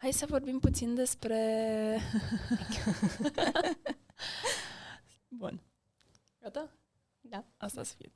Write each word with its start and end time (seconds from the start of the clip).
Hai 0.00 0.12
să 0.12 0.26
vorbim 0.28 0.58
puțin 0.58 0.94
despre... 0.94 1.98
Bun. 5.28 5.62
Gata? 6.42 6.70
Da. 7.20 7.44
Asta 7.56 7.82
să 7.82 7.94
fie. 7.96 8.10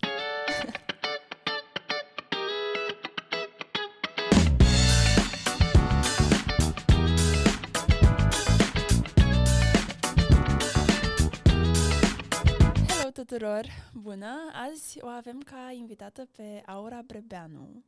Hello 12.86 13.10
tuturor! 13.12 13.66
Bună! 13.92 14.50
Azi 14.52 14.98
o 15.00 15.06
avem 15.06 15.40
ca 15.40 15.72
invitată 15.72 16.28
pe 16.36 16.62
Aura 16.66 17.02
Brebeanu, 17.06 17.84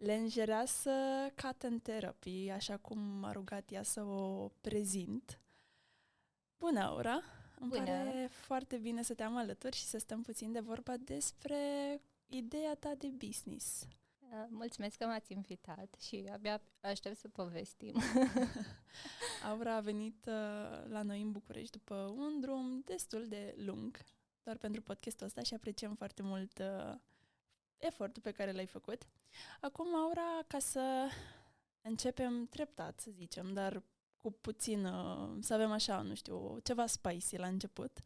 lenjereasă 0.00 0.90
cat 1.34 1.62
and 1.64 1.82
therapy, 1.82 2.48
așa 2.48 2.76
cum 2.76 2.98
m-a 2.98 3.32
rugat 3.32 3.70
ea 3.70 3.82
să 3.82 4.02
o 4.02 4.48
prezint. 4.60 5.40
Bună, 6.58 6.80
Aura! 6.80 7.22
Îmi 7.58 7.68
Bună! 7.68 7.84
pare 7.84 8.28
foarte 8.30 8.76
bine 8.76 9.02
să 9.02 9.14
te 9.14 9.22
am 9.22 9.36
alături 9.36 9.76
și 9.76 9.84
să 9.84 9.98
stăm 9.98 10.22
puțin 10.22 10.52
de 10.52 10.60
vorba 10.60 10.96
despre 10.96 11.56
ideea 12.26 12.74
ta 12.74 12.94
de 12.98 13.08
business. 13.08 13.86
Uh, 14.18 14.46
Mulțumesc 14.48 14.96
că 14.96 15.06
m-ați 15.06 15.32
invitat 15.32 15.94
și 16.00 16.28
abia 16.32 16.62
aștept 16.80 17.16
să 17.16 17.28
povestim. 17.28 17.94
Aura 19.50 19.74
a 19.74 19.80
venit 19.80 20.26
uh, 20.26 20.88
la 20.88 21.02
noi 21.02 21.20
în 21.20 21.32
București 21.32 21.76
după 21.76 21.94
un 21.94 22.40
drum 22.40 22.82
destul 22.84 23.26
de 23.28 23.54
lung, 23.56 23.98
doar 24.42 24.56
pentru 24.56 24.82
podcastul 24.82 25.26
ăsta 25.26 25.42
și 25.42 25.54
apreciem 25.54 25.94
foarte 25.94 26.22
mult 26.22 26.58
uh, 26.58 26.94
efortul 27.78 28.22
pe 28.22 28.30
care 28.30 28.52
l-ai 28.52 28.66
făcut. 28.66 29.06
Acum, 29.60 29.96
Aura, 29.96 30.42
ca 30.46 30.58
să 30.58 31.08
începem 31.80 32.46
treptat, 32.46 33.00
să 33.00 33.10
zicem, 33.10 33.52
dar 33.52 33.82
cu 34.16 34.32
puțin, 34.32 34.84
uh, 34.84 35.36
să 35.40 35.54
avem 35.54 35.70
așa, 35.70 36.00
nu 36.00 36.14
știu, 36.14 36.58
ceva 36.62 36.86
spicy 36.86 37.36
la 37.36 37.46
început. 37.46 38.00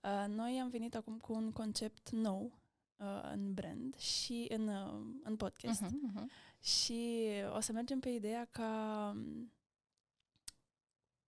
Uh, 0.00 0.24
noi 0.28 0.60
am 0.60 0.68
venit 0.68 0.94
acum 0.94 1.18
cu 1.18 1.32
un 1.32 1.52
concept 1.52 2.10
nou 2.10 2.58
uh, 2.96 3.30
în 3.32 3.54
brand 3.54 3.96
și 3.96 4.46
în, 4.48 4.68
uh, 4.68 5.20
în 5.22 5.36
podcast. 5.36 5.80
Mhm, 5.80 6.00
mhm. 6.02 6.30
Și 6.60 7.28
o 7.54 7.60
să 7.60 7.72
mergem 7.72 8.00
pe 8.00 8.08
ideea 8.08 8.44
ca 8.50 9.12
um, 9.14 9.52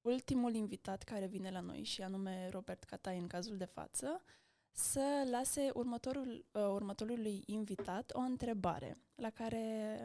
ultimul 0.00 0.54
invitat 0.54 1.02
care 1.02 1.26
vine 1.26 1.50
la 1.50 1.60
noi, 1.60 1.82
și 1.82 2.02
anume 2.02 2.48
Robert 2.48 2.84
Catai 2.84 3.18
în 3.18 3.26
cazul 3.26 3.56
de 3.56 3.64
față, 3.64 4.22
să 4.76 5.26
lase 5.30 5.70
următorul, 5.74 6.44
uh, 6.52 6.62
următorului 6.62 7.42
invitat 7.46 8.10
o 8.14 8.18
întrebare 8.20 8.98
la 9.14 9.30
care 9.30 9.98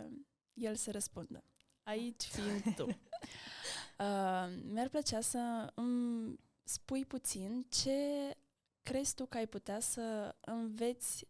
el 0.53 0.75
să 0.75 0.91
răspundă. 0.91 1.43
Aici 1.83 2.23
fiind 2.23 2.75
tu. 2.75 2.87
Uh, 3.99 4.53
mi-ar 4.71 4.89
plăcea 4.89 5.21
să 5.21 5.71
îmi 5.75 6.39
spui 6.63 7.05
puțin 7.05 7.65
ce 7.69 7.97
crezi 8.83 9.15
tu 9.15 9.25
că 9.25 9.37
ai 9.37 9.47
putea 9.47 9.79
să 9.79 10.35
înveți 10.41 11.25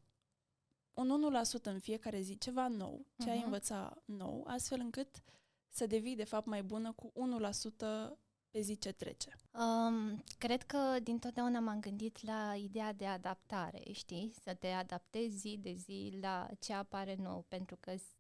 un 0.94 1.10
1% 1.10 1.62
în 1.64 1.80
fiecare 1.80 2.20
zi, 2.22 2.38
ceva 2.38 2.68
nou, 2.68 3.06
ce 3.18 3.30
ai 3.30 3.36
Mhm. 3.36 3.46
învăța 3.46 4.02
nou, 4.06 4.44
astfel 4.48 4.80
încât 4.80 5.24
să 5.70 5.86
devii 5.88 6.16
de 6.16 6.24
fapt 6.24 6.46
mai 6.46 6.64
bună 6.64 6.92
cu 6.92 7.12
1% 7.14 8.18
pe 8.52 8.60
zi 8.62 8.78
ce 8.78 8.92
trece. 8.92 9.36
Um, 9.54 10.24
cred 10.38 10.64
că 10.64 10.96
dintotdeauna 11.04 11.60
m-am 11.60 11.80
gândit 11.80 12.22
la 12.22 12.56
ideea 12.56 12.94
de 12.94 13.06
adaptare, 13.06 13.82
știi? 13.92 14.34
Să 14.44 14.54
te 14.54 14.68
adaptezi 14.68 15.38
zi 15.38 15.58
de 15.62 15.74
zi 15.74 16.18
la 16.22 16.48
ce 16.60 16.74
apare 16.74 17.16
nou, 17.16 17.46
pentru 17.48 17.76
că 17.80 17.96
s- 17.98 18.18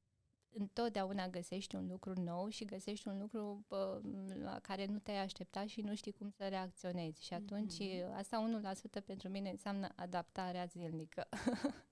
întotdeauna 0.52 1.27
găsești 1.27 1.75
un 1.75 1.88
lucru 1.88 2.13
nou 2.21 2.47
și 2.49 2.66
găsești 2.66 3.08
un 3.08 3.19
lucru 3.19 3.66
bă, 3.67 4.02
la 4.44 4.59
care 4.59 4.86
nu 4.86 4.99
te-ai 4.99 5.17
așteptat 5.23 5.67
și 5.67 5.81
nu 5.81 5.95
știi 5.95 6.11
cum 6.11 6.30
să 6.30 6.47
reacționezi. 6.47 7.25
Și 7.25 7.33
atunci 7.33 7.80
Mhm. 7.80 8.11
asta 8.14 8.39
1% 8.39 9.02
pentru 9.02 9.30
mine 9.30 9.49
înseamnă 9.49 9.88
adaptarea 9.95 10.65
zilnică. 10.65 11.27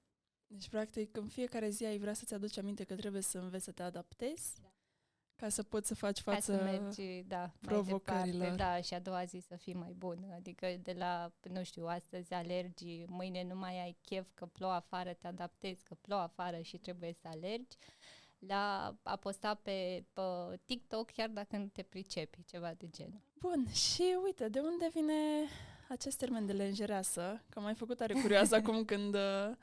Deci, 0.49 0.69
practic, 0.69 1.17
în 1.17 1.27
fiecare 1.27 1.69
zi 1.69 1.85
ai 1.85 1.97
vrea 1.97 2.13
să-ți 2.13 2.33
aduci 2.33 2.57
aminte 2.57 2.83
că 2.83 2.95
trebuie 2.95 3.21
să 3.21 3.37
înveți 3.39 3.63
să 3.63 3.71
te 3.71 3.83
adaptezi 3.83 4.61
ca 5.37 5.49
să 5.49 5.63
poți 5.63 5.87
să 5.87 5.95
faci 5.95 6.21
Ca 6.23 6.31
față... 6.31 6.55
să 6.55 6.63
mergi, 6.63 7.23
da, 7.27 7.37
mai 7.39 7.51
provocărilor. 7.61 8.39
departe, 8.49 8.55
da, 8.55 8.81
și 8.81 8.93
a 8.93 8.99
doua 8.99 9.23
zi 9.23 9.43
să 9.47 9.55
fii 9.55 9.73
mai 9.73 9.93
bun. 9.97 10.31
Adică 10.35 10.67
de 10.83 10.95
la, 10.97 11.31
nu 11.51 11.63
știu, 11.63 11.85
astăzi 11.85 12.33
alergi, 12.33 13.03
mâine 13.07 13.43
nu 13.43 13.55
mai 13.55 13.81
ai 13.81 13.97
chef 14.01 14.27
că 14.33 14.45
plouă 14.45 14.71
afară, 14.71 15.13
te 15.13 15.27
adaptezi 15.27 15.83
că 15.83 15.95
plouă 16.01 16.21
afară 16.21 16.59
și 16.61 16.77
trebuie 16.77 17.13
să 17.21 17.27
alergi, 17.27 17.77
la 18.39 18.95
a 19.03 19.15
posta 19.15 19.53
pe, 19.53 20.05
pe 20.13 20.21
TikTok 20.65 21.11
chiar 21.11 21.29
dacă 21.29 21.57
nu 21.57 21.67
te 21.67 21.81
pricepi, 21.81 22.43
ceva 22.43 22.73
de 22.77 22.87
genul. 22.91 23.21
Bun, 23.39 23.71
și 23.71 24.17
uite, 24.23 24.49
de 24.49 24.59
unde 24.59 24.89
vine 24.93 25.13
acest 25.89 26.17
termen 26.17 26.45
de 26.45 26.53
lenjereasă? 26.53 27.43
Că 27.49 27.59
m-ai 27.59 27.75
făcut 27.75 27.97
tare 27.97 28.13
curioasă 28.13 28.55
acum 28.61 28.85
când, 28.85 29.13
uh, 29.15 29.55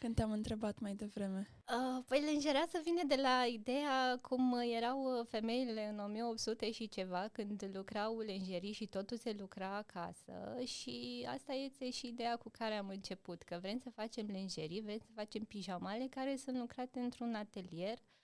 când 0.00 0.14
te-am 0.14 0.30
întrebat 0.30 0.78
mai 0.78 0.94
devreme. 0.94 1.48
Uh, 1.48 2.04
păi 2.06 2.20
lenjereasă 2.20 2.80
vine 2.84 3.02
de 3.06 3.14
la 3.14 3.44
ideea 3.52 4.18
cum 4.22 4.60
erau 4.76 5.02
uh, 5.02 5.26
femeile 5.28 5.88
în 5.88 5.98
1800 5.98 6.70
și 6.70 6.88
ceva, 6.88 7.28
când 7.32 7.70
lucrau 7.74 8.18
lenjerii 8.18 8.72
și 8.72 8.86
totul 8.86 9.16
se 9.16 9.36
lucra 9.38 9.76
acasă 9.76 10.58
și 10.64 11.26
asta 11.30 11.52
este 11.52 11.90
și 11.90 12.06
ideea 12.06 12.36
cu 12.36 12.48
care 12.48 12.74
am 12.74 12.88
început, 12.88 13.42
că 13.42 13.58
vrem 13.60 13.78
să 13.78 13.90
facem 13.90 14.26
lenjerii, 14.26 14.82
vrem 14.82 14.98
să 14.98 15.10
facem 15.14 15.42
pijamale 15.44 16.06
care 16.10 16.36
sunt 16.36 16.58
lucrate 16.58 17.00
într-un 17.00 17.34
atelier 17.34 17.98
uh, 17.98 18.19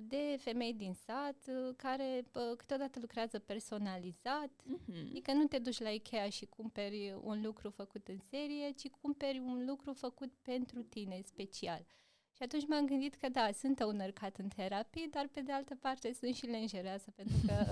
de 0.00 0.36
femei 0.38 0.74
din 0.74 0.94
sat 0.94 1.36
uh, 1.48 1.74
care 1.76 2.24
uh, 2.32 2.56
câteodată 2.56 2.98
lucrează 3.00 3.38
personalizat, 3.38 4.50
Mm-hmm. 4.90 5.10
Adică 5.10 5.32
nu 5.32 5.46
te 5.46 5.58
duci 5.58 5.80
la 5.80 5.88
Ikea 5.90 6.28
și 6.28 6.46
cumperi 6.46 7.14
un 7.22 7.42
lucru 7.42 7.70
făcut 7.70 8.08
în 8.08 8.18
serie, 8.18 8.70
ci 8.70 8.88
cumperi 8.88 9.38
un 9.38 9.64
lucru 9.66 9.92
făcut 9.92 10.32
pentru 10.42 10.82
tine, 10.82 11.20
special. 11.24 11.86
Și 12.32 12.42
atunci 12.42 12.66
m-am 12.66 12.86
gândit 12.86 13.14
că 13.14 13.28
da, 13.28 13.52
sunt 13.52 13.80
owner 13.80 14.12
cat 14.12 14.36
în 14.36 14.48
terapie, 14.48 15.06
dar 15.10 15.26
pe 15.26 15.40
de 15.40 15.52
altă 15.52 15.74
parte 15.74 16.12
sunt 16.12 16.34
și 16.34 16.46
lenjereasă, 16.46 17.10
pentru 17.10 17.36
că 17.46 17.64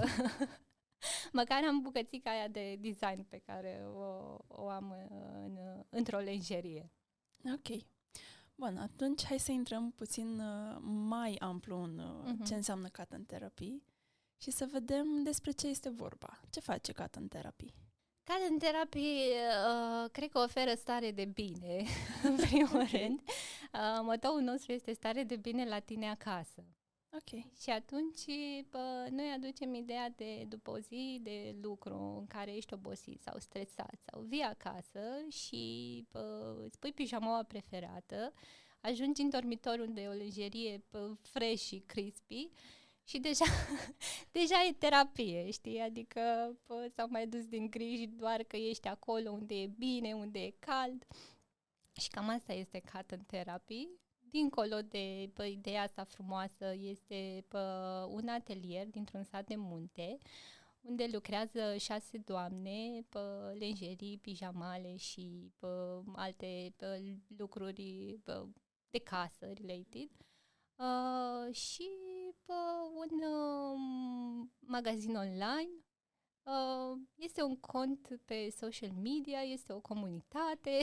măcar 1.41 1.65
am 1.65 1.81
bucățica 1.81 2.31
aia 2.31 2.49
de 2.49 2.77
design 2.81 3.27
pe 3.29 3.39
care 3.39 3.85
o, 3.95 4.37
o 4.47 4.69
am 4.69 4.95
în, 5.45 5.59
într-o 5.89 6.19
lenjerie. 6.19 6.91
Ok. 7.55 7.83
Bun, 8.61 8.77
atunci 8.77 9.25
hai 9.25 9.39
să 9.39 9.53
intrăm 9.53 9.91
puțin 9.91 10.39
uh, 10.41 10.77
mai 10.83 11.35
amplu 11.35 11.83
în 11.83 11.99
uh, 11.99 12.31
Mhm. 12.33 12.45
ce 12.45 12.55
înseamnă 12.55 12.89
cat 12.89 13.13
în 13.13 13.25
terapie 13.25 13.83
și 14.37 14.51
să 14.51 14.69
vedem 14.73 15.23
despre 15.23 15.51
ce 15.51 15.67
este 15.67 15.89
vorba. 15.91 16.41
Ce 16.51 16.61
face 16.61 16.93
cat 16.93 17.15
în 17.15 17.29
terapie? 17.29 17.73
Cat 18.25 18.37
în 18.51 18.59
terapie, 18.59 19.35
uh, 20.03 20.11
cred 20.13 20.29
că 20.31 20.39
oferă 20.39 20.75
stare 20.77 21.11
de 21.11 21.25
bine, 21.25 21.85
în 22.23 22.37
primul 22.51 22.81
Ok. 22.81 22.89
rând. 22.91 23.21
Uh, 23.73 24.01
motoul 24.03 24.41
nostru 24.41 24.73
este 24.73 24.93
stare 24.93 25.23
de 25.23 25.37
bine 25.37 25.65
la 25.69 25.79
tine 25.79 26.09
acasă. 26.11 26.65
Ok. 27.11 27.57
Și 27.61 27.71
atunci 27.71 28.25
bă, 28.71 29.07
noi 29.11 29.33
aducem 29.37 29.75
ideea 29.75 30.11
de 30.17 30.45
după 30.49 30.71
o 30.71 30.79
zi 30.79 31.21
de 31.23 31.57
lucru 31.63 32.17
în 32.19 32.27
care 32.27 32.57
ești 32.57 32.75
obosit 32.75 33.23
sau 33.23 33.39
stresat 33.39 34.01
sau 34.11 34.21
vii 34.21 34.43
acasă 34.43 35.01
și 35.31 36.05
bă, 36.11 36.57
îți 36.65 36.79
pui 36.79 36.93
pijamaua 36.93 37.43
preferată, 37.43 38.33
ajungi 38.81 39.23
în 39.23 39.31
dormitor 39.31 39.79
unde 39.79 40.01
e 40.01 40.09
o 40.09 40.13
lingerie 40.13 40.85
bă, 40.91 41.15
fresh 41.21 41.63
și 41.63 41.83
crispy 41.87 42.51
și 43.05 43.19
deja, 43.19 43.45
deja 44.39 44.65
e 44.69 44.73
terapie, 44.73 45.51
știi? 45.51 45.81
Adică 45.81 46.57
bă, 46.67 46.91
s-au 46.95 47.09
mai 47.11 47.27
dus 47.27 47.47
din 47.47 47.71
griji 47.71 48.07
doar 48.07 48.43
că 48.43 48.57
ești 48.57 48.89
acolo 48.89 49.31
unde 49.31 49.55
e 49.55 49.67
bine, 49.67 50.13
unde 50.13 50.39
e 50.43 50.55
cald. 50.59 51.07
Și 52.01 52.09
cam 52.09 52.29
asta 52.29 52.53
este 52.53 52.79
cat 52.79 53.11
în 53.11 53.21
terapie. 53.21 53.89
Dincolo 54.31 54.77
de 54.89 55.31
pă, 55.35 55.45
ideea 55.45 55.83
asta 55.83 56.05
frumoasă, 56.05 56.75
este 56.79 57.45
pă, 57.49 58.07
un 58.11 58.29
atelier 58.29 58.87
dintr-un 58.87 59.23
sat 59.23 59.47
de 59.47 59.57
munte, 59.57 60.19
unde 60.81 61.09
lucrează 61.13 61.77
șase 61.77 62.19
doamne, 62.19 63.05
pă, 63.09 63.55
lenjerii, 63.59 64.19
pijamale 64.19 64.97
și 64.97 65.53
pă, 65.59 66.03
alte 66.15 66.75
pă, 66.77 67.01
lucruri 67.37 68.19
pă, 68.25 68.49
de 68.91 68.99
casă 68.99 69.53
related. 69.53 70.11
Uh, 70.77 71.55
și 71.55 71.89
pă, 72.45 72.55
un 72.95 73.19
uh, 73.23 74.47
magazin 74.61 75.17
online 75.17 75.71
Uh, 75.71 75.88
este 77.15 77.43
un 77.43 77.57
cont 77.57 78.21
pe 78.25 78.49
social 78.57 78.91
media, 78.91 79.39
este 79.41 79.73
o 79.73 79.81
comunitate 79.81 80.79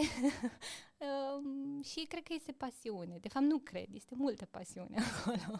um, 1.38 1.82
și 1.82 2.06
cred 2.10 2.24
că 2.24 2.34
este 2.34 2.52
pasiune. 2.52 3.18
De 3.18 3.28
fapt, 3.28 3.46
nu 3.46 3.58
cred, 3.58 3.88
este 3.94 4.16
multă 4.16 4.46
pasiune 4.46 4.98
acolo. 5.12 5.60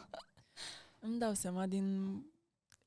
Îmi 1.00 1.20
dau 1.20 1.34
seama 1.34 1.68
din, 1.68 2.20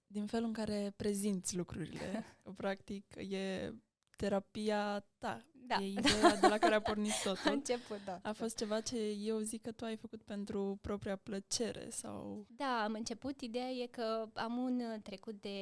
din 0.06 0.26
felul 0.26 0.46
în 0.46 0.52
care 0.52 0.92
prezinți 0.96 1.56
lucrurile. 1.56 2.24
că, 2.42 2.50
Practic, 2.56 3.14
e 3.14 3.72
terapia 4.16 5.06
ta. 5.18 5.44
Da. 5.68 5.76
E 5.82 5.86
ideea 5.88 6.36
de 6.40 6.46
la 6.46 6.58
care 6.58 6.74
a 6.74 6.80
pornit 6.80 7.12
A 7.24 7.28
totul. 7.28 7.52
început, 7.52 7.98
da. 8.04 8.20
A 8.22 8.32
fost 8.32 8.56
ceva 8.56 8.80
ce 8.80 8.96
eu 9.10 9.38
zic 9.38 9.62
că 9.62 9.72
tu 9.72 9.84
ai 9.84 9.96
făcut 9.96 10.22
pentru 10.22 10.78
propria 10.80 11.16
plăcere 11.16 11.88
sau... 11.90 12.46
Da, 12.48 12.82
am 12.84 12.92
început. 12.92 13.40
Ideea 13.40 13.68
e 13.70 13.86
că 13.86 14.28
am 14.34 14.56
un 14.56 14.80
uh, 14.80 15.00
trecut 15.02 15.40
de 15.40 15.58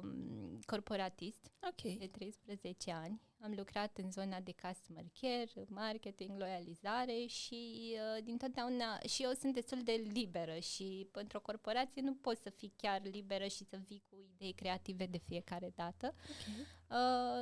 uh, 0.00 0.08
corporatist 0.66 1.50
Ok. 1.68 1.98
de 1.98 2.06
13 2.06 2.92
ani. 2.92 3.20
Am 3.44 3.52
lucrat 3.56 3.98
în 3.98 4.10
zona 4.10 4.40
de 4.40 4.54
customer 4.62 5.04
care, 5.20 5.66
marketing, 5.68 6.38
loializare 6.38 7.26
și 7.26 7.92
uh, 8.16 8.22
din 8.24 8.36
totdeauna 8.36 8.98
și 9.08 9.22
eu 9.22 9.32
sunt 9.32 9.54
destul 9.54 9.82
de 9.82 9.92
liberă 10.12 10.58
și 10.58 11.08
într-o 11.12 11.40
corporație 11.40 12.02
nu 12.02 12.14
poți 12.14 12.42
să 12.42 12.50
fii 12.50 12.72
chiar 12.76 13.00
liberă 13.04 13.46
și 13.46 13.64
să 13.64 13.76
vii 13.86 14.02
cu 14.10 14.16
idei 14.34 14.52
creative 14.52 15.06
de 15.06 15.18
fiecare 15.18 15.72
dată. 15.74 16.14
okay. 16.14 16.66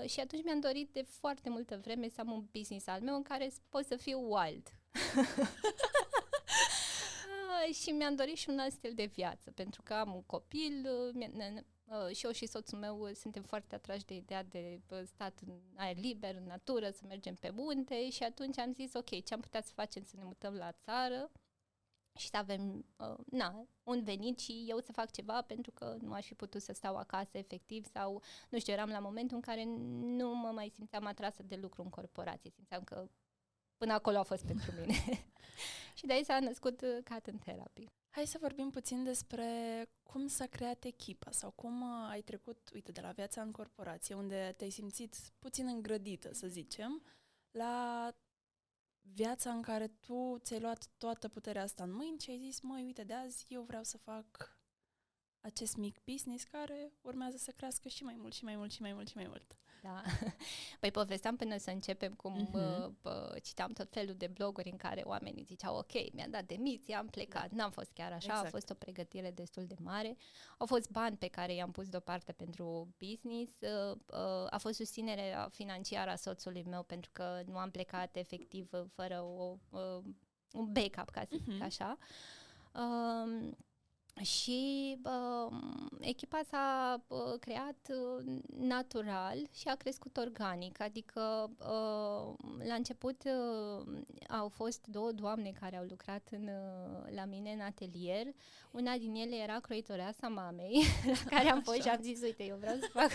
Uh, 0.02 0.08
și 0.08 0.20
atunci 0.20 0.44
mi-am 0.44 0.60
dorit 0.60 0.90
de 0.92 1.02
foarte 1.02 1.50
multă 1.50 1.78
vreme 1.82 2.08
să 2.08 2.20
am 2.20 2.32
un 2.32 2.46
business 2.52 2.86
al 2.86 3.00
meu 3.00 3.14
în 3.14 3.22
care 3.22 3.48
s- 3.48 3.60
pot 3.68 3.86
să 3.86 3.96
fiu 3.96 4.34
wild. 4.34 4.68
Uh, 5.16 5.38
și 7.82 7.90
mi-am 7.90 8.14
dorit 8.14 8.36
și 8.36 8.48
un 8.50 8.58
alt 8.58 8.72
stil 8.72 8.92
de 8.94 9.04
viață, 9.04 9.50
pentru 9.50 9.82
că 9.82 9.94
am 9.94 10.14
un 10.14 10.22
copil 10.22 10.88
uh, 11.90 11.96
mi- 11.96 12.00
ne- 12.00 12.04
ne- 12.04 12.08
uh, 12.08 12.16
și 12.16 12.24
eu 12.24 12.32
și 12.32 12.46
soțul 12.46 12.78
meu 12.78 13.00
uh, 13.00 13.14
suntem 13.14 13.42
foarte 13.42 13.74
atrași 13.74 14.04
de 14.04 14.14
ideea 14.14 14.42
de 14.42 14.80
uh, 14.90 15.02
stat 15.04 15.40
în 15.46 15.60
aer 15.76 15.96
liber, 15.96 16.34
în 16.34 16.46
natură, 16.46 16.90
să 16.90 17.02
mergem 17.06 17.34
pe 17.34 17.50
munte 17.50 18.10
și 18.10 18.22
atunci 18.22 18.58
am 18.58 18.72
zis, 18.72 18.94
ok, 18.94 19.24
ce 19.24 19.34
am 19.34 19.40
putea 19.40 19.62
să 19.62 19.72
facem 19.74 20.04
să 20.04 20.16
ne 20.16 20.24
mutăm 20.24 20.54
la 20.54 20.72
țară 20.72 21.30
și 22.18 22.28
să 22.28 22.36
avem 22.36 22.84
uh, 22.98 23.18
na, 23.26 23.66
un 23.82 24.02
venit 24.02 24.38
și 24.38 24.64
eu 24.68 24.80
să 24.80 24.92
fac 24.92 25.10
ceva 25.10 25.42
pentru 25.42 25.70
că 25.70 25.96
nu 26.00 26.12
aș 26.12 26.26
fi 26.26 26.34
putut 26.34 26.62
să 26.62 26.72
stau 26.72 26.96
acasă 26.96 27.38
efectiv 27.38 27.86
sau, 27.92 28.22
nu 28.48 28.58
știu, 28.58 28.72
eram 28.72 28.88
la 28.88 28.98
momentul 28.98 29.36
în 29.36 29.42
care 29.42 29.64
nu 30.00 30.34
mă 30.34 30.50
mai 30.54 30.68
simțeam 30.74 31.06
atrasă 31.06 31.42
de 31.42 31.56
lucru 31.56 31.82
în 31.82 31.90
corporație, 31.90 32.50
simțeam 32.50 32.84
că 32.84 33.08
până 33.76 33.92
acolo 33.92 34.18
a 34.18 34.22
fost 34.22 34.44
pentru 34.46 34.72
mine. 34.80 34.94
și 35.94 36.06
de 36.06 36.12
aici 36.12 36.24
s-a 36.24 36.40
născut 36.40 36.80
uh, 36.80 36.98
Cat 37.04 37.26
în 37.26 37.38
Therapy. 37.38 37.86
Hai 38.10 38.26
să 38.26 38.38
vorbim 38.40 38.70
puțin 38.70 39.04
despre 39.04 39.48
cum 40.02 40.26
s-a 40.26 40.46
creat 40.46 40.84
echipa 40.84 41.30
sau 41.30 41.50
cum 41.50 41.80
uh, 41.80 42.08
ai 42.10 42.22
trecut, 42.22 42.70
uite, 42.74 42.92
de 42.92 43.00
la 43.00 43.10
viața 43.10 43.42
în 43.42 43.50
corporație, 43.50 44.14
unde 44.14 44.54
te-ai 44.56 44.70
simțit 44.70 45.16
puțin 45.38 45.66
îngrădită, 45.66 46.32
să 46.34 46.46
zicem, 46.46 47.02
la 47.50 48.08
viața 49.00 49.52
în 49.52 49.62
care 49.62 49.88
tu 49.88 50.38
ți-ai 50.38 50.60
luat 50.60 50.86
toată 50.96 51.28
puterea 51.28 51.62
asta 51.62 51.82
în 51.82 51.92
mâini 51.92 52.18
și 52.18 52.30
ai 52.30 52.38
zis, 52.38 52.60
măi, 52.60 52.84
uite, 52.84 53.04
de 53.04 53.14
azi 53.14 53.46
eu 53.48 53.62
vreau 53.62 53.82
să 53.82 53.98
fac 53.98 54.58
acest 55.40 55.76
mic 55.76 56.00
business 56.04 56.44
care 56.44 56.92
urmează 57.00 57.36
să 57.36 57.50
crească 57.50 57.88
și 57.88 58.04
mai 58.04 58.16
mult 58.16 58.32
și 58.32 58.44
mai 58.44 58.56
mult 58.56 58.72
și 58.72 58.80
mai 58.80 58.92
mult 58.92 59.08
și 59.08 59.16
mai 59.16 59.26
mult. 59.26 59.56
Da. 59.82 60.02
Păi 60.80 60.90
povesteam 60.90 61.36
până 61.36 61.56
să 61.56 61.70
începem 61.70 62.12
cum 62.12 62.32
Mhm. 62.32 62.54
uh, 62.54 62.88
uh, 63.02 63.42
citeam 63.42 63.72
tot 63.72 63.90
felul 63.90 64.14
de 64.14 64.26
bloguri 64.26 64.70
în 64.70 64.76
care 64.76 65.02
oamenii 65.04 65.42
ziceau 65.44 65.76
ok, 65.76 66.12
mi-am 66.12 66.30
dat 66.30 66.44
demisia, 66.44 66.98
am 66.98 67.06
plecat. 67.06 67.50
N-am 67.50 67.70
fost 67.70 67.90
chiar 67.92 68.12
așa, 68.12 68.26
Exact. 68.32 68.46
a 68.46 68.50
fost 68.50 68.70
o 68.70 68.74
pregătire 68.74 69.30
destul 69.30 69.66
de 69.66 69.74
mare. 69.82 70.16
Au 70.58 70.66
fost 70.66 70.90
bani 70.90 71.16
pe 71.16 71.26
care 71.28 71.54
i-am 71.54 71.70
pus 71.70 71.88
deoparte 71.88 72.32
pentru 72.32 72.94
business. 72.98 73.52
Uh, 73.60 73.96
uh, 74.06 74.46
a 74.50 74.58
fost 74.58 74.74
susținerea 74.74 75.48
financiară 75.52 76.10
a 76.10 76.16
soțului 76.16 76.62
meu 76.68 76.82
pentru 76.82 77.10
că 77.12 77.42
nu 77.46 77.56
am 77.56 77.70
plecat 77.70 78.16
efectiv 78.16 78.68
uh, 78.72 78.82
fără 78.94 79.20
o, 79.22 79.56
uh, 79.70 80.02
un 80.52 80.72
backup, 80.72 81.10
ca 81.10 81.20
să 81.20 81.36
zic 81.38 81.46
Mhm. 81.52 81.62
așa. 81.62 81.98
Um, 82.74 83.56
și 84.22 84.96
uh, 85.04 85.56
echipa 86.00 86.40
s-a 86.50 87.00
uh, 87.06 87.18
creat 87.40 87.88
uh, 87.88 88.24
natural 88.58 89.48
și 89.52 89.68
a 89.68 89.74
crescut 89.74 90.16
organic, 90.16 90.80
adică 90.80 91.50
uh, 91.58 92.34
la 92.66 92.74
început 92.74 93.22
uh, 93.24 93.86
au 94.28 94.48
fost 94.48 94.86
două 94.86 95.12
doamne 95.12 95.52
care 95.60 95.76
au 95.76 95.84
lucrat 95.88 96.28
în, 96.30 96.42
uh, 96.42 97.14
la 97.14 97.24
mine 97.24 97.50
în 97.50 97.60
atelier. 97.60 98.26
Una 98.70 98.96
din 98.96 99.14
ele 99.14 99.36
era 99.36 99.58
croitoreasa 99.60 100.28
mamei, 100.28 100.84
la 101.06 101.36
care 101.36 101.48
am 101.48 101.60
fost 101.62 101.80
și 101.80 101.88
am 101.88 102.00
zis, 102.02 102.22
uite, 102.22 102.44
eu 102.44 102.56
vreau 102.56 102.76
să 102.76 102.88
fac 102.92 103.10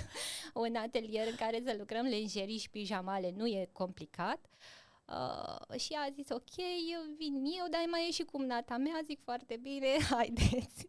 un 0.65 0.75
atelier 0.75 1.27
în 1.27 1.35
care 1.35 1.61
să 1.65 1.75
lucrăm 1.77 2.05
lenjerii 2.05 2.57
și 2.57 2.69
pijamale, 2.69 3.33
nu 3.35 3.47
e 3.47 3.69
complicat. 3.71 4.39
Uh, 4.41 4.84
și 5.77 5.93
a 5.93 6.09
zis, 6.13 6.29
ok, 6.29 6.55
eu 6.91 7.13
vin 7.17 7.35
eu, 7.35 7.67
dar 7.69 7.81
mai 7.89 8.07
e 8.07 8.11
și 8.11 8.23
cumnata 8.23 8.77
mea, 8.77 8.99
zic 9.03 9.21
foarte 9.21 9.57
bine, 9.57 9.87
haideți. 10.09 10.87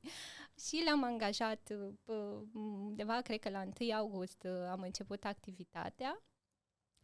și 0.69 0.77
le-am 0.85 1.03
angajat 1.03 1.73
uh, 2.05 2.43
undeva, 2.53 3.21
cred 3.21 3.39
că 3.39 3.49
la 3.51 3.65
1 3.81 3.95
august 3.95 4.43
uh, 4.45 4.69
am 4.71 4.81
început 4.81 5.25
activitatea 5.25 6.23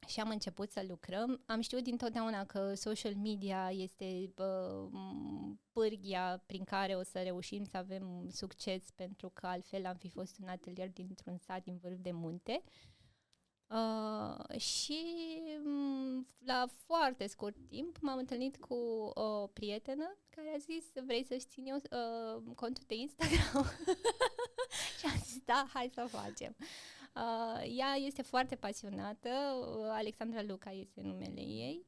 și 0.07 0.21
am 0.21 0.29
început 0.29 0.71
să 0.71 0.85
lucrăm. 0.89 1.43
Am 1.47 1.61
știut 1.61 1.83
dintotdeauna 1.83 2.45
că 2.45 2.75
social 2.75 3.15
media 3.15 3.71
este 3.71 4.33
uh, 4.37 4.91
pârghia 5.73 6.43
prin 6.47 6.65
care 6.65 6.95
o 6.95 7.03
să 7.03 7.19
reușim 7.23 7.65
să 7.65 7.77
avem 7.77 8.29
succes, 8.31 8.91
pentru 8.91 9.29
că 9.29 9.47
altfel 9.47 9.87
am 9.87 9.97
fi 9.97 10.09
fost 10.09 10.39
un 10.39 10.49
atelier 10.49 10.91
dintr-un 10.91 11.37
sat 11.37 11.63
din 11.63 11.77
vârf 11.77 11.99
de 11.99 12.13
munte. 12.13 12.63
Uh, 12.65 12.92
și 14.57 15.03
m- 15.61 16.27
la 16.45 16.67
foarte 16.87 17.27
scurt 17.27 17.57
timp 17.69 17.97
m-am 18.01 18.19
întâlnit 18.19 18.57
cu 18.57 18.75
o 19.15 19.47
prietenă 19.47 20.17
care 20.31 20.53
a 20.55 20.59
zis 20.59 20.85
vrei 21.05 21.25
să-și 21.25 21.47
țin 21.47 21.67
eu 21.67 21.77
uh, 21.77 22.43
contul 22.55 22.85
de 22.87 22.95
Instagram? 22.95 23.65
și 24.99 25.07
am 25.07 25.21
zis 25.25 25.39
da, 25.45 25.67
hai 25.73 25.91
să 25.95 26.05
facem. 26.09 26.57
Uh, 27.15 27.77
ea 27.77 27.95
este 27.95 28.23
foarte 28.23 28.55
pasionată, 28.55 29.29
uh, 29.29 29.87
Alexandra 29.91 30.43
Luca 30.43 30.71
este 30.71 31.01
numele 31.01 31.41
ei. 31.41 31.87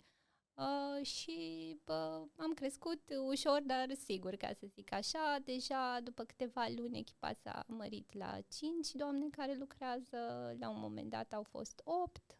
Uh, 0.56 1.06
și 1.06 1.68
uh, 1.86 2.26
am 2.36 2.52
crescut 2.54 3.00
ușor, 3.28 3.60
dar 3.62 3.94
sigur, 3.94 4.34
ca 4.36 4.52
să 4.52 4.66
zic 4.66 4.92
așa. 4.92 5.38
Deja 5.44 6.00
după 6.02 6.24
câteva 6.24 6.66
luni 6.76 6.98
echipa 6.98 7.32
s-a 7.32 7.64
mărit 7.68 8.12
la 8.12 8.38
5 8.48 8.90
doamne 8.92 9.26
care 9.30 9.54
lucrează, 9.54 10.18
la 10.58 10.68
un 10.70 10.80
moment 10.80 11.10
dat 11.10 11.32
au 11.32 11.42
fost 11.42 11.80
8. 11.84 12.38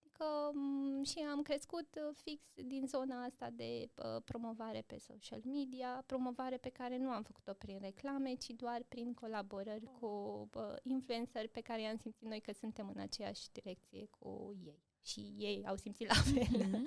Adică, 0.00 0.52
m- 0.52 1.08
și 1.10 1.18
am 1.18 1.42
crescut 1.42 1.88
uh, 1.96 2.14
fix 2.22 2.42
din 2.54 2.86
zona 2.86 3.24
asta 3.24 3.50
de 3.50 3.88
uh, 3.94 4.22
promovare 4.24 4.84
pe 4.86 4.98
social 4.98 5.40
media, 5.44 6.02
promovare 6.06 6.56
pe 6.56 6.68
care 6.68 6.96
nu 6.98 7.08
am 7.10 7.22
făcut-o 7.22 7.52
prin 7.52 7.78
reclame, 7.80 8.34
ci 8.34 8.50
doar 8.50 8.82
prin 8.88 9.14
colaborări 9.14 9.84
cu 10.00 10.06
uh, 10.54 10.62
influenceri 10.82 11.48
pe 11.48 11.60
care 11.60 11.80
i-am 11.82 11.96
simțit 11.96 12.28
noi 12.28 12.40
că 12.40 12.52
suntem 12.52 12.88
în 12.94 13.00
aceeași 13.00 13.48
direcție 13.52 14.06
cu 14.18 14.56
ei. 14.64 14.84
Și 15.02 15.34
ei 15.38 15.64
au 15.66 15.76
simțit 15.76 16.06
la 16.06 16.14
fel. 16.14 16.66
Mhm. 16.66 16.86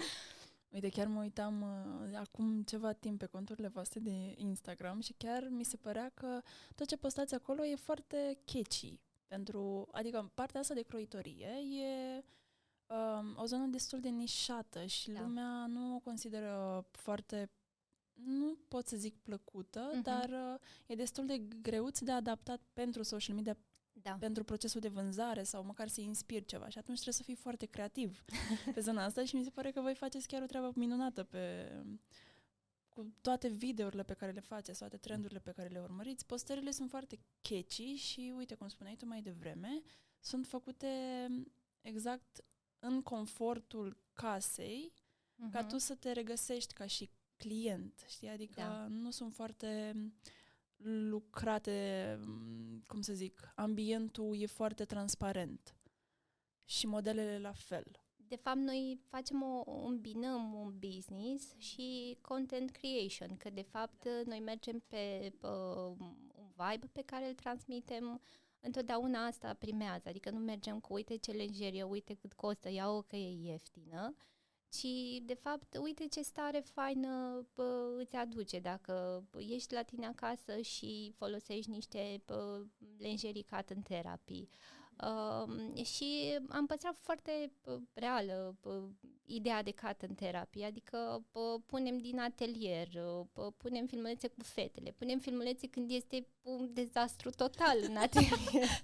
Uite, 0.69 0.89
chiar 0.89 1.07
mă 1.07 1.19
uitam 1.21 1.61
uh, 1.61 2.17
acum 2.17 2.63
ceva 2.63 2.93
timp 2.93 3.19
pe 3.19 3.25
conturile 3.25 3.67
voastre 3.67 3.99
de 3.99 4.33
Instagram 4.35 4.99
și 4.99 5.13
chiar 5.17 5.47
mi 5.49 5.63
se 5.63 5.77
părea 5.77 6.11
că 6.13 6.41
tot 6.75 6.87
ce 6.87 6.97
postați 6.97 7.33
acolo 7.33 7.65
e 7.65 7.75
foarte 7.75 8.37
catchy. 8.45 8.99
Pentru, 9.27 9.87
adică 9.91 10.31
partea 10.33 10.59
asta 10.59 10.73
de 10.73 10.81
croitorie 10.81 11.47
e 11.81 12.23
um, 12.95 13.35
o 13.37 13.45
zonă 13.45 13.65
destul 13.65 13.99
de 13.99 14.09
nișată 14.09 14.85
și 14.85 15.11
Da. 15.11 15.21
lumea 15.21 15.65
nu 15.65 15.95
o 15.95 15.99
consideră 15.99 16.85
foarte, 16.91 17.49
nu 18.13 18.57
pot 18.67 18.87
să 18.87 18.95
zic 18.97 19.15
plăcută, 19.15 19.89
Mhm. 19.93 20.01
dar 20.01 20.29
uh, 20.29 20.59
e 20.85 20.95
destul 20.95 21.25
de 21.25 21.37
greuț 21.37 21.99
de 21.99 22.11
adaptat 22.11 22.61
pentru 22.73 23.03
social 23.03 23.35
media, 23.35 23.57
Da. 24.03 24.11
pentru 24.19 24.43
procesul 24.43 24.81
de 24.81 24.87
vânzare 24.87 25.43
sau 25.43 25.63
măcar 25.63 25.87
să 25.87 26.01
inspiri 26.01 26.45
ceva 26.45 26.69
și 26.69 26.77
atunci 26.77 26.99
trebuie 26.99 27.13
să 27.13 27.23
fii 27.23 27.35
foarte 27.35 27.65
creativ 27.65 28.23
pe 28.73 28.79
zona 28.79 29.03
asta 29.03 29.25
și 29.25 29.35
mi 29.35 29.43
se 29.43 29.49
pare 29.49 29.71
că 29.71 29.81
voi 29.81 29.95
faceți 29.95 30.27
chiar 30.27 30.41
o 30.41 30.45
treabă 30.45 30.71
minunată 30.75 31.23
pe 31.23 31.71
cu 32.89 33.13
toate 33.21 33.47
videourile 33.47 34.03
pe 34.03 34.13
care 34.13 34.31
le 34.31 34.39
faceți, 34.39 34.79
toate 34.79 34.97
trendurile 34.97 35.39
pe 35.39 35.51
care 35.51 35.67
le 35.67 35.79
urmăriți. 35.79 36.25
Postările 36.25 36.71
sunt 36.71 36.89
foarte 36.89 37.19
catchy 37.41 37.93
și 37.95 38.33
uite 38.37 38.55
cum 38.55 38.67
spuneai 38.67 38.95
tu 38.95 39.05
mai 39.05 39.21
devreme, 39.21 39.81
sunt 40.19 40.45
făcute 40.47 40.87
exact 41.81 42.43
în 42.79 43.01
confortul 43.01 43.97
casei 44.13 44.93
ca 45.51 45.59
Mhm. 45.59 45.67
tu 45.69 45.77
să 45.77 45.95
te 45.95 46.11
regăsești 46.11 46.73
ca 46.73 46.85
și 46.85 47.09
client, 47.37 48.05
știi? 48.07 48.27
Adică 48.29 48.53
Da. 48.61 48.87
nu 48.89 49.11
sunt 49.11 49.33
foarte 49.33 49.93
lucrate, 50.83 52.17
m, 52.21 52.83
cum 52.87 53.01
să 53.01 53.13
zic, 53.13 53.51
ambientul 53.55 54.41
e 54.41 54.45
foarte 54.45 54.85
transparent 54.85 55.75
și 56.65 56.87
modelele 56.87 57.39
la 57.39 57.51
fel. 57.51 57.91
De 58.15 58.35
fapt, 58.35 58.57
noi 58.57 58.99
facem 59.07 59.41
o, 59.41 59.63
îmbinăm 59.85 60.53
un 60.53 60.79
business 60.79 61.55
și 61.57 62.17
content 62.21 62.69
creation, 62.69 63.37
că 63.37 63.49
de 63.49 63.61
fapt 63.61 64.07
noi 64.25 64.39
mergem 64.39 64.83
pe 64.87 65.33
uh, 65.41 65.95
un 66.37 66.51
vibe 66.55 66.87
pe 66.91 67.01
care 67.01 67.27
îl 67.27 67.33
transmitem, 67.33 68.21
întotdeauna 68.59 69.25
asta 69.25 69.53
primează, 69.53 70.09
adică 70.09 70.29
nu 70.29 70.39
mergem 70.39 70.79
cu 70.79 70.93
uite 70.93 71.15
ce 71.15 71.31
lenjerie, 71.31 71.83
uite 71.83 72.13
cât 72.13 72.33
costă, 72.33 72.69
ia-o 72.69 73.01
că 73.01 73.15
e 73.15 73.49
ieftină, 73.49 74.15
ci 74.69 75.21
de 75.25 75.33
fapt 75.33 75.77
uite 75.81 76.07
ce 76.07 76.21
stare 76.21 76.59
faină 76.59 77.45
bă, 77.55 77.95
îți 77.97 78.15
aduce 78.15 78.59
dacă 78.59 79.23
ești 79.37 79.73
la 79.73 79.83
tine 79.83 80.05
acasă 80.05 80.61
și 80.61 81.13
folosești 81.17 81.69
niște 81.69 82.21
bă, 82.25 82.65
lenjerii 82.97 83.43
cat 83.43 83.69
în 83.69 83.81
terapii 83.81 84.49
Uh, 85.03 85.83
și 85.85 86.37
am 86.49 86.65
păstrat 86.65 86.95
foarte 87.01 87.51
uh, 87.63 87.81
reală 87.93 88.57
uh, 88.61 88.83
ideea 89.25 89.63
de 89.63 89.71
cat 89.71 90.01
în 90.01 90.13
terapie, 90.13 90.65
adică 90.65 91.25
uh, 91.31 91.61
punem 91.65 91.97
din 91.97 92.19
atelier, 92.19 92.87
uh, 93.33 93.47
punem 93.57 93.85
filmulețe 93.85 94.27
cu 94.27 94.43
fetele, 94.43 94.91
punem 94.91 95.19
filmulețe 95.19 95.67
când 95.67 95.91
este 95.91 96.27
un 96.41 96.69
dezastru 96.73 97.29
total 97.29 97.77
în 97.81 97.95
atelier. 98.05 98.81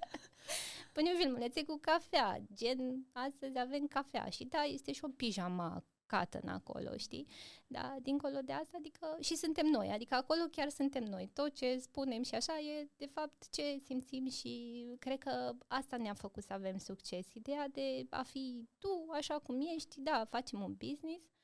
Punem 0.96 1.16
filmulețe 1.16 1.64
cu 1.64 1.78
cafea, 1.82 2.40
gen 2.54 3.06
astăzi 3.12 3.60
avem 3.60 3.88
cafea 3.88 4.30
și 4.30 4.46
da, 4.46 4.62
este 4.62 4.92
și 4.92 5.04
o 5.04 5.08
pijama 5.08 5.84
cotton 6.08 6.48
acolo, 6.50 6.98
știi? 6.98 7.28
Da, 7.68 7.96
dincolo 8.02 8.40
de 8.44 8.52
asta, 8.52 8.78
adică 8.78 9.18
și 9.20 9.36
suntem 9.36 9.66
noi, 9.66 9.90
adică 9.90 10.16
acolo 10.16 10.42
chiar 10.52 10.70
suntem 10.70 11.04
noi. 11.04 11.30
Tot 11.34 11.54
ce 11.54 11.78
spunem 11.78 12.24
și 12.24 12.36
așa 12.36 12.60
e 12.60 12.90
de 12.98 13.06
fapt 13.06 13.50
ce 13.50 13.78
simțim 13.84 14.30
și 14.30 14.86
cred 15.00 15.18
că 15.18 15.52
asta 15.68 15.98
ne-a 15.98 16.14
făcut 16.14 16.44
să 16.44 16.54
avem 16.54 16.78
succes. 16.78 17.34
Ideea 17.34 17.68
de 17.68 18.06
a 18.10 18.24
fi 18.24 18.68
tu 18.78 19.06
așa 19.12 19.40
cum 19.40 19.62
ești, 19.76 20.02
da, 20.02 20.26
facem 20.30 20.62
un 20.62 20.74
business, 20.74 21.35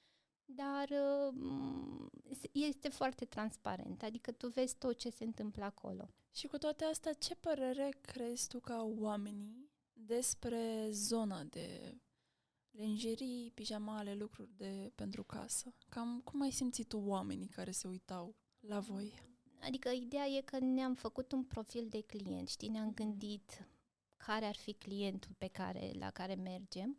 dar 0.55 0.89
uh, 0.89 2.07
este 2.51 2.89
foarte 2.89 3.25
transparent, 3.25 4.03
adică 4.03 4.31
tu 4.31 4.47
vezi 4.47 4.75
tot 4.77 4.97
ce 4.97 5.09
se 5.09 5.23
întâmplă 5.23 5.63
acolo. 5.63 6.09
Și 6.31 6.47
cu 6.47 6.57
toate 6.57 6.83
astea, 6.83 7.13
ce 7.13 7.35
părere 7.35 7.89
crezi 8.01 8.47
tu 8.47 8.59
ca 8.59 8.83
oamenii 8.99 9.71
despre 9.93 10.87
zona 10.91 11.43
de 11.43 11.97
lenjerii, 12.71 13.51
pijamale, 13.51 14.13
lucruri 14.13 14.51
de 14.55 14.91
pentru 14.95 15.23
casă. 15.23 15.73
Cam 15.89 16.21
cum 16.23 16.41
ai 16.41 16.51
simțit 16.51 16.87
tu 16.87 16.97
oamenii 16.97 17.47
care 17.47 17.71
se 17.71 17.87
uitau 17.87 18.35
la 18.59 18.79
voi? 18.79 19.13
Adică 19.61 19.89
ideea 19.89 20.25
e 20.25 20.41
că 20.41 20.59
ne-am 20.59 20.93
făcut 20.93 21.31
un 21.31 21.43
profil 21.43 21.87
de 21.89 22.01
client, 22.01 22.47
știi, 22.47 22.69
ne-am 22.69 22.93
gândit 22.93 23.67
care 24.17 24.45
ar 24.45 24.55
fi 24.55 24.73
clientul 24.73 25.31
pe 25.37 25.47
care, 25.47 25.91
la 25.99 26.09
care 26.09 26.35
mergem 26.35 26.97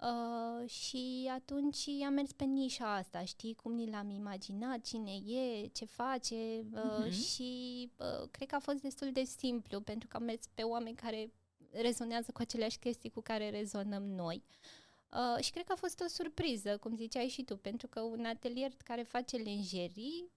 uh, 0.00 0.68
și 0.68 1.30
atunci 1.34 1.88
am 2.06 2.12
mers 2.12 2.32
pe 2.32 2.44
nișa 2.44 2.94
asta, 2.94 3.24
știi, 3.24 3.54
cum 3.54 3.72
ni 3.72 3.90
l-am 3.90 4.10
imaginat, 4.10 4.80
cine 4.80 5.12
e, 5.12 5.66
ce 5.66 5.84
face 5.84 6.66
uh, 6.74 7.06
uh-huh. 7.06 7.12
și 7.12 7.90
uh, 7.96 8.28
cred 8.30 8.48
că 8.48 8.54
a 8.54 8.58
fost 8.58 8.80
destul 8.80 9.12
de 9.12 9.24
simplu 9.24 9.80
pentru 9.80 10.08
că 10.08 10.16
am 10.16 10.22
mers 10.22 10.46
pe 10.54 10.62
oameni 10.62 10.96
care 10.96 11.32
rezonează 11.70 12.30
cu 12.32 12.40
aceleași 12.40 12.78
chestii 12.78 13.10
cu 13.10 13.20
care 13.20 13.50
rezonăm 13.50 14.02
noi. 14.02 14.42
Uh, 14.46 14.88
Uh, 15.12 15.42
și 15.44 15.50
cred 15.50 15.64
că 15.64 15.72
a 15.72 15.76
fost 15.76 16.00
o 16.00 16.08
surpriză, 16.08 16.76
cum 16.76 16.96
ziceai 16.96 17.28
și 17.28 17.42
tu, 17.42 17.56
pentru 17.56 17.86
că 17.86 18.00
un 18.00 18.24
atelier 18.24 18.70
care 18.84 19.02
face 19.02 19.36
lenjerii 19.36 20.30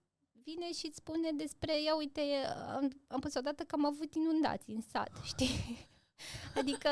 vine 0.43 0.71
și 0.73 0.85
îți 0.85 0.95
spune 0.95 1.31
despre, 1.31 1.81
ia 1.81 1.95
uite, 1.95 2.21
am, 2.75 2.91
am 3.07 3.19
pus 3.19 3.33
odată 3.33 3.63
că 3.63 3.75
am 3.75 3.85
avut 3.85 4.13
inundații 4.13 4.73
în 4.73 4.81
sat, 4.81 5.11
știi? 5.23 5.49
Adică 6.55 6.89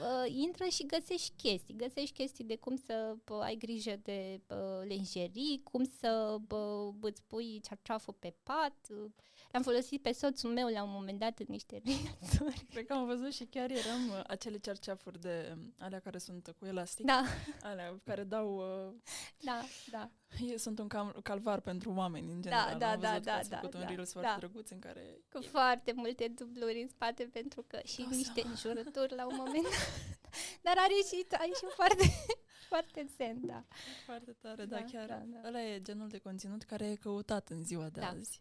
uh, 0.00 0.32
intră 0.34 0.64
și 0.64 0.86
găsești 0.86 1.32
chestii, 1.36 1.76
găsești 1.76 2.14
chestii 2.14 2.44
de 2.44 2.56
cum 2.56 2.76
să 2.76 3.16
uh, 3.28 3.38
ai 3.40 3.56
grijă 3.56 4.00
de 4.02 4.40
uh, 4.46 4.86
lenjerii, 4.88 5.60
cum 5.64 5.84
să 6.00 6.38
uh, 6.50 6.94
îți 7.00 7.22
pui 7.26 7.60
cearceaful 7.60 8.14
pe 8.18 8.34
pat, 8.42 8.76
uh, 8.90 9.10
am 9.52 9.62
folosit 9.62 10.02
pe 10.02 10.12
soțul 10.12 10.50
meu 10.50 10.68
la 10.68 10.82
un 10.82 10.90
moment 10.90 11.18
dat 11.18 11.38
în 11.38 11.46
niște 11.48 11.82
reelsuri. 11.84 12.66
Cred 12.70 12.86
că 12.86 12.92
am 12.92 13.06
văzut 13.06 13.32
și 13.32 13.44
chiar 13.44 13.70
eram 13.70 14.08
uh, 14.08 14.20
acele 14.26 14.58
cerceafuri 14.58 15.20
de 15.20 15.56
alea 15.78 16.00
care 16.00 16.18
sunt 16.18 16.54
cu 16.58 16.66
elastic. 16.66 17.06
Da. 17.06 17.22
Alea 17.62 18.00
care 18.04 18.24
dau... 18.24 18.56
Uh, 18.56 18.94
da, 19.40 19.60
da. 19.90 20.10
Sunt 20.56 20.78
un 20.78 20.88
cal- 20.88 21.20
calvar 21.22 21.60
pentru 21.60 21.92
oameni, 21.96 22.32
în 22.32 22.40
da, 22.40 22.50
general. 22.50 22.78
Da, 22.78 22.96
da, 22.96 22.96
da, 22.96 23.18
da. 23.18 23.40
da, 23.48 23.58
da, 23.60 23.60
un 23.64 23.70
da, 23.70 23.86
reels 23.86 24.12
da. 24.12 24.20
foarte 24.20 24.38
drăguț 24.38 24.70
în 24.70 24.78
care... 24.78 25.20
Cu 25.32 25.38
e... 25.42 25.46
foarte 25.46 25.92
multe 25.94 26.28
dubluri 26.28 26.80
în 26.82 26.88
spate, 26.88 27.24
pentru 27.32 27.62
că 27.62 27.80
și 27.84 28.06
o 28.06 28.14
niște 28.14 28.42
înjurături 28.44 29.14
la 29.14 29.26
un 29.26 29.34
moment 29.36 29.66
Dar 30.66 30.74
are 30.76 30.94
și, 31.08 31.26
are 31.30 31.50
și 31.54 31.66
foarte, 31.74 32.04
foarte 32.70 33.06
zen, 33.16 33.46
da. 33.46 33.64
Foarte 34.04 34.32
tare, 34.40 34.64
da, 34.64 34.76
da 34.76 34.84
chiar. 34.84 35.06
Da, 35.06 35.22
da. 35.24 35.48
Ăla 35.48 35.62
e 35.62 35.82
genul 35.82 36.08
de 36.08 36.18
conținut 36.18 36.62
care 36.62 36.90
e 36.90 36.94
căutat 36.94 37.48
în 37.48 37.64
ziua 37.64 37.88
de 37.88 38.00
da. 38.00 38.08
azi. 38.08 38.40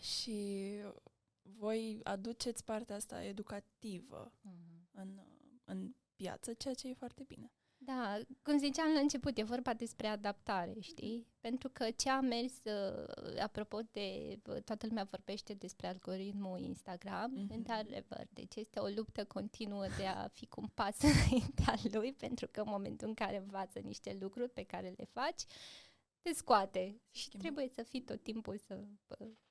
Și 0.00 0.70
voi 1.42 2.00
aduceți 2.02 2.64
partea 2.64 2.96
asta 2.96 3.24
educativă 3.24 4.32
mm-hmm. 4.32 4.90
în, 4.90 5.20
în 5.64 5.94
piață, 6.16 6.52
ceea 6.52 6.74
ce 6.74 6.88
e 6.88 6.94
foarte 6.94 7.22
bine. 7.22 7.52
Da, 7.80 8.20
cum 8.42 8.58
ziceam 8.58 8.92
la 8.92 9.00
început, 9.00 9.38
e 9.38 9.42
vorba 9.42 9.74
despre 9.74 10.06
adaptare, 10.06 10.74
știi? 10.80 11.26
Pentru 11.40 11.68
că 11.72 11.90
ce 11.90 12.10
a 12.10 12.20
mers, 12.20 12.52
uh, 12.64 13.40
apropo 13.42 13.80
de, 13.90 14.38
toată 14.64 14.86
lumea 14.86 15.08
vorbește 15.10 15.54
despre 15.54 15.86
algoritmul 15.86 16.60
Instagram, 16.60 17.32
mm-hmm. 17.32 17.54
într-adevăr, 17.54 18.26
deci 18.30 18.54
este 18.54 18.78
o 18.78 18.86
luptă 18.86 19.24
continuă 19.24 19.86
de 19.96 20.06
a 20.06 20.28
fi 20.28 20.46
cu 20.46 20.60
un 20.60 20.68
pas 20.74 20.96
înaintea 21.12 21.74
lui, 21.92 22.12
pentru 22.12 22.48
că 22.50 22.60
în 22.60 22.66
momentul 22.70 23.08
în 23.08 23.14
care 23.14 23.36
învață 23.36 23.78
niște 23.78 24.16
lucruri 24.20 24.50
pe 24.50 24.62
care 24.62 24.94
le 24.96 25.04
faci, 25.04 25.42
te 26.22 26.32
scoate 26.32 27.00
și 27.10 27.24
Schimbă. 27.24 27.44
trebuie 27.44 27.68
să 27.68 27.82
fii 27.82 28.02
tot 28.02 28.22
timpul 28.22 28.58
să 28.58 28.84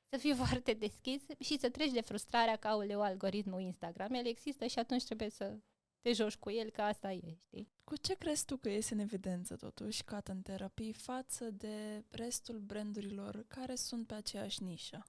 să 0.10 0.18
fii 0.18 0.36
foarte 0.44 0.74
deschis 0.74 1.22
și 1.40 1.60
să 1.60 1.70
treci 1.70 1.92
de 1.92 2.02
frustrarea 2.02 2.56
că, 2.56 2.68
aoleu, 2.68 3.02
algoritmul 3.02 3.62
Instagram, 3.62 4.14
el 4.14 4.26
există 4.26 4.66
și 4.66 4.80
atunci 4.80 5.04
trebuie 5.04 5.30
să 5.30 5.58
te 6.02 6.14
joci 6.14 6.36
cu 6.36 6.52
el, 6.52 6.70
că 6.70 6.82
asta 6.82 7.12
e, 7.12 7.36
știi? 7.38 7.70
Cu 7.84 7.96
ce 7.96 8.14
crezi 8.14 8.46
tu 8.46 8.58
că 8.58 8.70
iese 8.70 8.94
în 8.94 9.00
evidență, 9.00 9.56
totuși, 9.56 10.04
Cotton 10.04 10.42
Therapy 10.42 10.92
față 10.92 11.50
de 11.52 12.04
restul 12.10 12.60
brandurilor 12.60 13.46
care 13.48 13.76
sunt 13.76 14.08
pe 14.08 14.14
aceeași 14.14 14.64
nișă? 14.64 15.04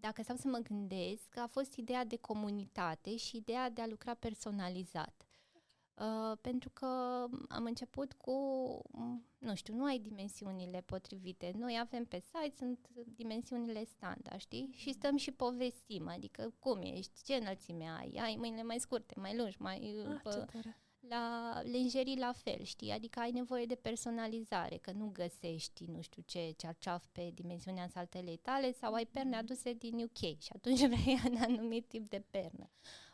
Dacă 0.00 0.22
stau 0.22 0.36
să 0.36 0.48
mă 0.48 0.58
gândesc, 0.58 1.36
a 1.36 1.46
fost 1.46 1.74
ideea 1.74 2.04
de 2.04 2.16
comunitate 2.16 3.16
și 3.16 3.36
ideea 3.36 3.70
de 3.70 3.80
a 3.82 3.86
lucra 3.86 4.14
personalizat. 4.14 5.26
Uh, 6.02 6.38
pentru 6.40 6.70
că 6.70 6.86
am 7.48 7.64
început 7.64 8.12
cu, 8.12 8.32
nu 9.38 9.54
știu, 9.54 9.74
nu 9.74 9.84
ai 9.84 9.98
dimensiunile 9.98 10.80
potrivite. 10.80 11.52
Noi 11.58 11.78
avem 11.80 12.04
pe 12.04 12.22
site, 12.24 12.56
sunt 12.56 12.88
dimensiunile 13.04 13.84
standard, 13.84 14.40
știi? 14.40 14.68
Și 14.72 14.92
stăm 14.92 15.16
și 15.16 15.30
povestim, 15.30 16.08
adică 16.08 16.54
cum 16.58 16.80
ești, 16.82 17.22
ce 17.24 17.34
înălțime 17.34 17.88
ai, 17.98 18.18
ai 18.22 18.36
mâinile 18.38 18.62
mai 18.62 18.78
scurte, 18.78 19.14
mai 19.16 19.36
lungi, 19.36 19.56
mai... 19.58 20.04
Ah, 20.24 20.36
uh, 20.36 20.62
la 21.08 21.60
lenjerii 21.62 22.18
la 22.18 22.32
fel, 22.32 22.62
știi? 22.62 22.90
Adică 22.90 23.20
ai 23.20 23.30
nevoie 23.30 23.66
de 23.66 23.74
personalizare, 23.74 24.76
că 24.76 24.92
nu 24.92 25.10
găsești, 25.12 25.84
nu 25.84 26.00
știu 26.00 26.22
ce, 26.26 26.54
cearceaf 26.56 27.04
pe 27.12 27.30
dimensiunea 27.34 27.88
saltelei 27.88 28.36
tale 28.36 28.72
sau 28.72 28.92
ai 28.92 29.06
perne 29.06 29.30
mhm. 29.30 29.38
aduse 29.38 29.72
din 29.72 29.98
UK 30.02 30.40
și 30.40 30.52
atunci 30.54 30.86
vrei 30.94 31.20
un 31.30 31.36
anumit 31.36 31.88
tip 31.88 32.08
de 32.08 32.24
pernă 32.30 32.70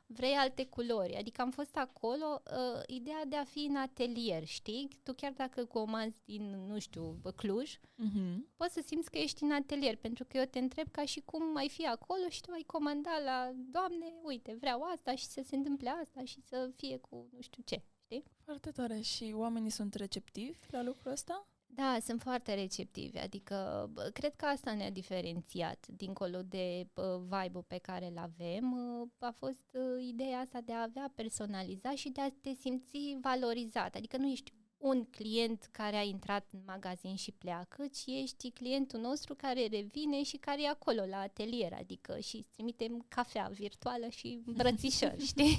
vrei 0.08 0.32
alte 0.32 0.66
culori. 0.66 1.16
Adică 1.16 1.40
am 1.40 1.50
fost 1.50 1.76
acolo, 1.76 2.42
uh, 2.44 2.82
ideea 2.86 3.24
de 3.24 3.36
a 3.36 3.44
fi 3.44 3.58
în 3.58 3.76
atelier, 3.76 4.44
știi? 4.44 4.88
Tu 5.02 5.12
chiar 5.12 5.32
dacă 5.32 5.64
comanzi 5.64 6.20
din, 6.24 6.64
nu 6.66 6.78
știu, 6.78 7.20
Cluj, 7.36 7.74
uh-huh. 7.74 8.36
poți 8.56 8.72
să 8.72 8.82
simți 8.86 9.10
că 9.10 9.18
ești 9.18 9.42
în 9.42 9.52
atelier, 9.52 9.96
pentru 9.96 10.24
că 10.24 10.36
eu 10.36 10.44
te 10.44 10.58
întreb 10.58 10.90
ca 10.90 11.04
și 11.04 11.20
cum 11.20 11.56
ai 11.56 11.68
fi 11.68 11.86
acolo 11.86 12.28
și 12.28 12.40
tu 12.40 12.50
ai 12.50 12.64
comanda 12.66 13.18
la, 13.24 13.50
Doamne, 13.54 14.14
uite, 14.22 14.56
vreau 14.60 14.82
asta 14.82 15.14
și 15.14 15.24
să 15.26 15.42
se 15.44 15.56
întâmple 15.56 15.90
asta 15.90 16.24
și 16.24 16.40
să 16.40 16.70
fie 16.76 16.96
cu 16.96 17.28
nu 17.32 17.40
știu 17.40 17.62
ce, 17.66 17.82
știi? 18.04 18.24
Foarte 18.44 18.70
tare. 18.70 19.00
Și 19.00 19.32
oamenii 19.36 19.70
sunt 19.70 19.94
receptivi 19.94 20.58
la 20.70 20.82
lucrul 20.82 21.12
ăsta? 21.12 21.48
Da, 21.78 21.96
sunt 22.04 22.22
foarte 22.22 22.54
receptivi, 22.54 23.18
adică 23.18 23.90
cred 24.12 24.34
că 24.34 24.44
asta 24.44 24.74
ne-a 24.74 24.90
diferențiat, 24.90 25.86
dincolo 25.86 26.42
de 26.42 26.86
vibe-ul 27.22 27.64
pe 27.66 27.78
care 27.78 28.06
îl 28.06 28.18
avem, 28.18 28.74
a 29.18 29.30
fost 29.30 29.76
ideea 30.00 30.38
asta 30.38 30.60
de 30.60 30.72
a 30.72 30.82
avea 30.82 31.12
personalizat 31.14 31.94
și 31.94 32.08
de 32.08 32.20
a 32.20 32.30
te 32.40 32.52
simți 32.52 33.16
valorizat, 33.20 33.94
adică 33.94 34.16
nu 34.16 34.30
ești 34.30 34.52
un 34.78 35.04
client 35.04 35.68
care 35.72 35.96
a 35.96 36.02
intrat 36.02 36.48
în 36.52 36.60
magazin 36.66 37.16
și 37.16 37.32
pleacă, 37.32 37.86
ci 37.86 38.04
ești 38.06 38.50
clientul 38.50 39.00
nostru 39.00 39.34
care 39.34 39.66
revine 39.66 40.22
și 40.22 40.36
care 40.36 40.62
e 40.62 40.68
acolo 40.68 41.04
la 41.06 41.20
atelier, 41.20 41.72
adică 41.72 42.18
și 42.18 42.36
îți 42.36 42.50
trimitem 42.50 43.04
cafea 43.08 43.50
virtuală 43.52 44.08
și 44.08 44.42
îmbrățișări, 44.46 45.24
știi? 45.32 45.58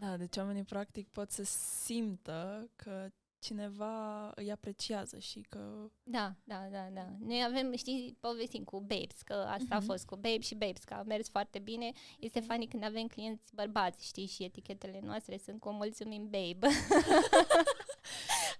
Da, 0.00 0.16
deci 0.16 0.36
oamenii 0.36 0.64
practic 0.64 1.08
pot 1.08 1.30
să 1.30 1.42
simtă 1.84 2.70
că 2.76 3.10
cineva 3.38 4.32
îi 4.34 4.50
apreciază 4.50 5.18
și 5.18 5.40
că... 5.48 5.90
Da, 6.02 6.34
da, 6.44 6.68
da, 6.70 6.88
da. 6.92 7.06
Noi 7.18 7.44
avem, 7.44 7.76
știi, 7.76 8.16
povestim 8.20 8.64
cu 8.64 8.80
Babes, 8.80 9.22
că 9.24 9.32
asta 9.32 9.66
uh-huh. 9.66 9.76
a 9.76 9.76
mhm. 9.76 9.86
fost 9.86 10.06
cu 10.06 10.14
Babes 10.14 10.46
și 10.46 10.54
Babes, 10.54 10.84
că 10.84 10.94
a 10.94 11.02
mers 11.02 11.28
foarte 11.28 11.58
bine. 11.58 11.92
Este 12.18 12.40
funny 12.40 12.66
când 12.66 12.84
avem 12.84 13.06
clienți 13.06 13.54
bărbați, 13.54 14.06
știi, 14.06 14.26
și 14.26 14.44
etichetele 14.44 15.00
noastre 15.02 15.38
sunt 15.44 15.60
cu 15.60 15.70
mulțumim 15.70 16.22
Babe. 16.22 16.66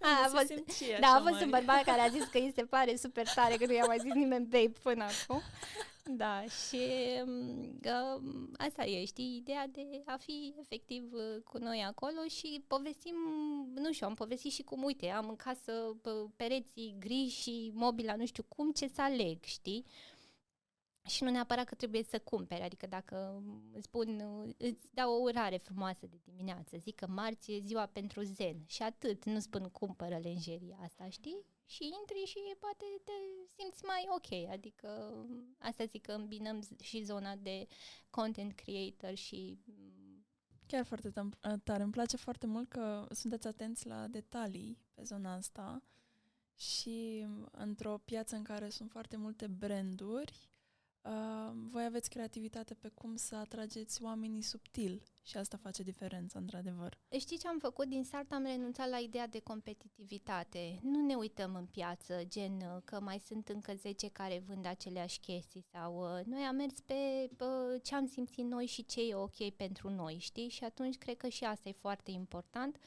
a, 0.01 0.09
a 0.25 0.29
fost, 0.29 0.53
da, 1.01 1.07
a 1.07 1.21
fost 1.29 1.43
un 1.43 1.51
bărbat 1.51 1.83
care 1.83 2.01
a 2.01 2.09
zis 2.09 2.25
că 2.25 2.39
îi 2.39 2.53
se 2.55 2.63
pare 2.63 2.97
super 2.97 3.29
tare 3.35 3.57
că 3.57 3.67
nu 3.67 3.73
i-a 3.73 3.87
mai 3.87 3.99
zis 3.99 4.13
nimeni 4.13 4.47
Babe 4.47 4.73
până 4.83 5.05
acum. 5.05 5.43
Da, 6.11 6.45
și 6.45 6.81
uh, 7.85 8.23
asta 8.57 8.85
e, 8.85 9.05
știi, 9.05 9.37
ideea 9.37 9.67
de 9.67 10.03
a 10.05 10.17
fi 10.17 10.55
efectiv 10.61 11.13
uh, 11.13 11.43
cu 11.45 11.59
noi 11.59 11.85
acolo 11.87 12.27
și 12.29 12.65
povestim, 12.67 13.15
nu 13.75 13.93
știu, 13.93 14.07
am 14.07 14.15
povestit 14.15 14.53
și 14.53 14.63
cum, 14.63 14.83
uite, 14.83 15.09
am 15.09 15.29
în 15.29 15.37
casă 15.37 15.97
pereții 16.37 16.97
gri 16.99 17.29
și 17.29 17.71
mobila, 17.75 18.17
nu 18.17 18.27
știu 18.27 18.45
cum, 18.49 18.73
ce 18.73 18.89
să 18.89 19.03
aleg, 19.03 19.43
știi? 19.43 19.85
și 21.07 21.23
nu 21.23 21.31
neapărat 21.31 21.65
că 21.65 21.75
trebuie 21.75 22.03
să 22.03 22.19
cumperi, 22.19 22.63
adică 22.63 22.87
dacă 22.87 23.43
îți 23.73 23.85
spun, 23.85 24.23
îți 24.57 24.89
dau 24.95 25.13
o 25.13 25.21
urare 25.21 25.57
frumoasă 25.57 26.07
de 26.07 26.21
dimineață, 26.25 26.77
zic 26.77 26.95
că 26.95 27.07
marți 27.07 27.53
e 27.53 27.61
ziua 27.65 27.87
pentru 27.87 28.23
zen 28.23 28.65
și 28.67 28.83
atât, 28.83 29.25
nu 29.25 29.39
spun 29.39 29.69
cumpără 29.69 30.19
lenjeria 30.23 30.79
asta, 30.83 31.09
știi? 31.09 31.45
Și 31.67 31.85
intri 32.01 32.25
și 32.25 32.39
poate 32.59 32.85
te 33.05 33.13
simți 33.57 33.85
mai 33.85 34.07
ok, 34.09 34.51
adică 34.51 34.89
asta 35.59 35.85
zic 35.85 36.03
că 36.03 36.13
îmbinăm 36.13 36.63
și 36.83 37.03
zona 37.03 37.37
de 37.37 37.67
content 38.11 38.53
creator 38.53 39.15
și 39.15 39.59
Chiar 40.67 40.85
foarte 40.85 41.13
tare. 41.65 41.83
Îmi 41.83 41.93
place 41.93 42.17
foarte 42.17 42.47
mult 42.47 42.69
că 42.69 43.07
sunteți 43.11 43.47
atenți 43.47 43.87
la 43.87 44.07
detalii 44.07 44.79
pe 44.95 45.03
zona 45.03 45.35
asta 45.35 45.83
și 46.57 47.27
într-o 47.51 47.99
piață 47.99 48.37
în 48.37 48.43
care 48.43 48.69
sunt 48.69 48.91
foarte 48.91 49.17
multe 49.17 49.47
branduri, 49.47 50.51
uh, 51.07 51.53
voi 51.71 51.85
aveți 51.85 52.11
creativitate 52.11 52.75
pe 52.75 52.89
cum 52.89 53.17
să 53.17 53.37
atrageți 53.37 54.03
oamenii 54.03 54.43
subtil 54.43 55.03
și 55.23 55.37
asta 55.37 55.57
face 55.57 55.83
diferența, 55.83 56.39
într-adevăr. 56.39 56.99
Știți 57.19 57.43
ce 57.43 57.49
am 57.49 57.59
făcut? 57.59 57.89
Din 57.89 58.05
start 58.05 58.33
am 58.33 58.45
renunțat 58.45 58.89
la 58.89 58.99
ideea 58.99 59.27
de 59.27 59.39
competitivitate. 59.39 60.79
Nu 60.83 61.07
ne 61.07 61.15
uităm 61.15 61.55
în 61.55 61.67
piață, 61.67 62.23
gen 62.29 62.53
uh, 62.53 62.83
că 62.85 63.01
mai 63.01 63.19
sunt 63.19 63.49
încă 63.49 63.75
10 63.75 64.09
care 64.09 64.43
vând 64.47 64.67
aceleași 64.67 65.21
chestii 65.21 65.65
sau 65.73 66.19
uh, 66.19 66.25
noi 66.25 66.43
am 66.43 66.57
mers 66.57 66.81
pe 66.81 66.95
uh, 67.39 67.81
ce 67.83 67.95
am 67.95 68.07
simțit 68.07 68.45
noi 68.45 68.67
și 68.67 68.85
ce 68.85 69.01
e 69.09 69.15
ok 69.15 69.51
pentru 69.57 69.91
noi, 69.91 70.17
știi? 70.19 70.49
Și 70.49 70.65
atunci 70.65 70.99
cred 70.99 71.17
că 71.17 71.29
și 71.29 71.45
asta 71.45 71.69
e 71.69 71.73
foarte 71.73 72.11
important 72.11 72.79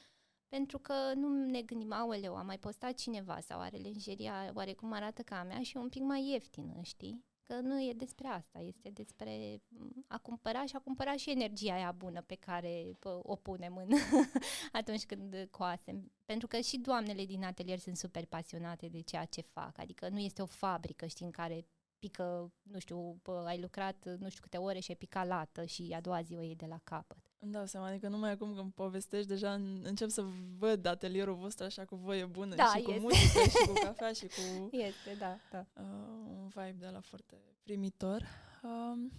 pentru 0.48 0.80
că 0.80 0.94
nu 1.16 1.46
ne 1.46 1.62
gândim, 1.62 1.94
aoleu, 1.94 2.36
a 2.36 2.42
mai 2.42 2.58
postat 2.58 2.94
cineva 2.94 3.40
sau 3.40 3.60
are 3.60 3.78
lenjeria 3.78 4.52
oarecum 4.54 4.92
arată 4.92 5.22
ca 5.22 5.40
a 5.40 5.44
mea 5.44 5.62
și 5.62 5.78
e 5.78 5.80
un 5.80 5.90
pic 5.90 6.02
mai 6.02 6.30
ieftină, 6.32 6.82
știi? 6.82 7.24
Că 7.50 7.60
nu 7.60 7.82
e 7.82 7.94
despre 7.94 8.28
asta, 8.28 8.60
este 8.60 8.90
despre 8.90 9.62
mm, 9.68 10.06
a 10.08 10.18
cumpăra 10.18 10.66
și 10.66 10.76
a 10.76 10.80
cumpăra 10.80 11.16
și 11.16 11.32
energia 11.32 11.74
aia 11.74 11.92
bună 11.92 12.22
pe 12.22 12.36
care 12.36 12.96
pă, 13.00 13.20
o 13.24 13.36
punem 13.36 13.76
în 13.76 13.90
atunci 14.80 15.06
când 15.06 15.48
coasem. 15.52 16.12
Pentru 16.26 16.48
că 16.48 16.60
și 16.60 16.78
doamnele 16.78 17.26
din 17.26 17.44
atelier 17.44 17.80
sunt 17.80 17.98
super 17.98 18.26
pasionate 18.26 18.88
de 18.88 19.02
ceea 19.02 19.26
ce 19.26 19.42
fac, 19.42 19.78
adică 19.78 20.10
nu 20.10 20.20
este 20.20 20.42
o 20.42 20.46
fabrică, 20.46 21.06
știi, 21.06 21.26
în 21.26 21.32
care 21.32 21.66
pică, 22.00 22.52
nu 22.62 22.80
știu, 22.80 23.20
pă, 23.22 23.44
ai 23.48 23.62
lucrat 23.62 24.06
nu 24.20 24.30
știu 24.30 24.42
câte 24.42 24.58
ore 24.58 24.80
și 24.80 24.92
ai 24.92 24.98
picat 24.98 25.28
lată 25.28 25.66
și 25.66 25.94
a 25.96 26.02
doua 26.02 26.22
zi 26.22 26.36
o 26.36 26.42
iei 26.42 26.56
de 26.56 26.66
la 26.66 26.80
capăt. 26.84 27.29
Îmi 27.42 27.52
dau 27.52 27.66
seama, 27.66 27.88
adică 27.88 28.08
numai 28.08 28.32
acum 28.32 28.56
când 28.56 28.72
povestești, 28.72 29.28
deja 29.28 29.54
încep 29.84 30.10
să 30.10 30.26
văd 30.58 30.86
atelierul 30.86 31.36
vostru 31.36 31.66
așa 31.66 31.86
cu 31.86 31.96
voie 31.96 32.26
bună 32.26 32.56
da, 32.56 32.66
și 32.66 32.78
este. 32.78 32.92
cu 32.92 33.00
muzică 33.00 33.40
și 33.50 33.68
cu 33.68 33.74
cafea 33.74 34.12
și 34.14 34.26
cu... 34.26 34.70
Este, 34.88 35.16
da, 35.20 35.38
da. 35.52 35.66
Uh, 35.74 35.84
un 36.28 36.48
vibe 36.48 36.76
de 36.80 36.88
la 36.88 37.00
foarte 37.00 37.36
primitor. 37.64 38.26
Um, 38.64 39.12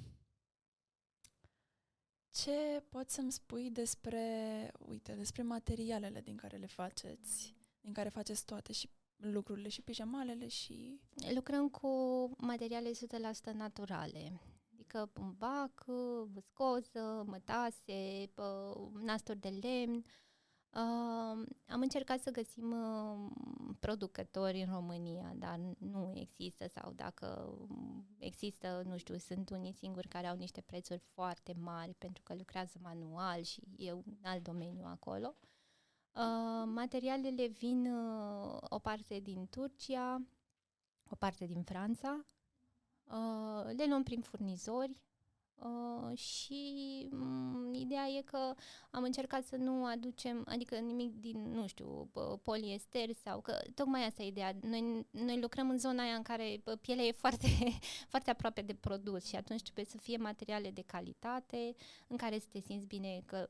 ce 2.30 2.82
poți 2.88 3.14
să-mi 3.14 3.32
spui 3.32 3.70
despre, 3.70 4.22
uite, 4.78 5.12
despre 5.12 5.42
materialele 5.42 6.20
din 6.20 6.36
care 6.36 6.56
le 6.56 6.66
faceți, 6.66 7.56
din 7.80 7.92
care 7.92 8.08
faceți 8.08 8.44
toate 8.44 8.72
și 8.72 8.90
lucrurile 9.16 9.68
și 9.68 9.82
pijamalele 9.82 10.48
și... 10.48 11.00
Lucrăm 11.34 11.68
cu 11.68 11.90
materiale 12.36 12.90
100% 12.90 13.52
naturale 13.52 14.40
adică 14.90 15.11
bumbac, 15.12 15.85
viscoză, 16.26 17.25
mătase, 17.26 18.30
nasturi 19.00 19.38
de 19.38 19.49
lemn. 19.49 20.04
Uh, 20.73 21.47
am 21.66 21.80
încercat 21.80 22.20
să 22.20 22.30
găsim 22.30 22.73
uh, 22.73 23.30
producători 23.78 24.62
în 24.62 24.73
România, 24.73 25.32
dar 25.37 25.61
nu 25.78 26.12
există 26.14 26.68
sau 26.68 26.92
dacă 26.92 27.59
există, 28.18 28.82
nu 28.85 28.97
știu, 28.97 29.16
sunt 29.16 29.50
unii 29.50 29.73
singuri 29.73 30.09
care 30.09 30.26
au 30.26 30.37
niște 30.37 30.61
prețuri 30.61 31.02
foarte 31.14 31.52
mari 31.52 31.94
pentru 31.94 32.23
că 32.23 32.35
lucrează 32.35 32.78
manual 32.82 33.42
și 33.42 33.62
e 33.76 33.92
un 33.92 34.16
alt 34.23 34.42
domeniu 34.42 34.85
acolo. 34.85 35.35
Uh, 36.12 36.64
materialele 36.66 37.47
vin 37.47 37.87
uh, 37.87 38.59
o 38.61 38.78
parte 38.78 39.20
din 39.20 39.47
Turcia, 39.49 40.23
o 41.11 41.14
parte 41.16 41.47
din 41.47 41.62
Franța 41.62 42.25
Uh, 42.39 42.39
le 43.76 43.85
luăm 43.87 44.02
prin 44.02 44.21
furnizori 44.21 44.97
uh, 45.62 46.19
și 46.19 46.62
um, 47.12 47.75
ideea 47.75 48.07
e 48.19 48.23
că 48.23 48.55
am 48.90 49.02
încercat 49.02 49.45
să 49.45 49.57
nu 49.57 49.85
aducem, 49.85 50.44
adică 50.49 50.77
nimic 50.77 51.20
din, 51.20 51.53
nu 51.53 51.66
știu, 51.66 52.11
poliester 52.42 53.09
sau 53.25 53.40
că 53.40 53.59
tocmai 53.75 54.07
asta 54.07 54.23
e 54.23 54.27
ideea. 54.27 54.57
Noi, 54.61 55.07
noi 55.11 55.40
lucrăm 55.40 55.70
în 55.70 55.79
zona 55.79 56.03
aia 56.03 56.14
în 56.14 56.23
care 56.23 56.62
pielea 56.81 57.05
e 57.05 57.12
foarte, 57.12 57.46
foarte 58.12 58.31
aproape 58.31 58.61
de 58.61 58.75
produs 58.75 59.27
și 59.27 59.37
atunci 59.37 59.62
trebuie 59.62 59.85
să 59.85 59.96
fie 59.96 60.16
materiale 60.16 60.70
de 60.70 60.83
calitate, 60.87 61.75
în 62.07 62.16
care 62.16 62.38
să 62.38 62.46
te 62.53 62.61
simți 62.61 62.87
bine 62.87 63.23
că, 63.27 63.49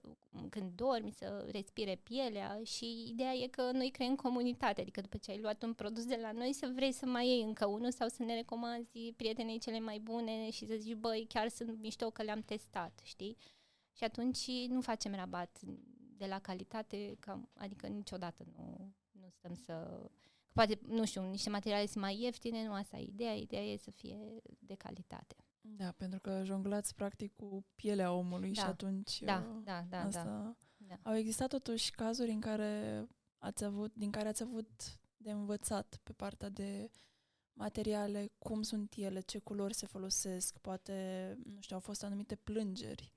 când 0.50 0.72
dormi, 0.74 1.12
să 1.12 1.46
respire 1.50 2.00
pielea 2.02 2.60
și 2.64 3.06
ideea 3.08 3.32
e 3.32 3.46
că 3.46 3.70
noi 3.72 3.90
creăm 3.90 4.14
comunitate, 4.14 4.80
adică 4.80 5.00
după 5.00 5.16
ce 5.16 5.30
ai 5.30 5.40
luat 5.40 5.62
un 5.62 5.72
produs 5.72 6.04
de 6.04 6.18
la 6.22 6.32
noi 6.32 6.52
să 6.52 6.70
vrei 6.74 6.92
să 6.92 7.06
mai 7.06 7.26
iei 7.26 7.42
încă 7.42 7.66
unul 7.66 7.90
sau 7.90 8.08
să 8.08 8.22
ne 8.22 8.34
recomanzi 8.34 9.12
prietenei 9.16 9.58
cele 9.58 9.80
mai 9.80 9.98
bune 9.98 10.50
și 10.50 10.66
să 10.66 10.74
zici, 10.78 10.94
băi, 10.94 11.26
chiar 11.28 11.48
sunt 11.48 11.80
mișto 11.80 11.99
că 12.08 12.22
le-am 12.22 12.40
testat, 12.40 13.00
știi? 13.02 13.36
Și 13.92 14.04
atunci 14.04 14.46
nu 14.68 14.80
facem 14.80 15.14
rabat 15.14 15.60
de 16.16 16.26
la 16.26 16.38
calitate, 16.38 17.16
cam, 17.18 17.48
adică 17.54 17.86
niciodată 17.86 18.44
nu, 18.56 18.94
nu 19.10 19.28
stăm 19.28 19.54
să... 19.54 20.06
Poate, 20.52 20.78
nu 20.86 21.04
știu, 21.04 21.30
niște 21.30 21.50
materiale 21.50 21.86
sunt 21.86 22.04
mai 22.04 22.20
ieftine, 22.20 22.66
nu 22.66 22.72
asta 22.72 22.96
e 22.96 23.02
ideea, 23.02 23.34
ideea 23.34 23.62
e 23.62 23.76
să 23.76 23.90
fie 23.90 24.40
de 24.58 24.74
calitate. 24.74 25.36
Da, 25.60 25.92
pentru 25.92 26.20
că 26.20 26.42
jonglați 26.44 26.94
practic 26.94 27.36
cu 27.36 27.64
pielea 27.74 28.12
omului 28.12 28.52
da. 28.52 28.62
și 28.62 28.68
atunci 28.68 29.20
da, 29.20 29.60
da, 29.64 29.84
da, 29.88 30.00
asta... 30.00 30.24
Da. 30.24 30.54
Da. 30.76 31.10
Au 31.10 31.16
existat 31.16 31.48
totuși 31.48 31.90
cazuri 31.90 32.30
în 32.30 32.40
care 32.40 33.06
ați 33.38 33.64
avut, 33.64 33.94
din 33.94 34.10
care 34.10 34.28
ați 34.28 34.42
avut 34.42 34.98
de 35.16 35.30
învățat 35.30 36.00
pe 36.02 36.12
partea 36.12 36.48
de 36.48 36.90
materiale, 37.60 38.32
cum 38.38 38.62
sunt 38.62 38.94
ele, 38.96 39.20
ce 39.20 39.38
culori 39.38 39.74
se 39.74 39.86
folosesc, 39.86 40.58
poate, 40.58 40.94
nu 41.44 41.60
știu, 41.60 41.76
au 41.76 41.82
fost 41.82 42.04
anumite 42.04 42.36
plângeri 42.36 43.12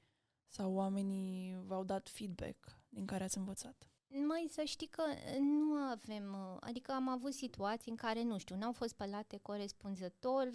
sau 0.48 0.74
oamenii 0.74 1.64
v-au 1.66 1.84
dat 1.84 2.10
feedback 2.10 2.80
din 2.90 3.06
care 3.06 3.24
ați 3.24 3.38
învățat? 3.38 3.88
Măi, 4.08 4.48
să 4.50 4.62
știi 4.66 4.88
că 4.88 5.04
nu 5.40 5.74
avem, 5.74 6.36
adică 6.60 6.92
am 6.92 7.10
avut 7.10 7.34
situații 7.34 7.92
în 7.92 7.98
care, 7.98 8.24
nu 8.24 8.38
știu, 8.38 8.56
n-au 8.56 8.72
fost 8.72 8.90
spălate 8.90 9.38
corespunzător 9.38 10.50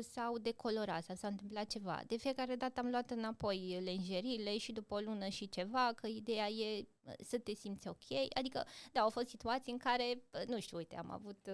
sau 0.00 0.38
decolorat 0.38 1.04
sau 1.04 1.14
s-a 1.14 1.28
întâmplat 1.28 1.66
ceva. 1.66 2.02
De 2.06 2.16
fiecare 2.16 2.56
dată 2.56 2.80
am 2.80 2.88
luat 2.90 3.10
înapoi 3.10 3.80
lenjerile 3.84 4.58
și 4.58 4.72
după 4.72 4.94
o 4.94 4.98
lună 4.98 5.28
și 5.28 5.48
ceva, 5.48 5.92
că 5.94 6.06
ideea 6.06 6.48
e 6.48 6.88
să 7.20 7.38
te 7.38 7.54
simți 7.54 7.88
ok. 7.88 8.28
Adică, 8.34 8.66
da, 8.92 9.00
au 9.00 9.10
fost 9.10 9.28
situații 9.28 9.72
în 9.72 9.78
care, 9.78 10.22
nu 10.46 10.60
știu, 10.60 10.76
uite, 10.76 10.96
am 10.96 11.10
avut, 11.10 11.48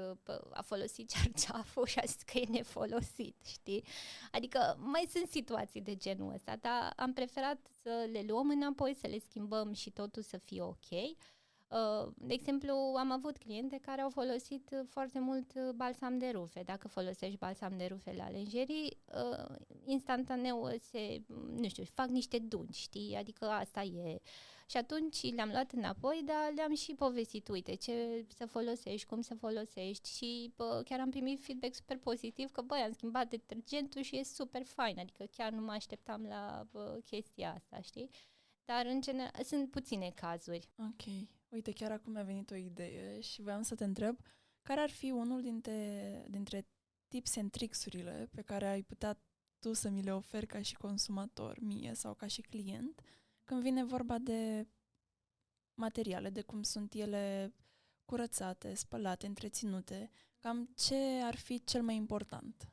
a 0.53 0.63
folosit 0.63 1.11
cearceaful 1.11 1.87
și 1.93 1.99
a 1.99 2.05
zis 2.07 2.23
că 2.23 2.39
e 2.39 2.47
nefolosit, 2.51 3.37
știi? 3.47 3.85
Adică 4.33 4.77
mai 4.79 5.07
sunt 5.11 5.29
situații 5.29 5.81
de 5.81 5.97
genul 5.97 6.33
ăsta, 6.35 6.57
dar 6.57 6.93
am 6.97 7.13
preferat 7.13 7.67
să 7.83 8.09
le 8.13 8.25
luăm 8.27 8.49
înapoi, 8.49 8.95
să 8.95 9.07
le 9.07 9.19
schimbăm 9.19 9.73
și 9.73 9.91
totul 9.91 10.23
să 10.23 10.37
fie 10.37 10.63
ok. 10.63 10.91
Uh, 11.75 12.13
de 12.15 12.35
exemplu, 12.35 12.75
am 12.99 13.11
avut 13.11 13.37
cliente 13.37 13.79
care 13.83 14.01
au 14.01 14.11
folosit 14.11 14.71
foarte 14.89 15.19
mult 15.19 15.71
balsam 15.71 16.19
de 16.19 16.31
rufe. 16.31 16.63
Dacă 16.63 16.89
folosești 16.89 17.39
balsam 17.39 17.77
de 17.77 17.87
rufe 17.87 18.15
la 18.17 18.29
lenjerii, 18.29 18.99
uh, 19.15 19.57
instantaneu 19.85 20.71
se, 20.81 21.23
nu 21.57 21.69
știu, 21.69 21.85
fac 21.85 22.09
niște 22.09 22.39
dungi, 22.39 22.81
știi? 22.81 23.17
Adică 23.17 23.45
asta 23.45 23.83
e 23.83 24.21
și 24.67 24.77
atunci 24.77 25.33
le-am 25.35 25.49
luat 25.49 25.73
înapoi, 25.73 26.23
dar 26.25 26.53
le-am 26.55 26.75
și 26.75 26.95
povestit, 26.95 27.49
uite, 27.49 27.75
ce 27.75 28.27
să 28.37 28.47
folosești, 28.47 29.07
cum 29.07 29.21
să 29.21 29.35
folosești 29.35 30.17
și 30.17 30.53
bă, 30.57 30.83
chiar 30.85 31.01
am 31.01 31.11
primit 31.11 31.41
feedback 31.45 31.75
super 31.75 31.99
pozitiv 31.99 32.51
că, 32.51 32.63
băi, 32.63 32.79
am 32.79 32.93
schimbat 32.93 33.29
detergentul 33.29 34.03
și 34.03 34.17
e 34.17 34.25
super 34.25 34.63
fain, 34.63 34.99
adică 34.99 35.25
chiar 35.25 35.53
nu 35.53 35.61
mă 35.61 35.73
așteptam 35.73 36.25
la 36.25 36.67
bă, 36.71 37.01
chestia 37.05 37.53
asta, 37.53 37.81
știi? 37.81 38.11
Dar, 38.65 38.87
în 38.87 39.01
general, 39.01 39.45
sunt 39.45 39.71
puține 39.71 40.11
cazuri. 40.15 40.69
Ok. 40.79 41.29
Uite, 41.49 41.73
chiar 41.73 41.91
acum 41.91 42.13
mi-a 42.13 42.23
venit 42.23 42.51
o 42.51 42.55
idee 42.55 43.21
și 43.21 43.43
voiam 43.43 43.63
să 43.63 43.75
te 43.75 43.85
întreb 43.85 44.19
care 44.63 44.81
ar 44.81 44.91
fi 44.91 45.11
unul 45.11 45.41
dintre, 45.41 46.25
dintre 46.29 46.67
tips 47.09 47.37
and 47.37 47.51
tricks-urile 47.51 48.29
pe 48.35 48.43
care 48.43 48.67
ai 48.67 48.83
putea 48.83 49.19
tu 49.59 49.73
să 49.73 49.89
mi 49.89 50.03
le 50.03 50.15
oferi 50.15 50.47
ca 50.47 50.63
și 50.63 50.75
consumator, 50.75 51.59
mie 51.61 51.95
sau 51.95 52.15
ca 52.15 52.27
și 52.27 52.41
client, 52.41 53.01
când 53.45 53.63
vine 53.63 53.85
vorba 53.85 54.19
de 54.19 54.67
materiale, 55.75 56.31
de 56.31 56.43
cum 56.43 56.63
sunt 56.63 56.93
ele 56.93 57.55
curățate, 58.05 58.75
spălate, 58.75 59.27
întreținute, 59.27 60.11
cam 60.39 60.71
ce 60.77 61.21
ar 61.23 61.37
fi 61.37 61.65
cel 61.65 61.83
mai 61.83 61.95
important? 61.95 62.69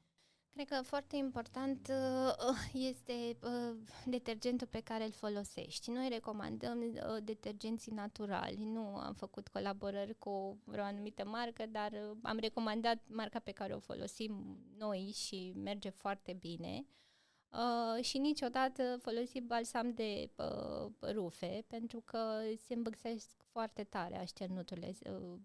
Cred 0.54 0.68
că 0.68 0.82
foarte 0.84 1.16
important 1.16 1.88
uh, 1.88 2.56
este 2.92 3.38
uh, 3.42 3.78
detergentul 4.06 4.68
pe 4.68 4.80
care 4.80 5.04
îl 5.04 5.12
folosești. 5.12 5.92
Noi 5.92 6.10
recomandăm 6.10 6.80
uh, 6.80 7.24
detergenții 7.24 7.92
naturali. 7.92 8.64
Nu 8.64 8.96
am 8.96 9.14
făcut 9.14 9.48
colaborări 9.48 10.18
cu 10.18 10.60
vreo 10.64 10.84
anumită 10.84 11.26
marcă, 11.26 11.66
dar 11.66 11.92
am 12.22 12.38
recomandat 12.38 13.08
marca 13.10 13.40
pe 13.40 13.52
care 13.52 13.74
o 13.74 13.80
folosim 13.80 14.58
noi 14.78 15.12
și 15.16 15.54
merge 15.56 15.90
foarte 15.90 16.34
bine. 16.34 16.86
Uh, 16.86 17.11
și 18.02 18.18
niciodată 18.18 18.98
folosi 19.02 19.42
balsam 19.42 19.94
de 19.94 20.30
uh, 20.36 21.12
rufe 21.14 21.64
pentru 21.68 22.02
că 22.02 22.42
se 22.66 22.74
îmbăxesc 22.74 23.30
foarte 23.52 23.84
tare 23.84 24.18
așternuturile, 24.18 24.94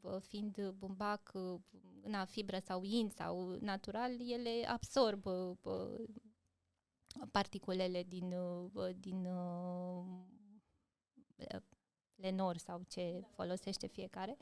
uh, 0.00 0.16
fiind 0.20 0.68
bumbac, 0.68 1.30
uh, 1.34 1.60
na, 2.02 2.24
fibră 2.24 2.58
sau 2.58 2.82
in 2.82 3.08
sau 3.16 3.56
natural, 3.60 4.30
ele 4.30 4.66
absorb 4.68 5.26
uh, 5.26 5.56
particulele 7.30 8.02
din, 8.02 8.32
uh, 8.32 8.88
din 8.98 9.26
uh, 9.26 10.04
lenor 12.14 12.56
sau 12.56 12.82
ce 12.88 13.24
folosește 13.34 13.86
fiecare. 13.86 14.36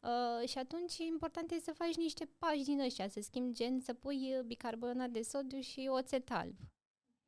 Uh, 0.00 0.48
și 0.48 0.58
atunci 0.58 0.98
important 0.98 1.50
este 1.50 1.64
să 1.64 1.72
faci 1.72 1.94
niște 1.96 2.28
pași 2.38 2.62
din 2.62 2.80
ăștia, 2.80 3.08
să 3.08 3.20
schimbi 3.20 3.54
gen, 3.54 3.80
să 3.80 3.94
pui 3.94 4.40
bicarbonat 4.46 5.10
de 5.10 5.22
sodiu 5.22 5.60
și 5.60 5.88
oțet 5.90 6.30
alb 6.30 6.54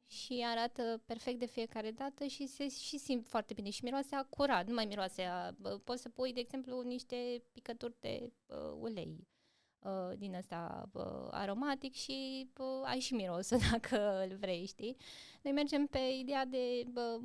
și 0.06 0.44
arată 0.46 1.02
perfect 1.06 1.38
de 1.38 1.46
fiecare 1.46 1.90
dată 1.90 2.24
și 2.24 2.46
se 2.46 2.68
și 2.68 2.98
simt 2.98 3.26
foarte 3.26 3.54
bine 3.54 3.70
și 3.70 3.84
miroase 3.84 4.14
a 4.14 4.22
curat, 4.22 4.66
nu 4.66 4.74
mai 4.74 4.84
miroase 4.84 5.22
a... 5.22 5.52
Poți 5.84 6.02
să 6.02 6.08
pui, 6.08 6.32
de 6.32 6.40
exemplu, 6.40 6.80
niște 6.80 7.42
picături 7.52 7.94
de 8.00 8.32
uh, 8.46 8.76
ulei 8.80 9.26
uh, 9.84 10.18
din 10.18 10.34
ăsta 10.34 10.90
uh, 10.92 11.28
aromatic 11.30 11.94
și 11.94 12.48
uh, 12.58 12.82
ai 12.84 13.00
și 13.00 13.14
mirosul 13.14 13.58
dacă 13.70 14.26
îl 14.28 14.36
vrei, 14.36 14.66
știi? 14.66 14.96
Noi 15.42 15.52
mergem 15.52 15.86
pe 15.86 15.98
ideea 15.98 16.44
de 16.44 16.82
uh, 16.94 17.20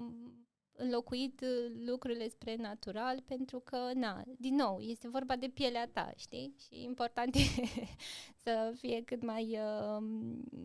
înlocuit 0.80 1.42
uh, 1.42 1.72
lucrurile 1.86 2.28
spre 2.28 2.56
natural 2.56 3.22
pentru 3.22 3.60
că, 3.60 3.92
na, 3.94 4.24
din 4.38 4.56
nou, 4.56 4.80
este 4.80 5.08
vorba 5.08 5.36
de 5.36 5.48
pielea 5.48 5.88
ta, 5.88 6.14
știi? 6.16 6.56
Și 6.60 6.84
important 6.84 7.36
e 7.36 7.40
să 8.44 8.74
fie 8.78 9.04
cât 9.04 9.24
mai 9.24 9.60
uh, 9.60 10.04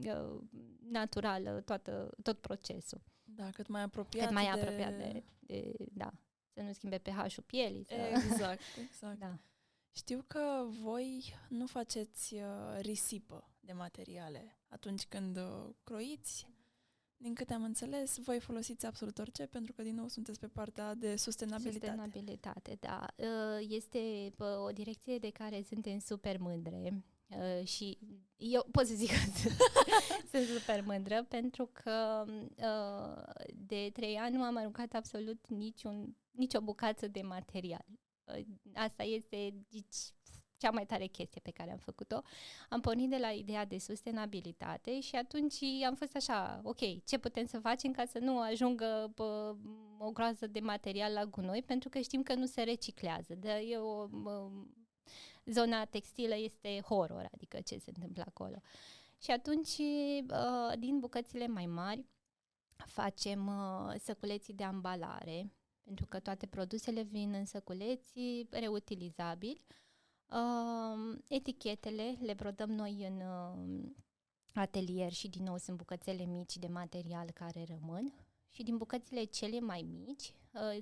uh, 0.07 0.41
natural 0.89 1.63
toată, 1.65 2.11
tot 2.23 2.39
procesul. 2.39 3.03
Da, 3.25 3.51
cât 3.51 3.67
mai 3.67 3.83
apropiat 3.83 4.25
Cât 4.25 4.35
mai 4.35 4.45
de... 4.45 4.61
apropiat 4.61 4.97
de, 4.97 5.25
de, 5.41 5.73
da, 5.93 6.11
să 6.53 6.63
nu 6.63 6.73
schimbe 6.73 6.99
pH-ul 6.99 7.45
pielii. 7.47 7.85
Să... 7.85 7.95
Exact, 7.95 8.61
exact. 8.89 9.19
da. 9.19 9.39
Știu 9.93 10.25
că 10.27 10.67
voi 10.83 11.35
nu 11.49 11.67
faceți 11.67 12.35
uh, 12.35 12.79
risipă 12.81 13.51
de 13.61 13.73
materiale 13.73 14.59
atunci 14.69 15.07
când 15.07 15.37
uh, 15.37 15.69
croiți. 15.85 16.47
Din 17.25 17.35
câte 17.35 17.55
am 17.55 17.63
înțeles, 17.63 18.19
voi 18.19 18.41
folosiți 18.41 18.87
absolut 18.87 19.19
orice, 19.19 19.47
pentru 19.47 19.73
că, 19.73 19.83
din 19.83 19.95
nou, 19.95 20.09
sunteți 20.09 20.41
pe 20.41 20.47
partea 20.47 20.95
de 20.95 21.17
sustenabilitate. 21.17 21.87
Sustenabilitate, 21.87 22.77
da. 22.81 23.07
Uh, 23.17 23.67
este 23.69 24.33
o 24.65 24.71
direcție 24.71 25.19
de 25.19 25.31
care 25.31 25.63
suntem 25.63 25.99
super 25.99 26.39
mândre. 26.39 27.05
Uh, 27.29 27.67
și 27.67 27.99
eu 28.37 28.67
pot 28.71 28.87
să 28.87 28.95
zic 28.95 29.09
că 29.09 29.15
sunt, 29.41 29.55
sunt 30.31 30.47
super 30.59 30.85
mândră 30.85 31.25
pentru 31.29 31.71
că 31.73 32.25
uh, 32.27 33.47
de 33.55 33.91
trei 33.93 34.17
ani 34.17 34.37
nu 34.37 34.43
am 34.43 34.57
aruncat 34.57 34.93
absolut 34.93 35.49
niciun, 35.49 36.17
nicio 36.31 36.61
bucată 36.61 37.09
de 37.09 37.23
material. 37.23 37.85
Uh, 38.25 38.45
asta 38.75 39.03
este 39.03 39.55
deci, 39.69 40.15
cea 40.57 40.71
mai 40.71 40.87
tare 40.87 41.07
chestie 41.07 41.41
pe 41.41 41.51
care 41.51 41.71
am 41.71 41.79
făcut-o. 41.79 42.21
Am 42.69 42.81
pornit 42.81 43.11
de 43.11 43.17
la 43.17 43.31
ideea 43.31 43.65
de 43.65 43.79
sustenabilitate 43.79 45.01
și 45.01 45.17
atunci 45.17 45.63
am 45.87 45.95
fost 45.95 46.17
așa, 46.17 46.61
ok, 46.63 47.05
ce 47.05 47.19
putem 47.19 47.47
să 47.47 47.59
facem 47.59 47.93
ca 47.93 48.05
să 48.05 48.19
nu 48.19 48.41
ajungă 48.41 49.13
bă, 49.15 49.55
o 49.99 50.11
groază 50.11 50.47
de 50.47 50.61
material 50.61 51.13
la 51.13 51.25
gunoi, 51.25 51.63
pentru 51.63 51.89
că 51.89 51.99
știm 51.99 52.23
că 52.23 52.35
nu 52.35 52.47
se 52.47 52.63
reciclează. 52.63 53.35
De, 53.35 53.51
e 53.51 53.79
o, 53.79 54.07
bă, 54.07 54.51
zona 55.45 55.85
textilă 55.85 56.37
este 56.37 56.81
horror, 56.89 57.29
adică 57.33 57.61
ce 57.61 57.79
se 57.79 57.93
întâmplă 57.95 58.25
acolo. 58.27 58.57
Și 59.23 59.31
atunci, 59.31 59.79
uh, 59.79 60.79
din 60.79 60.99
bucățile 60.99 61.47
mai 61.47 61.67
mari, 61.67 62.05
facem 62.77 63.47
uh, 63.47 63.95
săculeții 64.01 64.55
de 64.55 64.65
ambalare, 64.65 65.53
pentru 65.85 66.07
că 66.07 66.19
toate 66.19 66.47
produsele 66.47 67.03
vin 67.03 67.33
în 67.33 67.45
săculeți 67.45 68.47
reutilizabili. 68.51 69.61
Uh, 70.29 71.19
etichetele 71.29 72.17
le 72.21 72.35
brodăm 72.35 72.71
noi 72.71 73.07
în 73.07 73.23
atelier 74.55 75.13
și 75.13 75.29
din 75.29 75.43
nou 75.43 75.57
sunt 75.57 75.77
bucățele 75.77 76.25
mici 76.25 76.57
de 76.57 76.67
material 76.67 77.31
care 77.31 77.65
rămân. 77.69 78.15
Și 78.51 78.63
din 78.63 78.77
bucățile 78.77 79.25
cele 79.25 79.61
mai 79.61 79.87
mici 80.05 80.35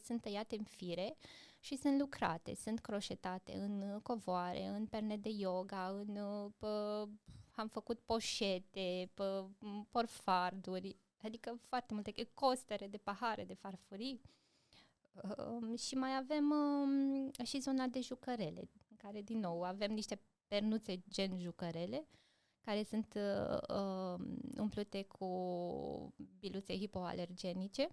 sunt 0.05 0.21
tăiate 0.21 0.57
în 0.57 0.65
fire 0.65 1.17
și 1.61 1.77
sunt 1.77 2.01
lucrate, 2.01 2.55
sunt 2.55 2.81
croșetate 2.81 3.53
în 3.53 4.01
covoare, 4.03 4.67
în 4.67 4.87
perne 4.87 5.17
de 5.17 5.29
yoga, 5.29 5.89
în, 5.89 6.19
pă, 6.59 7.09
am 7.55 7.69
făcut 7.69 7.99
poșete, 7.99 9.11
pă, 9.15 9.49
porfarduri, 9.91 10.97
adică 11.23 11.59
foarte 11.61 11.95
multe, 11.95 12.15
costere 12.35 12.87
de 12.87 12.97
pahare, 12.97 13.45
de 13.45 13.55
farfurii. 13.55 14.21
Uh, 15.13 15.79
și 15.79 15.95
mai 15.95 16.17
avem 16.17 16.51
uh, 16.51 17.47
și 17.47 17.61
zona 17.61 17.87
de 17.87 18.01
jucărele, 18.01 18.61
în 18.61 18.82
care 19.03 19.21
din 19.23 19.39
nou 19.39 19.63
avem 19.63 19.93
niște 19.93 20.21
pernuțe 20.49 21.03
gen 21.11 21.39
jucărele, 21.39 22.09
care 22.61 22.83
sunt 22.83 23.15
uh, 23.15 24.25
umplute 24.59 25.03
cu 25.03 26.15
biluțe 26.39 26.77
hipoalergenice 26.77 27.89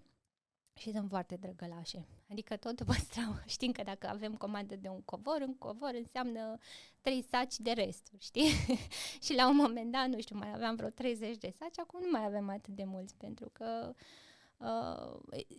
și 0.74 0.92
sunt 0.92 1.08
foarte 1.08 1.36
drăgălașe. 1.36 2.06
Adică 2.30 2.56
tot 2.56 2.82
păstrau. 2.82 3.34
Știm 3.46 3.72
că 3.72 3.82
dacă 3.82 4.06
avem 4.06 4.36
comandă 4.36 4.76
de 4.76 4.88
un 4.88 5.02
covor, 5.02 5.40
un 5.40 5.58
covor 5.58 5.90
înseamnă 5.94 6.58
trei 7.00 7.22
saci 7.22 7.56
de 7.58 7.70
resturi, 7.70 8.22
știi? 8.22 8.48
și 9.24 9.34
la 9.34 9.48
un 9.48 9.56
moment 9.56 9.92
dat, 9.92 10.08
nu 10.08 10.20
știu, 10.20 10.38
mai 10.38 10.52
aveam 10.54 10.76
vreo 10.76 10.88
30 10.88 11.36
de 11.36 11.52
saci, 11.58 11.78
acum 11.78 12.00
nu 12.00 12.10
mai 12.10 12.24
avem 12.24 12.48
atât 12.48 12.74
de 12.74 12.84
mulți, 12.84 13.14
pentru 13.16 13.50
că 13.52 13.64
Uh, 13.88 13.96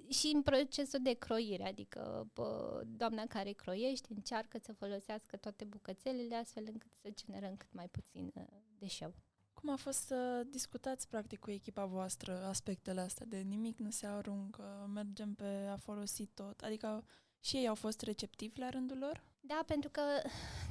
și 0.09 0.31
în 0.33 0.41
procesul 0.41 0.99
de 1.01 1.13
croire, 1.13 1.67
adică 1.67 2.29
uh, 2.35 2.79
doamna 2.85 3.23
care 3.25 3.51
croiește 3.51 4.07
încearcă 4.15 4.57
să 4.63 4.73
folosească 4.73 5.37
toate 5.37 5.65
bucățelele 5.65 6.35
astfel 6.35 6.63
încât 6.67 6.91
să 7.01 7.09
generăm 7.13 7.55
cât 7.55 7.73
mai 7.73 7.87
puțin 7.87 8.31
uh, 8.35 8.43
deșeu. 8.77 9.13
Cum 9.53 9.69
a 9.69 9.75
fost 9.75 9.99
să 9.99 10.43
discutați 10.49 11.07
practic 11.07 11.39
cu 11.39 11.51
echipa 11.51 11.85
voastră 11.85 12.45
aspectele 12.45 13.01
astea 13.01 13.25
de 13.25 13.37
nimic 13.37 13.79
nu 13.79 13.89
se 13.89 14.05
aruncă, 14.05 14.89
mergem 14.93 15.33
pe 15.33 15.67
a 15.71 15.75
folosi 15.75 16.25
tot? 16.25 16.59
Adică 16.59 17.05
și 17.39 17.57
ei 17.57 17.67
au 17.67 17.75
fost 17.75 18.01
receptivi 18.01 18.59
la 18.59 18.69
rândul 18.69 18.97
lor? 18.97 19.23
Da, 19.39 19.63
pentru 19.65 19.89
că 19.89 20.01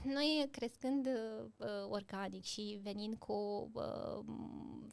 noi 0.05 0.49
crescând 0.51 1.07
uh, 1.07 1.67
organic 1.89 2.45
și 2.45 2.81
venind 2.83 3.15
cu 3.15 3.71
uh, 3.73 4.25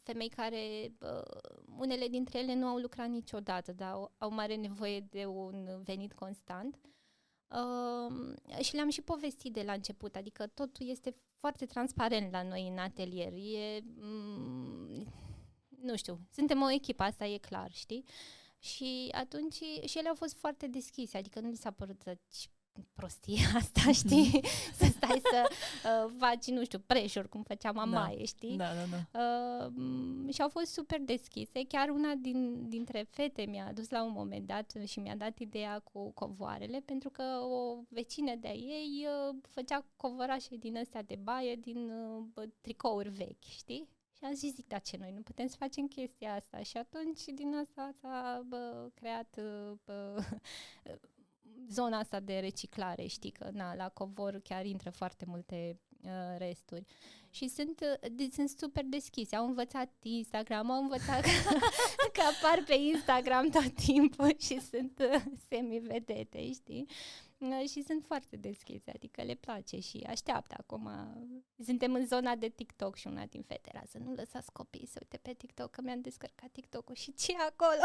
femei 0.03 0.29
care, 0.29 0.91
uh, 1.01 1.56
unele 1.79 2.07
dintre 2.07 2.39
ele 2.39 2.53
nu 2.55 2.65
au 2.65 2.77
lucrat 2.77 3.09
niciodată, 3.09 3.73
dar 3.73 3.91
au, 3.91 4.11
au 4.17 4.31
mare 4.31 4.55
nevoie 4.55 4.99
de 4.99 5.25
un 5.25 5.81
venit 5.83 6.13
constant, 6.13 6.79
uh, 7.47 8.63
și 8.63 8.75
le-am 8.75 8.89
și 8.89 9.01
povestit 9.01 9.53
de 9.53 9.61
la 9.61 9.73
început, 9.73 10.15
adică 10.15 10.47
totul 10.47 10.89
este 10.89 11.15
foarte 11.39 11.65
transparent 11.65 12.31
la 12.31 12.43
noi 12.43 12.67
în 12.67 12.77
atelier. 12.77 13.33
E, 13.33 13.83
mm, 13.99 15.13
nu 15.81 15.95
știu, 15.95 16.19
suntem 16.31 16.61
o 16.61 16.71
echipă, 16.71 17.03
asta 17.03 17.25
e 17.25 17.37
clar, 17.37 17.71
știi? 17.71 18.03
Și 18.59 19.09
atunci, 19.11 19.55
și 19.85 19.97
ele 19.97 20.07
au 20.07 20.15
fost 20.15 20.37
foarte 20.37 20.67
deschise, 20.67 21.17
adică 21.17 21.39
nu 21.39 21.49
li 21.49 21.55
s-a 21.55 21.71
părut 21.71 22.03
prostie 22.93 23.39
asta, 23.59 23.81
mhm. 23.83 23.91
știi? 23.91 24.41
să 24.73 24.85
stai 24.85 25.21
să 25.23 25.49
uh, 25.49 26.13
faci, 26.17 26.45
nu 26.45 26.63
știu, 26.63 26.79
preșuri, 26.79 27.29
cum 27.29 27.43
făcea 27.43 27.71
mamaie, 27.71 28.17
da. 28.17 28.23
știi? 28.23 28.57
Da, 28.57 28.65
da, 28.65 28.97
da. 29.11 29.19
Uh, 29.19 30.33
și 30.33 30.41
au 30.41 30.49
fost 30.49 30.71
super 30.71 30.99
deschise. 31.01 31.65
Chiar 31.67 31.89
una 31.89 32.13
din, 32.13 32.69
dintre 32.69 33.07
fete 33.09 33.45
mi-a 33.45 33.71
dus 33.73 33.89
la 33.89 34.03
un 34.03 34.11
moment 34.11 34.47
dat 34.47 34.73
și 34.85 34.99
mi-a 34.99 35.15
dat 35.15 35.39
ideea 35.39 35.79
cu 35.79 36.11
covoarele, 36.11 36.79
pentru 36.85 37.09
că 37.09 37.23
o 37.23 37.81
vecină 37.89 38.35
de-a 38.35 38.53
ei 38.53 39.07
uh, 39.29 39.35
făcea 39.49 39.85
covorașe 39.95 40.55
din 40.55 40.77
astea 40.77 41.03
de 41.03 41.19
baie, 41.23 41.55
din 41.55 41.89
uh, 41.89 42.43
tricouri 42.61 43.09
vechi, 43.09 43.43
știi? 43.43 43.87
Și 44.17 44.23
am 44.23 44.33
zis, 44.33 44.53
zic, 44.53 44.67
da, 44.67 44.77
ce 44.77 44.97
noi 44.97 45.11
nu 45.11 45.21
putem 45.21 45.47
să 45.47 45.55
facem 45.59 45.87
chestia 45.87 46.33
asta. 46.33 46.61
Și 46.61 46.77
atunci 46.77 47.23
din 47.23 47.55
asta 47.55 47.91
s-a 48.01 48.43
bă, 48.47 48.89
creat 48.93 49.39
bă, 49.85 50.23
zona 51.69 51.97
asta 51.97 52.19
de 52.19 52.39
reciclare, 52.39 53.05
știi 53.05 53.31
că 53.31 53.49
na, 53.53 53.75
la 53.75 53.89
covor 53.89 54.39
chiar 54.43 54.65
intră 54.65 54.89
foarte 54.89 55.25
multe 55.27 55.79
uh, 56.03 56.37
resturi. 56.37 56.85
Și 57.29 57.47
sunt, 57.47 57.79
uh, 58.03 58.09
de, 58.11 58.27
sunt 58.33 58.49
super 58.49 58.83
deschise, 58.85 59.35
au 59.35 59.45
învățat 59.45 59.91
Instagram, 60.01 60.71
au 60.71 60.81
învățat 60.81 61.21
că, 62.13 62.21
apar 62.21 62.63
pe 62.67 62.73
Instagram 62.73 63.49
tot 63.49 63.73
timpul 63.75 64.35
și 64.39 64.59
sunt 64.61 64.99
uh, 65.13 65.21
semi-vedete, 65.49 66.51
știi? 66.51 66.87
Și 67.67 67.81
sunt 67.81 68.03
foarte 68.03 68.35
deschise, 68.35 68.91
adică 68.91 69.23
le 69.23 69.33
place 69.33 69.79
și 69.79 70.05
așteaptă 70.07 70.55
acum. 70.57 70.89
Suntem 71.63 71.93
în 71.93 72.05
zona 72.05 72.35
de 72.35 72.47
TikTok 72.47 72.95
și 72.95 73.07
una 73.07 73.25
din 73.25 73.41
fete 73.41 73.69
era 73.73 73.83
să 73.85 73.97
nu 73.97 74.13
lăsați 74.13 74.51
copiii 74.51 74.87
să 74.87 74.99
uite 75.01 75.17
pe 75.17 75.33
TikTok, 75.33 75.69
că 75.69 75.81
mi-am 75.81 76.01
descărcat 76.01 76.49
TikTok-ul 76.51 76.95
și 76.95 77.13
ce 77.13 77.33
acolo? 77.49 77.81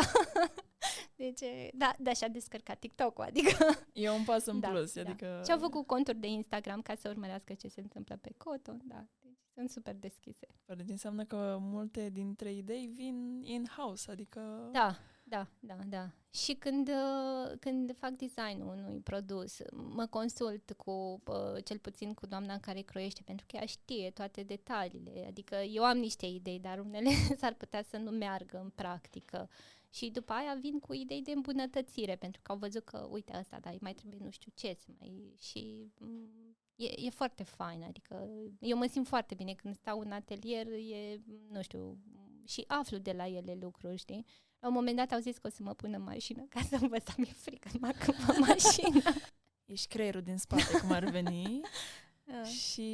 deci, 1.22 1.40
da, 1.72 1.94
da, 1.98 2.12
și-a 2.12 2.28
descărcat 2.28 2.78
TikTok-ul, 2.78 3.24
adică... 3.24 3.64
E 3.92 4.10
un 4.10 4.24
pas 4.24 4.46
în 4.46 4.60
da, 4.60 4.68
plus, 4.68 4.94
da. 4.94 5.00
adică... 5.00 5.42
Și-au 5.44 5.58
făcut 5.58 5.86
conturi 5.86 6.18
de 6.18 6.26
Instagram 6.26 6.82
ca 6.82 6.94
să 6.94 7.08
urmărească 7.08 7.54
ce 7.54 7.68
se 7.68 7.80
întâmplă 7.80 8.16
pe 8.16 8.32
Coton, 8.36 8.80
da. 8.84 9.06
Deci 9.20 9.38
sunt 9.54 9.70
super 9.70 9.94
deschise. 9.94 10.46
Păi 10.64 10.76
înseamnă 10.86 11.24
că 11.24 11.58
multe 11.60 12.10
dintre 12.10 12.52
idei 12.52 12.86
vin 12.86 13.40
in-house, 13.42 14.10
adică... 14.10 14.68
Da, 14.72 14.98
da, 15.32 15.46
da, 15.60 15.76
da. 15.88 16.10
Și 16.30 16.54
când, 16.54 16.88
uh, 16.88 17.58
când 17.60 17.96
fac 17.96 18.10
designul 18.10 18.76
unui 18.76 19.00
produs, 19.00 19.58
mă 19.72 20.06
consult 20.06 20.72
cu, 20.72 21.22
cel 21.64 21.78
puțin 21.78 22.14
cu 22.14 22.26
doamna 22.26 22.58
care 22.58 22.80
croiește, 22.80 23.22
pentru 23.24 23.46
că 23.48 23.56
ea 23.56 23.66
știe 23.66 24.10
toate 24.10 24.42
detaliile. 24.42 25.24
Adică 25.28 25.54
eu 25.54 25.84
am 25.84 25.98
niște 25.98 26.26
idei, 26.26 26.58
dar 26.58 26.78
unele 26.78 27.10
s-ar 27.40 27.54
putea 27.54 27.82
să 27.82 27.96
nu 27.96 28.10
meargă 28.10 28.60
în 28.60 28.70
practică. 28.70 29.48
Și 29.90 30.10
după 30.10 30.32
aia 30.32 30.58
vin 30.60 30.78
cu 30.78 30.92
idei 30.92 31.22
de 31.22 31.32
îmbunătățire, 31.32 32.16
pentru 32.16 32.40
că 32.42 32.52
au 32.52 32.58
văzut 32.58 32.84
că, 32.84 33.08
uite, 33.10 33.32
asta, 33.32 33.58
dar 33.60 33.76
mai 33.80 33.94
trebuie 33.94 34.20
nu 34.22 34.30
știu 34.30 34.52
ce, 34.54 34.76
mai... 34.98 35.34
și 35.38 35.90
mm, 35.98 36.56
e, 36.76 37.06
e 37.06 37.10
foarte 37.10 37.42
fain, 37.42 37.82
adică 37.82 38.28
eu 38.60 38.76
mă 38.76 38.86
simt 38.86 39.06
foarte 39.06 39.34
bine 39.34 39.52
când 39.52 39.74
stau 39.74 40.00
în 40.00 40.12
atelier, 40.12 40.66
e, 40.66 41.20
nu 41.48 41.62
știu, 41.62 41.98
și 42.46 42.64
aflu 42.66 42.96
de 42.98 43.12
la 43.12 43.26
ele 43.26 43.58
lucruri, 43.60 43.96
știi? 43.96 44.24
La 44.62 44.68
un 44.68 44.74
moment 44.74 44.96
dat 44.96 45.12
au 45.12 45.18
zis 45.18 45.38
că 45.38 45.46
o 45.46 45.50
să 45.50 45.62
mă 45.62 45.74
pună 45.74 45.96
în 45.96 46.02
mașină 46.02 46.42
ca 46.48 46.60
să 46.60 46.76
învăț 46.80 47.04
să 47.04 47.12
mi-e 47.16 47.32
frică 47.32 47.68
mă 47.80 47.92
pe 48.06 48.38
mașină. 48.48 49.02
Ești 49.64 49.88
creierul 49.88 50.22
din 50.22 50.36
spate, 50.36 50.78
cum 50.80 50.90
ar 50.90 51.04
veni. 51.04 51.60
da. 52.24 52.42
Și 52.44 52.90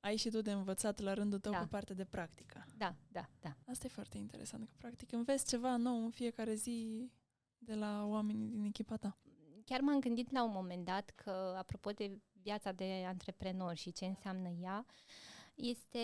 ai 0.00 0.16
și 0.16 0.30
tu 0.30 0.40
de 0.40 0.52
învățat 0.52 1.00
la 1.00 1.14
rândul 1.14 1.38
tău 1.38 1.52
da. 1.52 1.58
pe 1.58 1.66
partea 1.70 1.94
de 1.94 2.04
practică. 2.04 2.66
Da, 2.76 2.94
da, 3.08 3.28
da. 3.40 3.56
Asta 3.66 3.86
e 3.86 3.88
foarte 3.88 4.18
interesant, 4.18 4.64
că 4.64 4.74
practic 4.78 5.12
înveți 5.12 5.46
ceva 5.48 5.76
nou 5.76 6.04
în 6.04 6.10
fiecare 6.10 6.54
zi 6.54 7.10
de 7.58 7.74
la 7.74 8.04
oamenii 8.06 8.48
din 8.48 8.64
echipa 8.64 8.96
ta. 8.96 9.18
Chiar 9.64 9.80
m-am 9.80 10.00
gândit 10.00 10.32
la 10.32 10.44
un 10.44 10.52
moment 10.52 10.84
dat 10.84 11.10
că, 11.14 11.54
apropo 11.58 11.90
de 11.90 12.18
viața 12.42 12.72
de 12.72 13.04
antreprenor 13.06 13.74
și 13.74 13.92
ce 13.92 14.04
înseamnă 14.04 14.48
ea, 14.48 14.86
este 15.54 15.98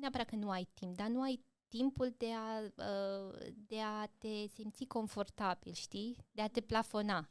neapărat 0.00 0.26
că 0.26 0.36
nu 0.36 0.50
ai 0.50 0.68
timp, 0.74 0.96
dar 0.96 1.08
nu 1.08 1.22
ai 1.22 1.44
timpul 1.76 2.14
de 2.16 2.30
a, 2.32 2.60
uh, 2.60 3.38
de 3.66 3.80
a 3.80 4.06
te 4.18 4.46
simți 4.54 4.84
confortabil, 4.84 5.72
știi? 5.72 6.16
De 6.32 6.42
a 6.42 6.48
te 6.48 6.60
plafona. 6.60 7.28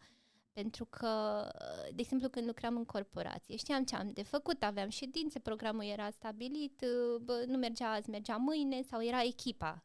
Pentru 0.51 0.85
că, 0.85 1.43
uh, 1.47 1.95
de 1.95 2.01
exemplu, 2.01 2.29
când 2.29 2.47
lucram 2.47 2.75
în 2.75 2.85
corporație, 2.85 3.55
știam 3.55 3.83
ce 3.83 3.95
am 3.95 4.11
de 4.11 4.23
făcut, 4.23 4.63
aveam 4.63 4.89
ședințe, 4.89 5.39
programul 5.39 5.83
era 5.83 6.09
stabilit, 6.09 6.81
uh, 6.81 7.21
bă, 7.21 7.43
nu 7.47 7.57
mergea 7.57 7.91
azi, 7.91 8.09
mergea 8.09 8.35
mâine 8.35 8.81
sau 8.81 9.03
era 9.03 9.23
echipa. 9.23 9.83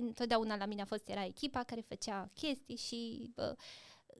Întotdeauna 0.00 0.56
la 0.56 0.66
mine 0.66 0.82
a 0.82 0.84
fost, 0.84 1.08
era 1.08 1.24
echipa 1.24 1.62
care 1.62 1.80
făcea 1.80 2.30
chestii 2.34 2.76
și 2.76 3.30
bă, 3.34 3.56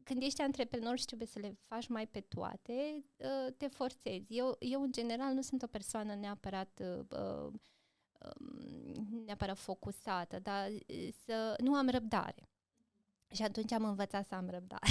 când 0.03 0.23
ești 0.23 0.41
antreprenor 0.41 0.99
și 0.99 1.05
trebuie 1.05 1.29
să 1.29 1.39
le 1.39 1.59
faci 1.67 1.87
mai 1.87 2.07
pe 2.07 2.21
toate, 2.21 3.05
te 3.57 3.67
forțezi. 3.67 4.27
Eu, 4.29 4.57
eu 4.59 4.83
în 4.83 4.93
general, 4.93 5.35
nu 5.35 5.43
sunt 5.43 5.63
o 5.63 5.67
persoană 5.67 6.15
neapărat 6.15 6.83
Um, 7.11 7.61
neapărat 9.25 9.59
focusată, 9.59 10.39
dar 10.39 10.69
să 11.25 11.55
nu 11.59 11.75
am 11.75 11.89
răbdare. 11.89 12.49
Și 13.35 13.43
atunci 13.43 13.73
am 13.73 13.85
învățat 13.85 14.27
să 14.27 14.35
am 14.35 14.49
răbdare. 14.51 14.87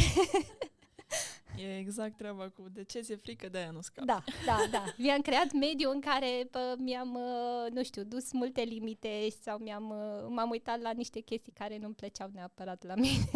E 1.57 1.77
exact 1.77 2.17
treaba 2.17 2.49
cu 2.49 2.69
de 2.69 2.83
ce 2.83 2.99
ți-e 2.99 3.15
frică, 3.15 3.49
de 3.49 3.57
aia 3.57 3.71
nu 3.71 3.81
scapi. 3.81 4.07
Da, 4.07 4.23
da, 4.45 4.57
da. 4.71 4.83
Mi-am 4.97 5.21
creat 5.21 5.51
mediu 5.51 5.89
în 5.89 6.01
care 6.01 6.47
pă, 6.51 6.75
mi-am, 6.77 7.15
uh, 7.15 7.71
nu 7.71 7.83
știu, 7.83 8.03
dus 8.03 8.31
multe 8.31 8.61
limite 8.61 9.27
sau 9.41 9.57
mi-am, 9.57 9.89
uh, 9.89 10.25
m-am 10.29 10.49
uitat 10.49 10.81
la 10.81 10.91
niște 10.91 11.19
chestii 11.19 11.51
care 11.51 11.77
nu-mi 11.77 11.93
plăceau 11.93 12.29
neapărat 12.33 12.83
la 12.83 12.95
mine. 12.95 13.29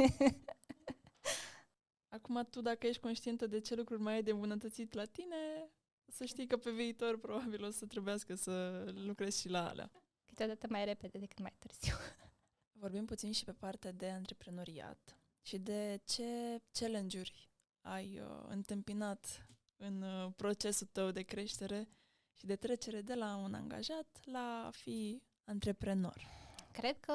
Acum 2.09 2.47
tu, 2.49 2.61
dacă 2.61 2.87
ești 2.87 3.01
conștientă 3.01 3.47
de 3.47 3.59
ce 3.59 3.75
lucruri 3.75 4.01
mai 4.01 4.13
ai 4.13 4.23
de 4.23 4.31
îmbunătățit 4.31 4.93
la 4.93 5.05
tine, 5.05 5.69
să 6.07 6.25
știi 6.25 6.47
că 6.47 6.57
pe 6.57 6.71
viitor 6.71 7.19
probabil 7.19 7.63
o 7.63 7.69
să 7.69 7.85
trebuiască 7.85 8.35
să 8.35 8.83
lucrezi 8.95 9.39
și 9.39 9.49
la 9.49 9.69
alea. 9.69 9.91
Câteodată 10.25 10.67
mai 10.69 10.85
repede 10.85 11.17
decât 11.17 11.39
mai 11.39 11.53
târziu. 11.59 11.95
Vorbim 12.81 13.05
puțin 13.05 13.31
și 13.31 13.43
pe 13.43 13.51
partea 13.51 13.91
de 13.91 14.09
antreprenoriat 14.09 15.17
și 15.41 15.57
de 15.57 16.01
ce 16.05 16.61
challenge-uri 16.71 17.49
ai 17.81 18.19
uh, 18.19 18.45
întâmpinat 18.47 19.47
în 19.75 20.01
uh, 20.01 20.31
procesul 20.35 20.87
tău 20.91 21.11
de 21.11 21.21
creștere 21.21 21.87
și 22.33 22.45
de 22.45 22.55
trecere 22.55 23.01
de 23.01 23.13
la 23.13 23.35
un 23.35 23.53
angajat 23.53 24.19
la 24.23 24.63
a 24.65 24.69
fi 24.69 25.21
antreprenor. 25.43 26.27
Cred 26.71 26.99
că 26.99 27.13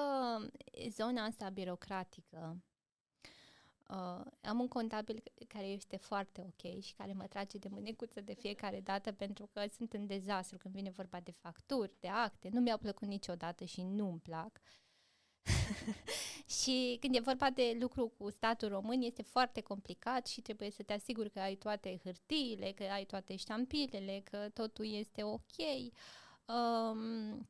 zona 0.89 1.25
asta 1.25 1.49
birocratică 1.49 2.63
Uh, 3.93 4.25
am 4.43 4.61
un 4.61 4.69
contabil 4.69 5.23
care 5.49 5.67
este 5.67 5.97
foarte 5.97 6.41
ok 6.41 6.83
și 6.83 6.95
care 6.95 7.13
mă 7.13 7.27
trage 7.27 7.59
de 7.59 7.69
mânecuță 7.69 8.21
de 8.21 8.35
fiecare 8.35 8.81
dată 8.81 9.13
pentru 9.13 9.47
că 9.53 9.65
sunt 9.77 9.93
în 9.93 10.07
dezastru 10.07 10.59
când 10.59 10.75
vine 10.75 10.91
vorba 10.91 11.21
de 11.21 11.31
facturi, 11.31 11.93
de 12.01 12.09
acte. 12.09 12.49
Nu 12.53 12.61
mi-au 12.61 12.79
plăcut 12.79 13.09
niciodată 13.09 13.65
și 13.65 13.83
nu-mi 13.83 14.21
plac. 14.21 14.61
și 16.61 16.97
când 17.01 17.15
e 17.15 17.21
vorba 17.21 17.51
de 17.51 17.77
lucru 17.81 18.09
cu 18.09 18.31
statul 18.31 18.69
român 18.69 19.03
este 19.03 19.23
foarte 19.23 19.61
complicat 19.61 20.27
și 20.27 20.41
trebuie 20.41 20.71
să 20.71 20.83
te 20.83 20.93
asiguri 20.93 21.31
că 21.31 21.41
ai 21.41 21.55
toate 21.55 22.01
hârtiile, 22.05 22.73
că 22.73 22.83
ai 22.83 23.05
toate 23.05 23.37
ștampilele, 23.37 24.21
că 24.31 24.49
totul 24.55 24.87
este 24.95 25.23
ok. 25.23 25.57
Um, 26.45 27.49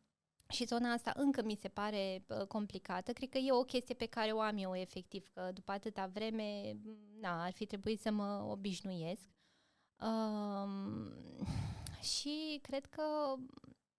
și 0.52 0.64
zona 0.64 0.92
asta 0.92 1.12
încă 1.16 1.42
mi 1.42 1.58
se 1.60 1.68
pare 1.68 2.24
uh, 2.28 2.46
complicată. 2.46 3.12
Cred 3.12 3.28
că 3.28 3.38
e 3.38 3.52
o 3.52 3.62
chestie 3.62 3.94
pe 3.94 4.06
care 4.06 4.30
o 4.30 4.40
am 4.40 4.56
eu 4.56 4.76
efectiv, 4.76 5.28
că 5.34 5.50
după 5.54 5.72
atâta 5.72 6.10
vreme, 6.12 6.76
na, 7.20 7.44
ar 7.44 7.52
fi 7.52 7.66
trebuit 7.66 8.00
să 8.00 8.10
mă 8.10 8.46
obișnuiesc. 8.48 9.28
Um, 10.00 11.12
și 12.00 12.58
cred 12.62 12.86
că, 12.86 13.34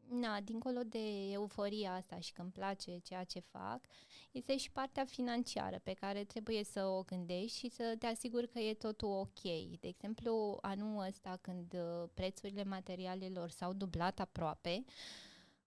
na, 0.09 0.39
dincolo 0.41 0.79
de 0.85 1.31
euforia 1.31 1.93
asta 1.93 2.19
și 2.19 2.33
că 2.33 2.41
îmi 2.41 2.51
place 2.51 2.97
ceea 2.97 3.23
ce 3.23 3.39
fac, 3.39 3.79
este 4.31 4.57
și 4.57 4.71
partea 4.71 5.05
financiară 5.05 5.79
pe 5.83 5.93
care 5.93 6.23
trebuie 6.23 6.63
să 6.63 6.85
o 6.85 7.01
gândești 7.03 7.57
și 7.57 7.69
să 7.69 7.95
te 7.99 8.05
asiguri 8.05 8.47
că 8.47 8.59
e 8.59 8.73
totul 8.73 9.09
ok. 9.09 9.41
De 9.79 9.87
exemplu, 9.87 10.57
anul 10.61 11.05
ăsta 11.07 11.37
când 11.41 11.73
uh, 11.73 12.09
prețurile 12.13 12.63
materialelor 12.63 13.49
s-au 13.49 13.73
dublat 13.73 14.19
aproape, 14.19 14.83
uh, 14.85 14.93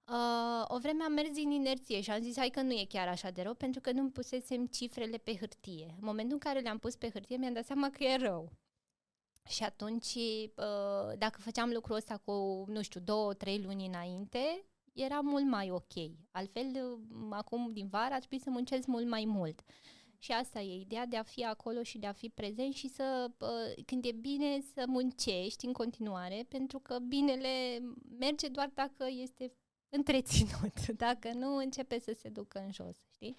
Uh, 0.09 0.65
o 0.69 0.79
vreme 0.79 1.05
am 1.05 1.13
mers 1.13 1.31
din 1.31 1.51
inerție 1.51 2.01
și 2.01 2.11
am 2.11 2.23
zis, 2.23 2.37
hai 2.37 2.49
că 2.49 2.61
nu 2.61 2.73
e 2.73 2.87
chiar 2.89 3.09
așa 3.09 3.31
de 3.31 3.43
rău, 3.43 3.55
pentru 3.55 3.81
că 3.81 3.93
nu 3.93 4.11
pusesem 4.11 4.67
cifrele 4.67 5.17
pe 5.17 5.37
hârtie. 5.37 5.87
În 5.89 6.05
momentul 6.07 6.33
în 6.33 6.39
care 6.39 6.61
le-am 6.61 6.79
pus 6.79 6.97
pe 6.97 7.11
hârtie, 7.11 7.37
mi-am 7.37 7.53
dat 7.53 7.65
seama 7.65 7.91
că 7.91 8.05
e 8.05 8.17
rău. 8.17 8.53
Și 9.49 9.63
atunci, 9.63 10.15
uh, 10.15 11.19
dacă 11.19 11.41
făceam 11.41 11.71
lucrul 11.71 11.97
ăsta 11.97 12.17
cu, 12.25 12.65
nu 12.69 12.83
știu, 12.83 13.01
două, 13.01 13.35
trei 13.35 13.63
luni 13.63 13.87
înainte, 13.87 14.65
era 14.93 15.21
mult 15.21 15.45
mai 15.45 15.71
ok. 15.71 15.93
Altfel, 16.31 16.67
uh, 16.67 17.27
acum 17.31 17.73
din 17.73 17.89
vară 17.89 18.15
ar 18.15 18.19
trebui 18.19 18.41
să 18.41 18.51
muncesc 18.51 18.87
mult 18.87 19.09
mai 19.09 19.25
mult. 19.25 19.61
Și 20.19 20.33
asta 20.33 20.61
e 20.61 20.81
ideea 20.81 21.07
de 21.07 21.17
a 21.17 21.23
fi 21.23 21.45
acolo 21.45 21.83
și 21.83 21.99
de 21.99 22.07
a 22.07 22.13
fi 22.13 22.29
prezent 22.29 22.75
și 22.75 22.89
să, 22.89 23.31
uh, 23.39 23.85
când 23.87 24.05
e 24.05 24.13
bine, 24.13 24.61
să 24.75 24.85
muncești 24.87 25.67
în 25.67 25.73
continuare, 25.73 26.47
pentru 26.49 26.79
că 26.79 26.99
binele 26.99 27.83
merge 28.19 28.49
doar 28.49 28.71
dacă 28.75 29.07
este 29.11 29.53
întreținut. 29.89 30.87
Dacă 31.07 31.33
nu, 31.33 31.57
începe 31.57 31.99
să 31.99 32.13
se 32.19 32.29
ducă 32.29 32.59
în 32.59 32.73
jos, 32.73 32.97
știi? 33.13 33.37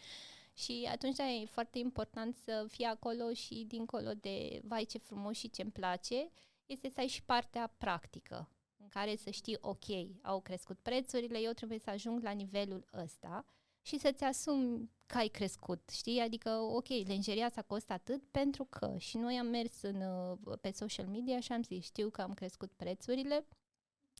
Și 0.54 0.88
atunci 0.92 1.16
da, 1.16 1.30
e 1.30 1.46
foarte 1.46 1.78
important 1.78 2.36
să 2.36 2.66
fii 2.70 2.86
acolo 2.86 3.34
și 3.34 3.66
dincolo 3.68 4.12
de 4.14 4.62
vai 4.64 4.86
ce 4.86 4.98
frumos 4.98 5.38
și 5.38 5.50
ce 5.50 5.62
îmi 5.62 5.72
place, 5.72 6.30
este 6.66 6.90
să 6.90 7.00
ai 7.00 7.08
și 7.08 7.24
partea 7.24 7.74
practică, 7.78 8.50
în 8.78 8.88
care 8.88 9.16
să 9.16 9.30
știi, 9.30 9.58
ok, 9.62 9.86
au 10.22 10.42
crescut 10.42 10.80
prețurile, 10.80 11.40
eu 11.40 11.52
trebuie 11.52 11.80
să 11.80 11.90
ajung 11.90 12.24
la 12.24 12.32
nivelul 12.32 12.88
ăsta 12.94 13.46
și 13.82 14.00
să-ți 14.00 14.24
asumi 14.24 14.92
că 15.06 15.18
ai 15.18 15.28
crescut, 15.28 15.90
știi? 15.90 16.20
Adică, 16.20 16.50
ok, 16.50 16.88
lenjeria 16.88 17.46
asta 17.46 17.62
costă 17.62 17.94
atât 17.94 18.24
pentru 18.32 18.64
că 18.64 18.96
și 18.98 19.18
noi 19.18 19.38
am 19.38 19.48
mers 19.48 19.82
în, 19.82 20.04
pe 20.62 20.72
social 20.72 21.06
media 21.06 21.40
și 21.40 21.52
am 21.52 21.64
zis, 21.64 21.84
știu 21.84 22.10
că 22.10 22.22
am 22.22 22.34
crescut 22.34 22.72
prețurile, 22.72 23.46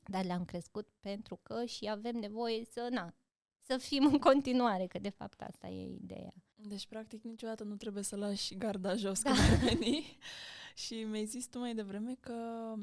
dar 0.08 0.26
le-am 0.26 0.46
crescut 0.46 0.88
pentru 1.00 1.40
că 1.44 1.66
și 1.66 1.90
avem 1.90 2.16
nevoie 2.16 2.66
să, 2.66 2.88
na, 2.92 3.14
să 3.62 3.78
fim 3.78 4.06
în 4.06 4.18
continuare, 4.18 4.88
că 4.88 5.00
de 5.00 5.10
fapt 5.10 5.42
asta 5.42 5.68
e 5.68 5.94
ideea. 5.94 6.34
Deci, 6.56 6.88
practic, 6.88 7.24
niciodată 7.24 7.64
nu 7.64 7.76
trebuie 7.76 8.04
să 8.04 8.16
lași 8.16 8.56
garda 8.56 8.96
jos 8.96 9.22
da. 9.22 9.30
când 9.30 9.70
veni. 9.70 10.18
și 10.84 11.04
mi-ai 11.04 11.26
zis 11.26 11.48
tu 11.48 11.60
mai 11.60 11.76
devreme 11.76 12.16
că 12.20 12.74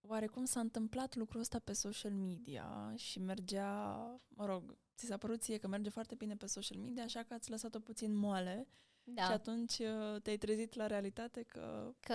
oarecum 0.00 0.44
s-a 0.44 0.60
întâmplat 0.60 1.14
lucrul 1.14 1.40
ăsta 1.40 1.58
pe 1.58 1.72
social 1.72 2.12
media 2.12 2.92
și 2.96 3.18
mergea, 3.18 3.96
mă 4.28 4.46
rog, 4.46 4.78
ți 4.96 5.06
s-a 5.06 5.16
părut 5.16 5.42
ție 5.42 5.58
că 5.58 5.68
merge 5.68 5.90
foarte 5.90 6.14
bine 6.14 6.36
pe 6.36 6.46
social 6.46 6.78
media, 6.78 7.02
așa 7.02 7.22
că 7.22 7.34
ați 7.34 7.50
lăsat-o 7.50 7.78
puțin 7.78 8.14
moale 8.14 8.68
Da. 9.04 9.22
și 9.22 9.30
atunci 9.32 9.78
uh, 9.78 10.20
te-ai 10.22 10.36
trezit 10.36 10.74
la 10.74 10.86
realitate 10.86 11.42
că... 11.42 11.92
că 12.00 12.14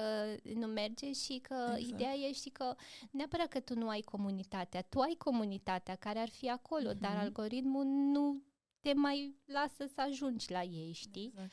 nu 0.56 0.68
merge 0.68 1.12
și 1.14 1.40
că 1.40 1.56
Exact. 1.78 1.80
ideea 1.94 2.14
e 2.14 2.32
și 2.32 2.50
că 2.50 2.76
neapărat 3.12 3.48
că 3.48 3.60
tu 3.60 3.74
nu 3.76 3.88
ai 3.90 4.02
comunitatea, 4.02 4.82
tu 4.82 5.00
ai 5.00 5.16
comunitatea 5.18 5.96
care 5.96 6.20
ar 6.20 6.30
fi 6.30 6.50
acolo, 6.50 6.94
dar 6.94 7.12
Mhm. 7.12 7.20
algoritmul 7.20 7.86
nu 7.86 8.42
te 8.80 8.94
mai 8.94 9.36
lasă 9.46 9.86
să 9.94 10.02
ajungi 10.02 10.52
la 10.52 10.62
ei, 10.64 10.92
știi? 10.92 11.26
Exact. 11.34 11.52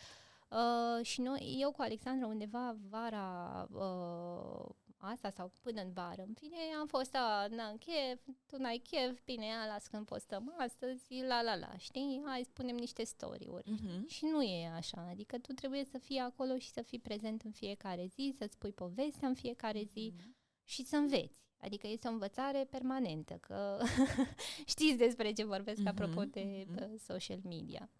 Uh, 0.51 1.05
și 1.05 1.21
noi, 1.21 1.57
eu 1.61 1.71
cu 1.73 1.83
Alexandra 1.83 2.27
undeva 2.27 2.77
vara 2.88 3.66
uh, 3.73 4.75
asta 5.05 5.31
sau 5.31 5.53
până 5.61 5.81
în 5.83 5.93
vară, 5.93 6.23
în 6.23 6.35
fine, 6.35 6.57
am 6.81 6.87
fost 6.87 7.15
a, 7.15 7.47
na, 7.51 7.67
în 7.69 7.79
Kiev, 7.79 8.21
tu 8.47 8.57
n-ai 8.57 8.77
Kiev, 8.79 9.23
bine, 9.25 9.47
ia, 9.47 9.67
las 9.67 9.87
când 9.87 10.07
postăm 10.07 10.55
astăzi, 10.59 11.23
la 11.23 11.43
la 11.43 11.57
la, 11.57 11.77
știi? 11.77 12.23
Hai, 12.25 12.43
spunem 12.45 12.77
niște 12.77 13.05
story-uri. 13.05 13.71
Mhm. 13.71 14.07
Și 14.09 14.25
nu 14.25 14.43
e 14.43 14.67
așa, 14.69 15.07
adică 15.11 15.38
tu 15.38 15.53
trebuie 15.53 15.85
să 15.85 15.99
fii 15.99 16.19
acolo 16.19 16.59
și 16.59 16.71
să 16.71 16.83
fii 16.83 16.99
prezent 16.99 17.43
în 17.43 17.51
fiecare 17.51 18.07
zi, 18.07 18.35
să-ți 18.38 18.59
pui 18.59 18.73
povestea 18.73 19.29
în 19.29 19.35
fiecare 19.35 19.83
zi 19.83 20.12
Mhm. 20.17 20.37
și 20.65 20.85
să 20.85 20.97
înveți. 20.97 21.41
Adică 21.61 21.87
este 21.87 22.09
o 22.09 22.11
învățare 22.11 22.65
permanentă, 22.71 23.35
că 23.35 23.79
știți 24.73 24.97
despre 24.97 25.33
ce 25.33 25.45
vorbesc 25.45 25.79
Mhm, 25.79 25.88
apropo 25.88 26.25
de 26.25 26.67
mhm. 26.69 26.93
uh, 26.93 26.99
social 26.99 27.38
media. 27.45 27.91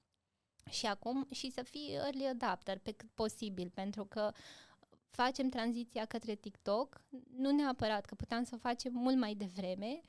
Și 0.71 0.87
acum 0.87 1.27
și 1.31 1.51
să 1.51 1.63
fii 1.63 1.93
early 1.93 2.27
adapter 2.27 2.79
pe 2.79 2.93
cât 2.93 3.09
posibil, 3.15 3.71
pentru 3.75 4.05
că 4.05 4.33
facem 5.13 5.49
tranziția 5.49 6.05
către 6.05 6.35
TikTok, 6.35 7.05
nu 7.37 7.51
neapărat 7.51 8.05
că 8.05 8.15
puteam 8.15 8.45
să 8.45 8.53
o 8.55 8.59
facem 8.59 8.93
mult 8.93 9.17
mai 9.17 9.35
devreme, 9.35 10.01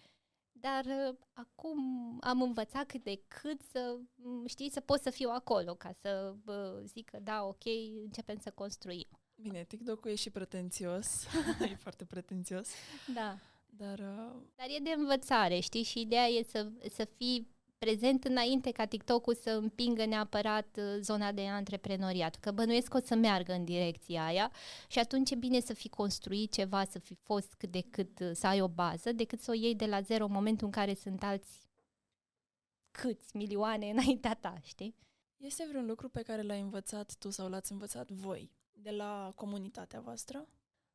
dar 0.51 0.85
uh, 0.85 1.15
acum 1.33 1.79
am 2.21 2.41
învățat 2.41 2.85
cât 2.85 3.03
de 3.03 3.21
cât 3.27 3.61
să, 3.71 3.97
m, 4.15 4.45
știi, 4.47 4.71
să 4.71 4.79
pot 4.79 5.01
să 5.01 5.09
fiu 5.09 5.29
acolo, 5.29 5.73
ca 5.75 5.91
să 6.01 6.35
uh, 6.45 6.83
zic 6.83 7.09
că 7.09 7.19
da, 7.19 7.43
ok, 7.43 7.63
începem 8.03 8.37
să 8.39 8.51
construim. 8.51 9.07
Bine, 9.35 9.63
TikTok-ul 9.63 10.11
e 10.11 10.15
și 10.15 10.29
pretențios, 10.29 11.25
e 11.71 11.75
foarte 11.75 12.05
pretențios, 12.05 12.69
Da. 13.13 13.37
dar 13.65 13.99
uh, 13.99 14.41
Dar 14.55 14.67
e 14.69 14.79
de 14.83 14.93
învățare, 14.97 15.59
știi? 15.59 15.83
Și 15.83 15.99
ideea 16.01 16.25
e 16.25 16.43
să, 16.43 16.71
să 16.89 17.05
fii 17.05 17.52
prezent 17.83 18.23
înainte 18.23 18.71
ca 18.71 18.85
TikTok-ul 18.85 19.35
să 19.35 19.49
împingă 19.49 20.05
neapărat 20.05 20.77
uh, 20.77 20.83
zona 20.99 21.31
de 21.31 21.47
antreprenoriat. 21.47 22.35
Că 22.35 22.51
bănuiesc 22.51 22.87
că 22.87 22.97
o 22.97 23.05
să 23.05 23.15
meargă 23.15 23.53
în 23.53 23.63
direcția 23.63 24.25
aia 24.25 24.51
și 24.87 24.99
atunci 24.99 25.31
e 25.31 25.35
bine 25.35 25.59
să 25.59 25.73
fi 25.73 25.89
construit 25.89 26.51
ceva, 26.51 26.85
să 26.85 26.99
fi 26.99 27.13
fost 27.13 27.53
cât 27.53 27.71
de 27.71 27.81
cât, 27.89 28.19
uh, 28.19 28.31
să 28.33 28.47
ai 28.47 28.61
o 28.61 28.67
bază, 28.67 29.11
decât 29.11 29.39
să 29.39 29.51
o 29.51 29.53
iei 29.53 29.75
de 29.75 29.85
la 29.85 30.01
zero 30.01 30.25
în 30.25 30.31
momentul 30.31 30.65
în 30.65 30.71
care 30.71 30.93
sunt 30.93 31.23
alți 31.23 31.59
câți 32.91 33.37
milioane 33.37 33.89
înaintea 33.89 34.33
ta, 34.33 34.59
știi? 34.61 34.95
este 35.37 35.65
vreun 35.69 35.85
lucru 35.85 36.09
pe 36.09 36.21
care 36.21 36.41
l-ai 36.41 36.61
învățat 36.61 37.15
tu 37.19 37.29
sau 37.29 37.49
l-ați 37.49 37.71
învățat 37.71 38.11
voi 38.11 38.51
de 38.71 38.91
la 38.91 39.31
comunitatea 39.35 39.99
voastră? 39.99 40.47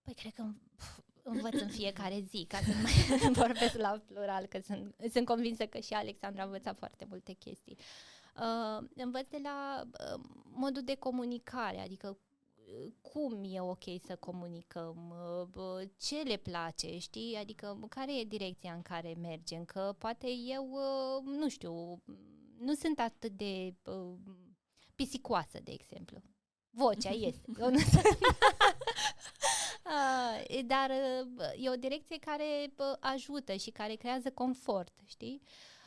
Păi 0.02 0.14
cred 0.14 0.32
că 0.32 0.44
pf, 0.76 0.98
învăț 1.30 1.60
în 1.60 1.68
fiecare 1.68 2.24
zi, 2.28 2.44
ca 2.48 2.58
să 2.58 2.70
nu 2.70 2.80
mai 2.82 3.32
vorbesc 3.46 3.76
la 3.76 4.02
plural, 4.06 4.46
că 4.46 4.58
sunt, 4.64 4.94
sunt 5.12 5.26
convinsă 5.26 5.66
că 5.66 5.78
și 5.78 5.92
Alexandra 5.92 6.42
a 6.42 6.44
învățat 6.44 6.78
foarte 6.78 7.06
multe 7.08 7.32
chestii. 7.32 7.78
Uh, 8.36 8.86
învăț 8.94 9.28
de 9.28 9.38
la 9.42 9.82
uh, 9.84 10.20
modul 10.52 10.82
de 10.82 10.94
comunicare, 10.94 11.80
adică 11.80 12.18
uh, 12.54 12.92
cum 13.00 13.42
e 13.44 13.60
ok 13.60 13.84
să 14.06 14.16
comunicăm, 14.16 14.96
uh, 15.10 15.46
bă, 15.46 15.88
ce 15.96 16.16
le 16.16 16.36
place, 16.36 16.98
știi? 16.98 17.36
Adică 17.36 17.86
care 17.88 18.18
e 18.18 18.24
direcția 18.24 18.72
în 18.72 18.82
care 18.82 19.16
mergem, 19.20 19.64
că 19.64 19.94
poate 19.98 20.26
eu, 20.30 20.70
uh, 20.70 21.36
nu 21.38 21.48
știu, 21.48 22.02
nu 22.58 22.74
sunt 22.74 22.98
atât 22.98 23.32
de 23.32 23.74
uh, 23.84 24.14
pisicoasă, 24.94 25.58
de 25.62 25.72
exemplu. 25.72 26.18
Vocea 26.70 27.10
este. 27.28 27.50
Eu 27.58 27.70
nu 27.70 27.78
sunt. 27.78 28.02
Ah, 29.90 30.42
e- 30.48 30.62
dar 30.62 30.90
uh, 30.90 31.64
e 31.64 31.70
o 31.70 31.76
direcție 31.76 32.18
care 32.18 32.72
bă, 32.76 32.96
ajută 33.00 33.54
și 33.54 33.70
care 33.70 33.94
creează 33.94 34.30
confort, 34.30 34.92
știi? 35.04 35.42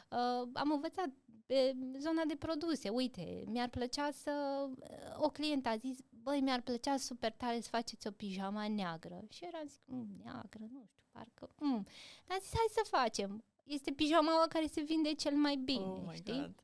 Uh, 0.10 0.50
am 0.54 0.72
învățat 0.72 1.10
pe 1.46 1.76
zona 1.98 2.24
de 2.28 2.36
produse. 2.36 2.90
Uite, 2.90 3.44
mi-ar 3.46 3.70
plăcea 3.70 4.12
să... 4.12 4.66
O 5.18 5.30
clientă 5.30 5.70
a 5.70 5.76
zis, 5.78 5.98
băi, 6.10 6.42
mi-ar 6.42 6.62
plăcea 6.62 6.98
super 6.98 7.32
tare 7.32 7.60
să 7.60 7.70
faceți 7.70 8.08
o 8.08 8.12
pijama 8.12 8.68
neagră. 8.68 9.24
Și 9.30 9.46
eram 9.46 9.68
zic, 9.68 9.82
"Mm, 9.86 10.08
neagră, 10.24 10.60
nu 10.72 10.84
știu, 10.86 11.04
parcă... 11.12 11.50
Mm. 11.60 11.86
Dar 12.28 12.38
a 12.38 12.42
zis, 12.42 12.52
hai 12.54 12.66
să 12.70 12.82
facem. 12.90 13.44
Este 13.64 13.92
pijamaua 13.92 14.46
care 14.50 14.68
se 14.68 14.82
vinde 14.82 15.14
cel 15.14 15.36
mai 15.36 15.56
bine, 15.56 15.84
oh 15.84 16.02
my 16.08 16.16
știi? 16.16 16.40
God. 16.40 16.56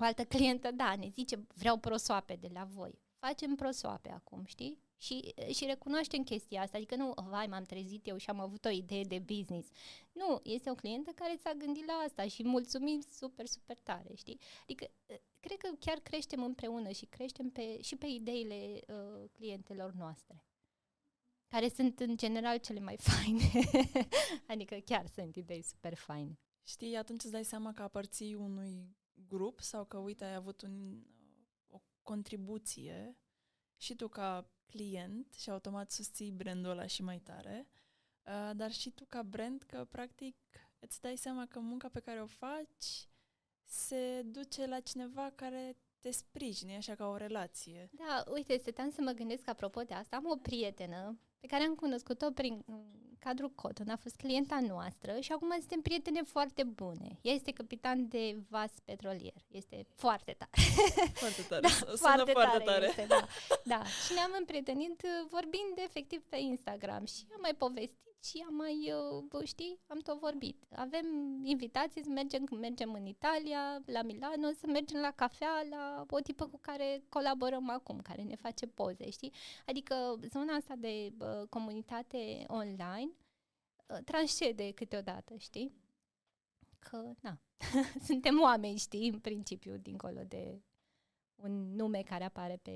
O 0.00 0.04
altă 0.04 0.24
clientă, 0.24 0.70
da, 0.70 0.96
ne 0.96 1.08
zice, 1.08 1.46
vreau 1.54 1.76
prosoape 1.76 2.34
de 2.40 2.48
la 2.52 2.64
voi. 2.64 2.98
Facem 3.18 3.54
prosoape 3.54 4.10
acum, 4.10 4.44
știi? 4.44 4.78
Și, 4.98 5.34
și 5.54 5.64
recunoaștem 5.64 6.22
chestia 6.22 6.62
asta, 6.62 6.76
adică 6.76 6.96
nu, 6.96 7.14
vai, 7.28 7.46
m-am 7.46 7.64
trezit 7.64 8.06
eu 8.06 8.16
și 8.16 8.30
am 8.30 8.40
avut 8.40 8.64
o 8.64 8.68
idee 8.68 9.02
de 9.02 9.18
business. 9.18 9.68
Nu, 10.12 10.40
este 10.42 10.70
o 10.70 10.74
clientă 10.74 11.10
care 11.10 11.36
s-a 11.42 11.52
gândit 11.52 11.86
la 11.86 11.92
asta 11.92 12.28
și 12.28 12.44
mulțumim 12.46 13.00
super, 13.10 13.46
super 13.46 13.76
tare, 13.82 14.14
știi? 14.14 14.40
Adică, 14.62 14.90
eh, 15.06 15.18
cred 15.40 15.58
că 15.58 15.68
chiar 15.78 15.98
creștem 15.98 16.42
împreună 16.42 16.90
și 16.90 17.06
creștem 17.06 17.50
pe, 17.50 17.82
și 17.82 17.96
pe 17.96 18.06
ideile 18.06 18.80
uh, 18.88 19.30
clientelor 19.32 19.92
noastre 19.92 20.44
care 21.54 21.68
sunt 21.68 22.00
în 22.00 22.16
general 22.16 22.58
cele 22.58 22.80
mai 22.80 22.96
faine. 23.10 23.50
adică 24.46 24.76
chiar 24.84 25.06
sunt 25.06 25.36
idei 25.36 25.62
super 25.62 25.94
faine. 25.94 26.38
Știi, 26.62 26.96
atunci 26.96 27.22
îți 27.22 27.32
dai 27.32 27.44
seama 27.44 27.72
că 27.72 27.82
aparții 27.82 28.34
unui 28.34 28.96
grup 29.28 29.60
sau 29.60 29.84
că, 29.84 29.98
uite, 29.98 30.24
ai 30.24 30.34
avut 30.34 30.62
un, 30.62 31.02
o 31.68 31.80
contribuție 32.02 33.18
și 33.76 33.94
tu 33.94 34.08
ca 34.08 34.50
client 34.66 35.34
și 35.34 35.50
automat 35.50 35.90
susții 35.90 36.30
brandul 36.30 36.70
ăla 36.70 36.86
și 36.86 37.02
mai 37.02 37.18
tare, 37.18 37.68
uh, 38.22 38.50
dar 38.56 38.72
și 38.72 38.90
tu 38.90 39.04
ca 39.08 39.22
brand 39.22 39.62
că, 39.62 39.86
practic, 39.90 40.36
îți 40.78 41.00
dai 41.00 41.16
seama 41.16 41.46
că 41.46 41.58
munca 41.60 41.88
pe 41.88 42.00
care 42.00 42.22
o 42.22 42.26
faci 42.26 43.08
se 43.64 44.22
duce 44.22 44.66
la 44.66 44.80
cineva 44.80 45.32
care 45.34 45.76
te 46.00 46.10
sprijine, 46.10 46.76
așa 46.76 46.94
ca 46.94 47.06
o 47.06 47.16
relație. 47.16 47.90
Da, 47.92 48.24
uite, 48.32 48.56
stăteam 48.56 48.90
să 48.90 49.00
mă 49.00 49.10
gândesc 49.10 49.48
apropo 49.48 49.80
de 49.80 49.94
asta. 49.94 50.16
Am 50.16 50.26
o 50.26 50.36
prietenă 50.36 51.18
pe 51.40 51.46
care 51.46 51.62
am 51.62 51.74
cunoscut-o 51.74 52.30
prin 52.30 52.62
în 52.66 53.03
cadrul 53.24 53.50
Coton, 53.54 53.88
a 53.88 53.96
fost 53.96 54.16
clienta 54.16 54.58
noastră 54.60 55.12
și 55.20 55.32
acum 55.32 55.50
suntem 55.58 55.80
prietene 55.80 56.22
foarte 56.22 56.62
bune. 56.62 57.18
Ea 57.22 57.32
este 57.32 57.52
capitan 57.52 58.08
de 58.08 58.36
vas 58.48 58.72
petrolier. 58.84 59.40
Este 59.48 59.86
foarte 59.94 60.36
tare. 60.38 60.62
Foarte 61.14 61.42
tare. 61.42 61.60
Da, 61.64 61.68
Sună 61.68 61.96
foarte, 61.96 62.32
foarte 62.32 62.58
tare, 62.58 62.64
tare. 62.64 62.86
Este, 62.86 63.06
da. 63.08 63.26
da. 63.64 63.84
Și 63.84 64.12
ne-am 64.14 64.34
împrietenit 64.38 65.02
uh, 65.02 65.28
vorbind 65.30 65.74
efectiv 65.76 66.22
pe 66.28 66.36
Instagram 66.36 67.04
și 67.06 67.22
am 67.34 67.40
mai 67.40 67.54
povestit 67.58 68.13
și 68.24 68.44
am 68.46 68.54
mai, 68.54 68.92
uh, 69.32 69.46
știi, 69.46 69.80
am 69.86 69.98
tot 69.98 70.18
vorbit. 70.18 70.64
Avem 70.70 71.06
invitații 71.42 72.02
să 72.02 72.08
mergem 72.10 72.44
când 72.44 72.60
mergem 72.60 72.92
în 72.92 73.06
Italia, 73.06 73.82
la 73.86 74.02
Milano, 74.02 74.50
să 74.50 74.66
mergem 74.66 75.00
la 75.00 75.10
cafea, 75.10 75.62
la 75.70 76.06
o 76.10 76.20
tipă 76.20 76.46
cu 76.46 76.58
care 76.58 77.02
colaborăm 77.08 77.70
acum, 77.70 78.00
care 78.00 78.22
ne 78.22 78.34
face 78.34 78.66
poze, 78.66 79.10
știi? 79.10 79.32
Adică 79.66 80.18
zona 80.28 80.54
asta 80.54 80.74
de 80.76 81.12
uh, 81.18 81.48
comunitate 81.48 82.44
online 82.46 83.10
uh, 83.86 83.98
transcede 84.04 84.70
câteodată, 84.70 85.36
știi? 85.36 85.72
Că, 86.78 87.12
na, 87.20 87.40
suntem 88.08 88.40
oameni, 88.40 88.76
știi, 88.76 89.08
în 89.08 89.18
principiu, 89.18 89.76
dincolo 89.76 90.20
de 90.28 90.62
un 91.34 91.74
nume 91.74 92.02
care 92.02 92.24
apare 92.24 92.58
pe 92.62 92.70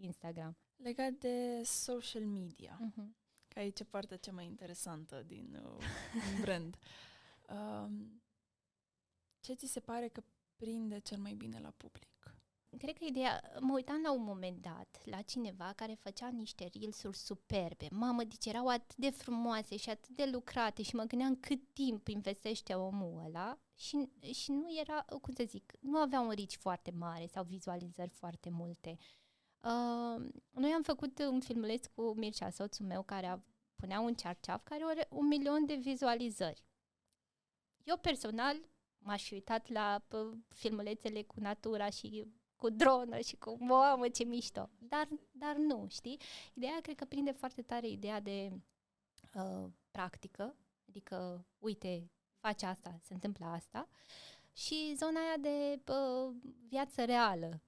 Instagram. 0.00 0.56
Legat 0.76 1.10
de 1.10 1.60
social 1.64 2.24
media, 2.24 2.80
Uh-huh. 2.80 3.21
Că 3.52 3.58
aici 3.58 3.80
e 3.80 3.84
partea 3.84 4.16
cea 4.16 4.32
mai 4.32 4.44
interesantă 4.44 5.22
din 5.26 5.60
uh, 5.64 5.84
din 6.12 6.40
brand. 6.44 6.76
Um, 7.48 8.22
ce 9.40 9.54
ți 9.54 9.66
se 9.66 9.80
pare 9.80 10.08
că 10.08 10.22
prinde 10.56 10.98
cel 10.98 11.18
mai 11.18 11.34
bine 11.34 11.60
la 11.60 11.72
public? 11.76 12.06
Cred 12.78 12.98
că 12.98 13.04
ideea, 13.04 13.42
mă 13.60 13.72
uitam 13.72 14.00
la 14.02 14.12
un 14.12 14.22
moment 14.22 14.62
dat 14.62 15.00
la 15.04 15.22
cineva 15.22 15.72
care 15.76 15.94
făcea 15.94 16.28
niște 16.28 16.70
reelsuri 16.74 17.16
superbe. 17.16 17.86
Mamă, 17.90 18.24
deci 18.24 18.46
erau 18.46 18.68
atât 18.68 18.96
de 18.96 19.10
frumoase 19.10 19.76
și 19.76 19.90
atât 19.90 20.08
de 20.08 20.24
lucrate 20.32 20.82
și 20.82 20.94
mă 20.94 21.02
gândeam 21.02 21.36
cât 21.36 21.72
timp 21.72 22.08
investește 22.08 22.74
omul 22.74 23.22
ăla 23.24 23.58
și, 23.74 24.08
și 24.32 24.50
nu 24.50 24.78
era, 24.80 25.04
cum 25.20 25.34
să 25.34 25.44
zic, 25.46 25.72
nu 25.80 25.98
avea 25.98 26.20
un 26.20 26.30
reach 26.30 26.54
foarte 26.58 26.90
mare 26.90 27.26
sau 27.26 27.44
vizualizări 27.44 28.10
foarte 28.10 28.50
multe. 28.50 28.96
Uh, 28.98 29.21
noi 30.50 30.70
am 30.74 30.82
făcut 30.82 31.18
un 31.18 31.40
filmuleț 31.40 31.86
cu 31.86 32.12
Mircea, 32.16 32.50
soțul 32.50 32.86
meu, 32.86 33.02
care 33.02 33.26
a, 33.26 33.38
punea 33.76 34.00
un 34.00 34.14
cearceaf 34.14 34.62
care 34.64 34.84
are 34.84 35.06
un 35.10 35.26
milion 35.26 35.66
de 35.66 35.74
vizualizări. 35.74 36.64
Eu 37.84 37.96
personal 37.96 38.56
m-aș 38.98 39.24
fi 39.24 39.34
uitat 39.34 39.68
la 39.68 40.04
pă, 40.08 40.36
filmulețele 40.48 41.22
cu 41.22 41.40
natura 41.40 41.90
și 41.90 42.26
cu 42.56 42.70
dronă 42.70 43.18
și 43.18 43.36
cu 43.36 43.64
mamă 43.64 44.08
ce 44.08 44.24
mișto. 44.24 44.70
Dar, 44.78 45.08
dar 45.30 45.56
nu, 45.56 45.86
știi? 45.90 46.20
Ideea 46.54 46.80
cred 46.82 46.96
că 46.96 47.04
prinde 47.04 47.30
foarte 47.30 47.62
tare 47.62 47.88
ideea 47.88 48.20
de 48.20 48.52
uh, 49.34 49.70
practică, 49.90 50.56
adică 50.88 51.46
uite, 51.58 52.10
faci 52.38 52.62
asta, 52.62 52.98
se 53.02 53.14
întâmplă 53.14 53.46
asta. 53.46 53.88
și 54.52 54.94
zona 54.96 55.20
aia 55.20 55.36
de 55.36 55.82
uh, 55.92 56.34
viață 56.68 57.04
reală. 57.04 57.60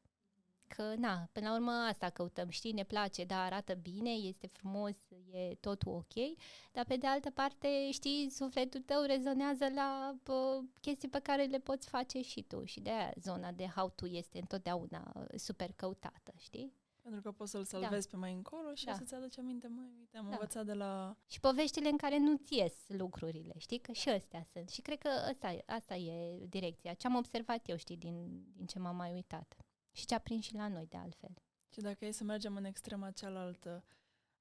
Că, 0.69 0.95
na, 0.97 1.29
până 1.33 1.49
la 1.49 1.55
urmă 1.55 1.71
asta 1.71 2.11
căutăm, 2.11 2.49
știi, 2.49 2.73
ne 2.73 2.85
place, 2.85 3.25
da, 3.25 3.43
arată 3.43 3.75
bine, 3.75 4.11
este 4.11 4.47
frumos, 4.47 4.95
e 5.33 5.55
totul 5.55 5.93
ok, 5.93 6.37
dar 6.73 6.85
pe 6.85 6.97
de 6.97 7.07
altă 7.07 7.31
parte, 7.31 7.91
știi, 7.91 8.31
sufletul 8.31 8.81
tău 8.81 9.03
rezonează 9.03 9.67
la 9.75 10.17
uh, 10.27 10.65
chestii 10.81 11.09
pe 11.09 11.19
care 11.19 11.45
le 11.45 11.59
poți 11.59 11.89
face 11.89 12.21
și 12.21 12.43
tu 12.43 12.65
și 12.65 12.81
de 12.81 12.91
aia 12.91 13.13
zona 13.21 13.53
de 13.53 13.67
how 13.67 13.91
to 13.91 14.07
este 14.09 14.39
întotdeauna 14.39 15.27
super 15.37 15.73
căutată, 15.73 16.33
știi? 16.37 16.73
Pentru 17.05 17.23
că 17.23 17.33
poți 17.33 17.51
să-l 17.51 17.65
salvezi 17.65 18.07
da. 18.07 18.11
pe 18.11 18.17
mai 18.17 18.33
încolo 18.33 18.75
și 18.75 18.85
da. 18.85 18.93
să-ți 18.93 19.15
aduci 19.15 19.39
aminte, 19.39 19.67
mai 19.69 19.93
uite, 19.99 20.17
am 20.17 20.25
da. 20.25 20.31
învățat 20.31 20.65
de 20.65 20.73
la... 20.73 21.17
Și 21.27 21.41
poveștile 21.41 21.89
în 21.89 21.97
care 21.97 22.19
nu-ți 22.19 22.55
ies 22.55 22.75
lucrurile, 22.87 23.55
știi? 23.57 23.79
Că 23.79 23.93
și 23.93 24.09
astea 24.09 24.47
sunt. 24.53 24.69
Și 24.69 24.81
cred 24.81 24.99
că 24.99 25.09
asta, 25.09 25.53
e, 25.53 25.63
asta 25.67 25.95
e 25.95 26.47
direcția. 26.49 26.95
Ce 26.95 27.07
am 27.07 27.15
observat 27.15 27.69
eu, 27.69 27.77
știi, 27.77 27.97
din, 27.97 28.45
din 28.57 28.67
ce 28.67 28.79
m-am 28.79 28.97
mai 28.97 29.13
uitat. 29.13 29.57
Și 29.95 30.07
ce 30.07 30.15
a 30.15 30.19
prins 30.19 30.45
și 30.45 30.55
la 30.55 30.69
noi, 30.69 30.87
de 30.87 30.97
altfel. 30.97 31.35
Și 31.69 31.81
dacă 31.81 32.05
e 32.05 32.11
să 32.11 32.25
mergem 32.25 32.57
în 32.57 32.65
extrema 32.65 33.11
cealaltă, 33.11 33.85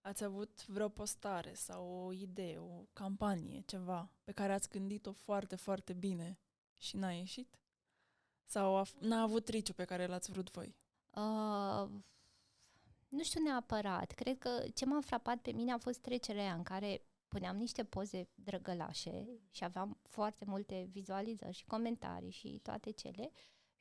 ați 0.02 0.24
avut 0.24 0.66
vreo 0.66 0.90
postare 0.90 1.54
sau 1.54 2.06
o 2.06 2.12
idee, 2.12 2.58
o 2.58 2.86
campanie, 2.94 3.62
ceva, 3.66 4.12
pe 4.24 4.32
care 4.32 4.54
ați 4.54 4.70
gândit-o 4.70 5.12
foarte, 5.12 5.56
foarte 5.56 5.94
bine 5.94 6.40
și 6.78 6.96
n-a 6.96 7.12
ieșit? 7.12 7.60
Sau 8.46 8.76
a, 8.76 8.84
n-a 9.00 9.22
avut 9.22 9.46
triciu 9.46 9.74
pe 9.74 9.86
care 9.86 10.08
l-ați 10.08 10.32
vrut 10.32 10.52
voi? 10.52 10.76
Uh, 11.10 11.90
nu 13.08 13.24
știu 13.24 13.42
neapărat. 13.42 14.12
Cred 14.12 14.38
că 14.38 14.64
ce 14.74 14.86
m-a 14.86 15.02
frapat 15.02 15.42
pe 15.42 15.52
mine 15.52 15.72
a 15.72 15.78
fost 15.78 16.00
trecerea 16.00 16.54
în 16.54 16.64
care 16.64 17.06
puneam 17.28 17.58
niște 17.58 17.84
poze 17.84 18.30
drăgălașe 18.36 19.28
și 19.52 19.64
aveam 19.64 19.98
foarte 20.02 20.46
multe 20.46 20.88
vizualizări 20.92 21.56
și 21.56 21.66
comentarii 21.66 22.32
și 22.32 22.60
toate 22.64 22.92
cele 22.92 23.32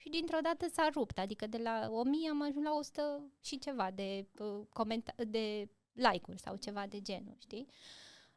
și 0.03 0.09
dintr-o 0.09 0.39
dată 0.43 0.69
s-a 0.69 0.89
rupt, 0.93 1.19
adică 1.19 1.47
de 1.47 1.59
la 1.59 1.89
1000 1.91 2.29
am 2.29 2.43
ajuns 2.43 2.65
la 2.65 2.75
100 2.75 3.25
și 3.41 3.59
ceva 3.59 3.91
de, 3.91 4.27
uh, 4.39 4.67
comenta- 4.69 5.25
de 5.29 5.69
like-uri 5.93 6.41
sau 6.41 6.57
ceva 6.57 6.87
de 6.87 7.01
genul, 7.01 7.37
știi? 7.39 7.67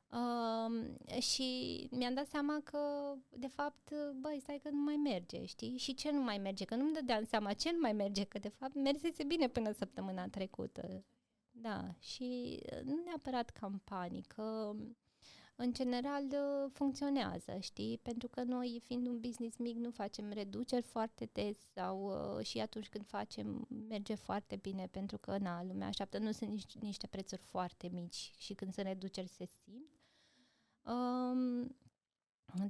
Uh, 0.09 1.21
și 1.21 1.47
mi-am 1.91 2.13
dat 2.13 2.27
seama 2.27 2.61
că, 2.63 3.13
de 3.29 3.47
fapt, 3.47 3.91
băi, 4.19 4.39
stai 4.41 4.59
că 4.63 4.69
nu 4.69 4.83
mai 4.83 4.95
merge, 4.95 5.45
știi? 5.45 5.77
Și 5.77 5.93
ce 5.93 6.11
nu 6.11 6.21
mai 6.21 6.37
merge? 6.37 6.65
Că 6.65 6.75
nu-mi 6.75 6.93
dădeam 6.93 7.23
seama 7.23 7.53
ce 7.53 7.71
nu 7.71 7.79
mai 7.79 7.93
merge, 7.93 8.23
că, 8.23 8.39
de 8.39 8.49
fapt, 8.49 8.73
mersese 8.73 9.23
bine 9.23 9.47
până 9.47 9.71
săptămâna 9.71 10.27
trecută. 10.27 11.03
Da, 11.51 11.93
și 11.99 12.59
nu 12.83 13.01
neapărat 13.05 13.49
campanii, 13.49 14.21
că 14.21 14.75
în 15.55 15.73
general 15.73 16.23
funcționează, 16.71 17.57
știi? 17.59 17.97
Pentru 17.97 18.27
că 18.27 18.43
noi, 18.43 18.81
fiind 18.83 19.07
un 19.07 19.19
business 19.19 19.57
mic, 19.57 19.75
nu 19.75 19.91
facem 19.91 20.31
reduceri 20.31 20.85
foarte 20.85 21.29
des 21.31 21.57
sau 21.73 22.05
uh, 22.37 22.45
și 22.45 22.59
atunci 22.59 22.89
când 22.89 23.05
facem, 23.05 23.67
merge 23.87 24.15
foarte 24.15 24.55
bine 24.55 24.87
pentru 24.91 25.17
că, 25.17 25.37
na, 25.37 25.63
lumea 25.63 25.87
așteaptă, 25.87 26.17
nu 26.17 26.31
sunt 26.31 26.49
nici, 26.49 26.75
niște 26.79 27.07
prețuri 27.07 27.41
foarte 27.41 27.89
mici 27.91 28.31
și 28.37 28.53
când 28.53 28.73
sunt 28.73 28.85
reduceri 28.85 29.27
se 29.27 29.45
simt. 29.45 29.89
Um, 30.81 31.75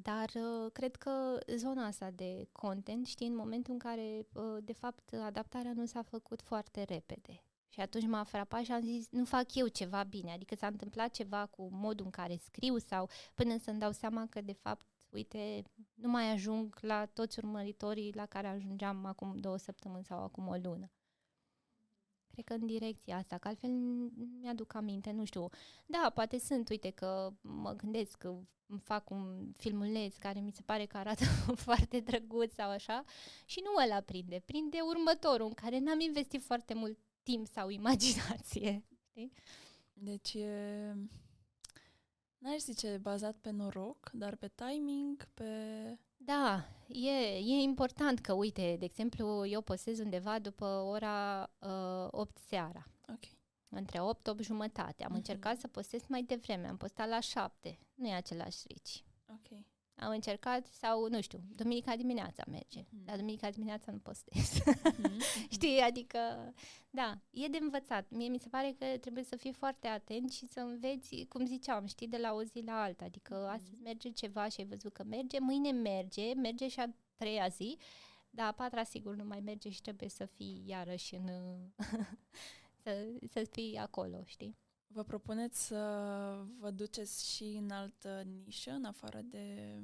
dar 0.02 0.32
uh, 0.36 0.72
cred 0.72 0.96
că 0.96 1.40
zona 1.56 1.86
asta 1.86 2.12
de 2.12 2.48
content, 2.52 3.06
știi, 3.06 3.28
în 3.28 3.36
momentul 3.36 3.74
în 3.74 3.80
care, 3.80 4.28
uh, 4.34 4.58
de 4.64 4.74
fapt, 4.74 5.14
adaptarea 5.14 5.74
nu 5.74 5.86
s-a 5.86 6.02
făcut 6.02 6.42
foarte 6.42 6.84
repede. 6.84 7.45
Și 7.76 7.82
atunci 7.82 8.06
m-a 8.06 8.24
frapat 8.24 8.64
și 8.64 8.72
am 8.72 8.82
zis, 8.82 9.08
nu 9.10 9.26
fac 9.26 9.56
eu 9.56 9.68
ceva 9.68 10.04
bine, 10.04 10.32
adică 10.32 10.56
s-a 10.56 10.68
întâmplat 10.68 11.12
ceva 11.12 11.46
cu 11.46 11.70
modul 11.72 12.06
în 12.06 12.12
care 12.12 12.36
scriu 12.36 12.78
sau 12.78 13.10
până 13.34 13.58
să-mi 13.58 13.80
dau 13.80 13.92
seama 13.92 14.28
că, 14.30 14.42
de 14.42 14.52
fapt, 14.52 14.86
uite, 15.10 15.64
nu 15.94 16.10
mai 16.10 16.32
ajung 16.32 16.78
la 16.82 17.06
toți 17.06 17.40
urmăritorii 17.40 18.14
la 18.14 18.26
care 18.26 18.48
ajungeam 18.48 19.06
acum 19.06 19.40
două 19.40 19.58
săptămâni 19.58 20.04
sau 20.04 20.24
acum 20.24 20.48
o 20.48 20.56
lună. 20.56 20.92
Cred 22.28 22.46
că 22.46 22.54
în 22.54 22.66
direcția 22.66 23.18
asta, 23.18 23.38
că 23.38 23.48
altfel 23.48 23.72
mi-aduc 24.40 24.74
aminte, 24.74 25.12
nu 25.12 25.26
știu. 25.26 25.48
Da, 25.86 26.12
poate 26.14 26.40
sunt, 26.40 26.70
uite 26.70 26.90
că 26.90 27.34
mă 27.42 27.74
gândesc 27.74 28.18
că 28.18 28.40
fac 28.84 29.10
un 29.10 29.52
filmuleț 29.58 30.16
care 30.16 30.40
mi 30.40 30.52
se 30.52 30.62
pare 30.62 30.86
că 30.86 30.98
arată 30.98 31.24
foarte 31.66 32.00
drăguț 32.00 32.54
sau 32.54 32.70
așa 32.70 33.04
și 33.46 33.62
nu 33.64 33.84
ăla 33.84 34.02
prinde, 34.02 34.42
prinde 34.46 34.78
următorul 34.82 35.48
în 35.48 35.54
care 35.54 35.80
n-am 35.80 36.00
investit 36.00 36.44
foarte 36.44 36.74
mult 36.74 36.98
timp 37.26 37.48
sau 37.48 37.70
imaginație. 37.70 38.84
Știi? 39.10 39.32
Deci 39.94 40.34
e, 40.34 40.94
n-aș 42.38 42.60
zice 42.60 42.98
bazat 43.02 43.36
pe 43.36 43.50
noroc, 43.50 44.10
dar 44.14 44.36
pe 44.36 44.52
timing, 44.56 45.28
pe... 45.34 45.46
Da, 46.18 46.68
e, 46.88 47.38
e 47.38 47.62
important 47.62 48.20
că, 48.20 48.34
uite, 48.34 48.76
de 48.80 48.86
exemplu, 48.86 49.46
eu 49.46 49.62
postez 49.62 50.00
undeva 50.00 50.40
după 50.40 50.66
ora 50.66 51.50
uh, 51.60 52.08
8 52.12 52.38
seara. 52.38 52.88
Ok. 53.08 53.24
Între 53.70 54.00
8-8 54.00 54.40
jumătate. 54.40 55.04
Am 55.04 55.12
uh-huh. 55.12 55.16
încercat 55.16 55.60
să 55.60 55.68
postez 55.68 56.02
mai 56.08 56.24
devreme, 56.24 56.68
am 56.68 56.78
postat 56.78 57.10
la 57.10 57.20
7. 57.20 57.80
Nu 57.94 58.08
e 58.08 58.14
același 58.14 58.64
rici. 58.68 59.04
Ok 59.28 59.66
am 59.96 60.12
încercat 60.12 60.66
sau, 60.66 61.10
nu 61.10 61.22
știu, 61.22 61.40
duminica 61.56 61.96
dimineața 61.96 62.44
merge, 62.48 62.82
mm-hmm. 62.82 63.06
dar 63.06 63.18
duminica 63.18 63.50
dimineața 63.50 63.92
nu 63.92 63.98
postez. 63.98 64.60
Mm-hmm. 64.60 65.20
Știi, 65.56 65.80
adică, 65.80 66.54
da, 66.90 67.22
e 67.30 67.48
de 67.48 67.58
învățat. 67.62 68.10
Mie 68.10 68.28
mi 68.28 68.40
se 68.40 68.50
pare 68.50 68.76
că 68.80 68.98
trebuie 68.98 69.24
să 69.24 69.36
fii 69.36 69.54
foarte 69.54 69.88
atent 69.88 70.32
și 70.32 70.48
să 70.48 70.60
înveți, 70.60 71.26
cum 71.30 71.46
ziceam, 71.46 71.86
știi, 71.86 72.08
de 72.08 72.18
la 72.18 72.34
o 72.34 72.44
zi 72.44 72.62
la 72.66 72.82
alta. 72.82 73.06
Adică 73.06 73.46
mm-hmm. 73.46 73.54
astăzi 73.54 73.82
merge 73.84 74.10
ceva 74.10 74.48
și 74.48 74.60
ai 74.60 74.68
văzut 74.68 74.94
că 74.94 75.04
merge, 75.04 75.40
mâine 75.40 75.72
merge, 75.72 76.34
merge 76.34 76.68
și 76.68 76.80
a 76.80 76.96
treia 77.16 77.48
zi, 77.48 77.78
dar 78.30 78.48
a 78.48 78.52
patra 78.52 78.84
sigur 78.84 79.16
nu 79.16 79.24
mai 79.24 79.40
merge 79.40 79.70
și 79.70 79.82
trebuie 79.82 80.10
să 80.10 80.26
fii 80.26 80.64
iarăși 80.66 81.16
în... 81.16 81.30
să, 82.84 83.08
să 83.32 83.44
fii 83.52 83.78
acolo, 83.78 84.24
știi? 84.26 84.58
Vă 84.96 85.04
propuneți 85.04 85.66
să 85.66 86.46
vă 86.60 86.72
duceți 86.72 87.34
și 87.36 87.44
în 87.44 87.70
altă 87.72 88.22
nișă, 88.22 88.72
în 88.72 88.84
afară 88.84 89.22
de 89.22 89.78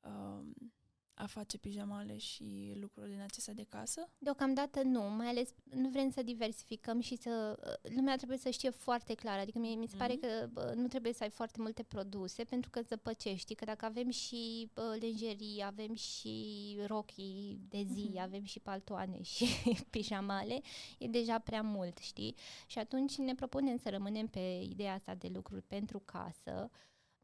um, 0.00 0.72
a 1.18 1.26
face 1.26 1.58
pijamale 1.58 2.16
și 2.16 2.76
lucruri 2.80 3.10
din 3.10 3.20
acestea 3.20 3.54
de 3.54 3.66
casă? 3.68 4.08
Deocamdată 4.18 4.82
nu, 4.82 5.00
mai 5.00 5.26
ales 5.26 5.48
nu 5.64 5.88
vrem 5.88 6.10
să 6.10 6.22
diversificăm 6.22 7.00
și 7.00 7.16
să... 7.16 7.58
Lumea 7.82 8.16
trebuie 8.16 8.38
să 8.38 8.50
știe 8.50 8.70
foarte 8.70 9.14
clar, 9.14 9.38
adică 9.38 9.58
mie 9.58 9.74
mi 9.74 9.86
se 9.86 9.96
pare 9.96 10.16
mm-hmm. 10.16 10.52
că 10.52 10.72
nu 10.74 10.86
trebuie 10.88 11.12
să 11.12 11.22
ai 11.22 11.30
foarte 11.30 11.60
multe 11.60 11.82
produse 11.82 12.44
pentru 12.44 12.70
că 12.70 12.80
zăpăcești, 12.80 13.54
că 13.54 13.64
dacă 13.64 13.84
avem 13.84 14.10
și 14.10 14.70
uh, 14.74 15.00
lenjerii, 15.00 15.62
avem 15.64 15.94
și 15.94 16.78
rochii 16.86 17.60
de 17.68 17.82
zi, 17.92 18.10
mm-hmm. 18.10 18.22
avem 18.22 18.44
și 18.44 18.60
paltoane 18.60 19.22
și 19.22 19.46
pijamale, 19.90 20.60
e 20.98 21.06
deja 21.06 21.38
prea 21.38 21.62
mult, 21.62 21.98
știi? 21.98 22.34
Și 22.66 22.78
atunci 22.78 23.16
ne 23.16 23.34
propunem 23.34 23.76
să 23.76 23.90
rămânem 23.90 24.26
pe 24.26 24.60
ideea 24.62 24.94
asta 24.94 25.14
de 25.14 25.28
lucruri 25.32 25.62
pentru 25.62 26.02
casă, 26.04 26.70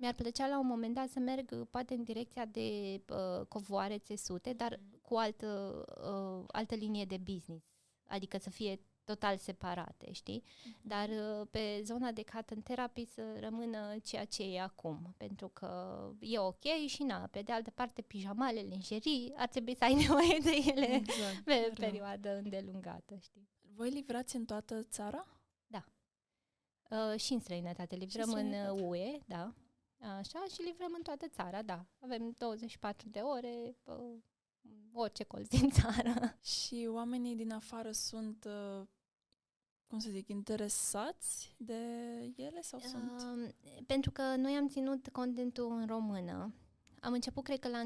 mi-ar 0.02 0.14
plăcea 0.14 0.46
la 0.46 0.58
un 0.58 0.66
moment 0.66 0.94
dat 0.94 1.08
să 1.08 1.18
merg 1.18 1.50
uh, 1.52 1.66
poate 1.70 1.94
în 1.94 2.02
direcția 2.02 2.44
de 2.44 3.00
uh, 3.08 3.46
covoare 3.48 3.98
țesute, 3.98 4.52
dar 4.52 4.80
mm. 4.80 4.98
cu 5.02 5.14
altă, 5.16 5.84
uh, 5.88 6.44
altă 6.46 6.74
linie 6.74 7.04
de 7.04 7.16
business, 7.16 7.64
adică 8.06 8.38
să 8.38 8.50
fie 8.50 8.80
total 9.04 9.36
separate, 9.36 10.12
știi? 10.12 10.42
Mm-hmm. 10.42 10.80
Dar 10.80 11.08
uh, 11.08 11.46
pe 11.50 11.80
zona 11.84 12.12
de 12.12 12.24
cut 12.24 12.50
and 12.50 12.62
therapy 12.62 13.04
să 13.04 13.22
rămână 13.40 13.96
ceea 14.04 14.24
ce 14.24 14.42
e 14.42 14.60
acum, 14.60 15.14
pentru 15.16 15.48
că 15.48 16.00
e 16.20 16.38
ok 16.38 16.64
și 16.86 17.02
na, 17.02 17.28
pe 17.30 17.42
de 17.42 17.52
altă 17.52 17.70
parte 17.70 18.02
pijamale, 18.02 18.60
lingerii, 18.60 19.32
ar 19.36 19.48
trebui 19.48 19.76
să 19.76 19.84
ai 19.84 19.94
nevoie 20.06 20.38
de 20.42 20.70
ele 20.70 20.94
exact, 20.94 21.44
pe 21.44 21.54
rău. 21.54 21.88
perioadă 21.88 22.36
îndelungată, 22.36 23.16
știi? 23.20 23.48
Voi 23.74 23.90
livrați 23.90 24.36
în 24.36 24.44
toată 24.44 24.82
țara? 24.82 25.26
Da. 25.66 25.84
Uh, 26.90 27.20
și 27.20 27.32
în 27.32 27.40
străinătate 27.40 27.96
livrăm 27.96 28.32
în 28.32 28.52
uh, 28.52 28.82
UE, 28.82 29.18
da. 29.26 29.54
Așa, 30.02 30.44
și 30.52 30.62
livrăm 30.62 30.92
în 30.96 31.02
toată 31.02 31.28
țara, 31.28 31.62
da. 31.62 31.86
Avem 31.98 32.34
24 32.38 33.08
de 33.08 33.18
ore, 33.18 33.76
pe 33.82 33.92
orice 34.92 35.24
colț 35.24 35.48
din 35.48 35.70
țară. 35.80 36.38
Și 36.42 36.88
oamenii 36.90 37.36
din 37.36 37.52
afară 37.52 37.92
sunt, 37.92 38.44
uh, 38.44 38.86
cum 39.86 39.98
să 39.98 40.10
zic, 40.10 40.28
interesați 40.28 41.54
de 41.58 41.82
ele 42.36 42.60
sau 42.60 42.78
uh, 42.78 42.84
sunt? 42.84 43.54
Pentru 43.86 44.10
că 44.10 44.36
noi 44.36 44.56
am 44.56 44.68
ținut 44.68 45.08
contentul 45.08 45.72
în 45.72 45.86
română 45.86 46.52
am 47.04 47.12
început, 47.12 47.44
cred 47.44 47.58
că 47.58 47.68
la, 47.68 47.82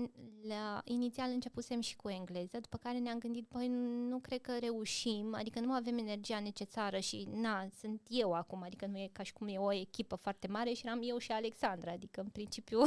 la 0.49 0.83
inițial 0.85 1.31
începusem 1.31 1.81
și 1.81 1.97
cu 1.97 2.09
engleză, 2.09 2.59
după 2.61 2.77
care 2.77 2.99
ne-am 2.99 3.19
gândit, 3.19 3.47
păi 3.49 3.69
nu 4.09 4.19
cred 4.19 4.41
că 4.41 4.59
reușim, 4.61 5.35
adică 5.35 5.61
nu 5.61 5.73
avem 5.73 5.99
energia 5.99 6.41
necesară 6.41 6.99
și 6.99 7.29
na, 7.33 7.67
sunt 7.81 8.01
eu 8.09 8.33
acum, 8.33 8.63
adică 8.63 8.87
nu 8.87 8.99
e 8.99 9.09
ca 9.13 9.23
și 9.23 9.33
cum 9.33 9.49
e 9.49 9.59
o 9.59 9.73
echipă 9.73 10.17
foarte 10.17 10.47
mare 10.47 10.73
și 10.73 10.87
eram 10.87 11.01
eu 11.03 11.19
și 11.19 11.33
Alexandra, 11.33 11.93
adică 11.93 12.21
în 12.21 12.29
principiu... 12.29 12.83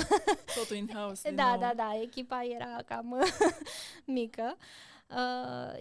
Totul 0.55 0.75
in-house. 0.75 1.31
da, 1.41 1.57
da, 1.59 1.73
da, 1.75 1.99
echipa 2.01 2.43
era 2.43 2.77
cam 2.85 3.15
mică. 4.05 4.55
Uh, 4.57 4.63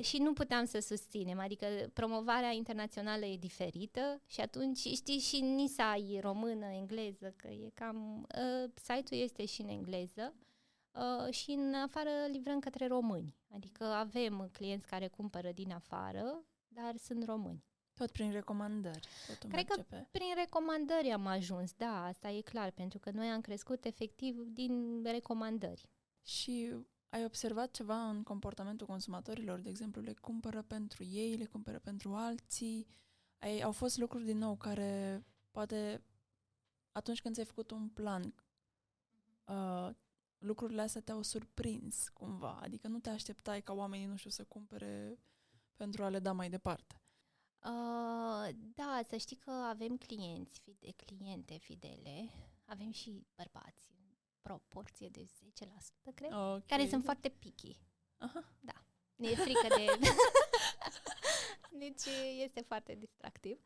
și 0.00 0.18
nu 0.18 0.32
puteam 0.32 0.64
să 0.64 0.78
susținem, 0.78 1.38
adică 1.38 1.66
promovarea 1.92 2.52
internațională 2.52 3.24
e 3.24 3.36
diferită 3.36 4.20
și 4.26 4.40
atunci 4.40 4.78
știi 4.78 5.18
și 5.18 5.40
nisa 5.40 5.96
e 5.96 6.20
română, 6.20 6.66
engleză, 6.66 7.34
că 7.36 7.48
e 7.48 7.70
cam... 7.74 8.26
Uh, 8.36 8.70
site-ul 8.74 9.20
este 9.20 9.44
și 9.44 9.60
în 9.60 9.68
engleză, 9.68 10.34
Uh, 10.98 11.32
și 11.32 11.50
în 11.50 11.74
afară 11.74 12.10
livrăm 12.30 12.58
către 12.58 12.86
români. 12.86 13.36
Adică 13.54 13.84
avem 13.84 14.48
clienți 14.52 14.86
care 14.86 15.08
cumpără 15.08 15.52
din 15.52 15.72
afară, 15.72 16.42
dar 16.68 16.96
sunt 16.96 17.24
români. 17.24 17.64
Tot 17.94 18.10
prin 18.10 18.32
recomandări. 18.32 19.08
Tot 19.26 19.50
Cred 19.50 19.64
că 19.64 19.82
pe... 19.88 20.06
prin 20.10 20.34
recomandări 20.34 21.10
am 21.10 21.26
ajuns, 21.26 21.72
da, 21.72 22.04
asta 22.04 22.30
e 22.30 22.40
clar, 22.40 22.70
pentru 22.70 22.98
că 22.98 23.10
noi 23.10 23.26
am 23.26 23.40
crescut 23.40 23.84
efectiv 23.84 24.36
din 24.46 25.02
recomandări. 25.02 25.88
Și 26.24 26.74
ai 27.08 27.24
observat 27.24 27.70
ceva 27.70 28.08
în 28.08 28.22
comportamentul 28.22 28.86
consumatorilor? 28.86 29.58
De 29.58 29.68
exemplu, 29.68 30.02
le 30.02 30.12
cumpără 30.12 30.62
pentru 30.62 31.04
ei, 31.04 31.36
le 31.36 31.44
cumpără 31.44 31.78
pentru 31.78 32.14
alții? 32.14 32.86
Ai, 33.38 33.60
au 33.60 33.72
fost 33.72 33.96
lucruri 33.98 34.24
din 34.24 34.38
nou 34.38 34.56
care 34.56 35.24
poate 35.50 36.02
atunci 36.92 37.20
când 37.20 37.34
ți-ai 37.34 37.46
făcut 37.46 37.70
un 37.70 37.88
plan, 37.88 38.34
uh, 39.44 39.90
lucrurile 40.38 40.80
astea 40.80 41.00
te-au 41.00 41.22
surprins 41.22 42.08
cumva, 42.08 42.58
adică 42.62 42.88
nu 42.88 42.98
te 42.98 43.10
așteptai 43.10 43.62
ca 43.62 43.72
oamenii, 43.72 44.06
nu 44.06 44.16
știu, 44.16 44.30
să 44.30 44.44
cumpere 44.44 45.18
pentru 45.76 46.04
a 46.04 46.08
le 46.08 46.18
da 46.18 46.32
mai 46.32 46.50
departe. 46.50 47.02
Uh, 47.64 48.48
da, 48.74 49.00
să 49.08 49.16
știi 49.16 49.36
că 49.36 49.50
avem 49.50 49.96
clienți, 49.96 50.60
fide, 50.60 50.90
cliente 50.90 51.58
fidele, 51.58 52.30
avem 52.64 52.90
și 52.90 53.26
bărbați, 53.36 53.90
în 53.97 53.97
proporție 54.48 55.08
de 55.08 55.24
10%, 55.24 56.14
cred, 56.14 56.32
okay. 56.32 56.62
care 56.66 56.86
sunt 56.86 57.04
foarte 57.04 57.28
picky. 57.28 57.76
Aha. 58.18 58.44
Da. 58.60 58.72
Ne 59.16 59.28
e 59.28 59.34
frică 59.34 59.66
de... 59.76 59.84
deci 61.84 62.04
este 62.44 62.60
foarte 62.60 62.94
distractiv. 62.98 63.58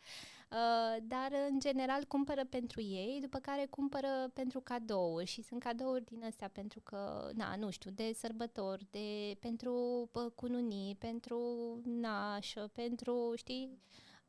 Uh, 0.51 1.03
dar, 1.03 1.33
în 1.51 1.61
general, 1.61 2.05
cumpără 2.05 2.45
pentru 2.45 2.81
ei, 2.81 3.19
după 3.21 3.39
care 3.39 3.67
cumpără 3.71 4.31
pentru 4.33 4.61
cadouri 4.61 5.27
și 5.27 5.43
sunt 5.43 5.61
cadouri 5.61 6.05
din 6.05 6.25
astea 6.25 6.49
pentru 6.49 6.81
că, 6.81 7.31
na, 7.35 7.57
nu 7.57 7.71
știu, 7.71 7.91
de 7.91 8.13
sărbători, 8.13 8.87
de, 8.91 9.37
pentru 9.41 10.09
cununii, 10.35 10.95
pentru 10.95 11.41
nașă, 11.85 12.71
pentru, 12.73 13.33
știi, 13.37 13.79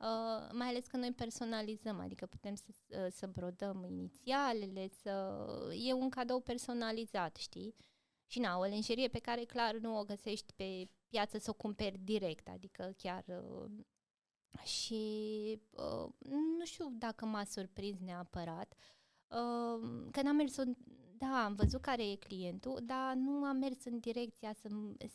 Uh, 0.04 0.50
mai 0.52 0.68
ales 0.68 0.86
că 0.88 0.98
noi 0.98 1.12
personalizăm, 1.12 2.00
adică 2.00 2.26
putem 2.26 2.56
să, 2.56 2.64
uh, 2.88 3.08
să 3.12 3.28
brodăm 3.28 3.84
inițialele, 3.84 4.90
să... 5.02 5.36
e 5.86 5.94
un 5.94 6.10
cadou 6.10 6.40
personalizat, 6.40 7.36
știi? 7.36 7.76
Și 8.26 8.40
na, 8.40 8.58
o 8.58 8.64
lenjerie 8.64 9.08
pe 9.08 9.20
care 9.20 9.44
clar 9.44 9.76
nu 9.76 9.98
o 9.98 10.04
găsești 10.04 10.54
pe 10.54 10.90
piață 11.08 11.38
să 11.38 11.50
o 11.50 11.54
cumperi 11.54 11.98
direct, 11.98 12.48
adică 12.48 12.94
chiar 12.98 13.26
uh, 13.28 13.72
și 14.66 15.62
uh, 15.72 16.10
nu 16.58 16.66
știu 16.66 16.90
dacă 16.98 17.26
m-a 17.26 17.44
surprins 17.44 18.00
neapărat, 18.00 18.74
uh, 19.28 20.08
că 20.12 20.22
n-am 20.22 20.36
mers 20.36 20.56
în, 20.56 20.76
da, 21.18 21.44
am 21.44 21.56
văzut 21.56 21.82
care 21.82 22.12
e 22.12 22.16
clientul, 22.16 22.80
dar 22.84 23.14
nu 23.14 23.44
am 23.44 23.58
mers 23.58 23.86
în 23.86 24.00
direcția 24.00 24.54
să, 24.54 24.70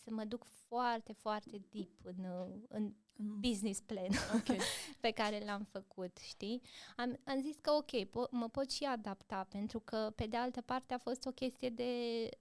să 0.04 0.10
mă 0.10 0.24
duc 0.24 0.44
foarte, 0.44 1.12
foarte 1.12 1.60
deep 1.70 1.90
în, 2.02 2.24
în 2.68 2.94
business 3.40 3.80
plan 3.80 4.10
okay. 4.34 4.58
pe 5.00 5.10
care 5.10 5.42
l-am 5.44 5.66
făcut, 5.70 6.18
știi? 6.18 6.60
Am, 6.96 7.18
am 7.24 7.40
zis 7.40 7.56
că 7.60 7.70
ok, 7.70 8.04
po- 8.06 8.30
mă 8.30 8.48
pot 8.48 8.70
și 8.70 8.84
adapta, 8.84 9.46
pentru 9.50 9.80
că 9.80 10.12
pe 10.16 10.26
de 10.26 10.36
altă 10.36 10.60
parte 10.60 10.94
a 10.94 10.98
fost 10.98 11.26
o 11.26 11.30
chestie 11.30 11.68
de 11.68 11.92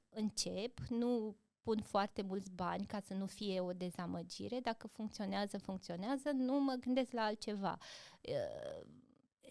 încep, 0.09 0.79
nu 0.89 1.35
pun 1.61 1.81
foarte 1.81 2.21
mulți 2.21 2.51
bani 2.51 2.85
ca 2.85 2.99
să 2.99 3.13
nu 3.13 3.25
fie 3.25 3.59
o 3.59 3.73
dezamăgire. 3.73 4.59
Dacă 4.59 4.87
funcționează, 4.87 5.57
funcționează, 5.57 6.31
nu 6.31 6.59
mă 6.59 6.73
gândesc 6.73 7.11
la 7.11 7.21
altceva. 7.21 7.77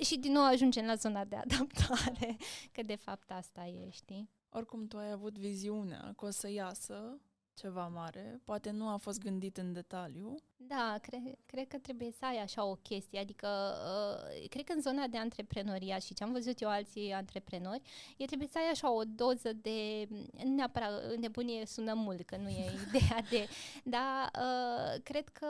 Și 0.00 0.18
din 0.18 0.32
nou 0.32 0.44
ajungem 0.44 0.86
la 0.86 0.94
zona 0.94 1.24
de 1.24 1.36
adaptare, 1.36 2.36
că 2.72 2.82
de 2.82 2.94
fapt 2.94 3.30
asta 3.30 3.66
e, 3.66 3.90
știi? 3.90 4.30
Oricum 4.48 4.86
tu 4.86 4.96
ai 4.96 5.10
avut 5.10 5.38
viziunea 5.38 6.12
că 6.16 6.24
o 6.24 6.30
să 6.30 6.50
iasă 6.50 7.20
ceva 7.54 7.88
mare, 7.88 8.40
poate 8.44 8.70
nu 8.70 8.88
a 8.88 8.96
fost 8.96 9.18
gândit 9.18 9.56
în 9.56 9.72
detaliu. 9.72 10.34
Da, 10.58 10.98
cre- 11.02 11.38
cred 11.46 11.68
că 11.68 11.78
trebuie 11.78 12.10
să 12.10 12.24
ai 12.24 12.36
așa 12.38 12.64
o 12.64 12.74
chestie, 12.74 13.18
adică 13.18 13.48
uh, 13.48 14.48
cred 14.48 14.64
că 14.64 14.72
în 14.72 14.80
zona 14.80 15.06
de 15.06 15.18
antreprenoriat 15.18 16.02
și 16.02 16.14
ce 16.14 16.24
am 16.24 16.32
văzut 16.32 16.60
eu 16.60 16.68
alții 16.68 17.12
antreprenori, 17.12 17.80
e 18.16 18.24
trebuie 18.24 18.48
să 18.48 18.58
ai 18.58 18.70
așa 18.70 18.92
o 18.92 19.02
doză 19.04 19.52
de, 19.52 20.06
nu 20.44 20.54
neapărat 20.54 21.14
nebunie 21.16 21.66
sună 21.66 21.94
mult, 21.94 22.24
că 22.26 22.36
nu 22.36 22.48
e 22.48 22.72
ideea 22.88 23.22
de, 23.30 23.48
dar 23.84 24.30
uh, 24.40 25.02
cred 25.02 25.28
că 25.28 25.46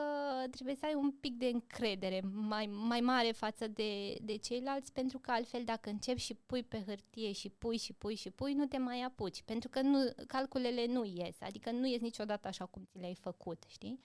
trebuie 0.51 0.75
să 0.75 0.85
ai 0.85 0.93
un 0.93 1.11
pic 1.11 1.33
de 1.37 1.47
încredere 1.47 2.21
mai, 2.33 2.65
mai 2.65 2.99
mare 2.99 3.31
față 3.31 3.67
de, 3.67 4.17
de 4.21 4.37
ceilalți, 4.37 4.93
pentru 4.93 5.19
că 5.19 5.31
altfel 5.31 5.63
dacă 5.63 5.89
începi 5.89 6.19
și 6.19 6.33
pui 6.33 6.63
pe 6.63 6.83
hârtie 6.85 7.31
și 7.31 7.49
pui 7.49 7.77
și 7.77 7.93
pui 7.93 8.15
și 8.15 8.29
pui, 8.29 8.53
nu 8.53 8.65
te 8.65 8.77
mai 8.77 9.01
apuci, 9.01 9.41
pentru 9.41 9.69
că 9.69 9.81
nu, 9.81 9.99
calculele 10.27 10.85
nu 10.85 11.03
ies, 11.03 11.35
adică 11.39 11.71
nu 11.71 11.87
ies 11.87 12.01
niciodată 12.01 12.47
așa 12.47 12.65
cum 12.65 12.83
ți 12.91 12.97
le-ai 12.97 13.15
făcut, 13.15 13.63
știi? 13.67 13.99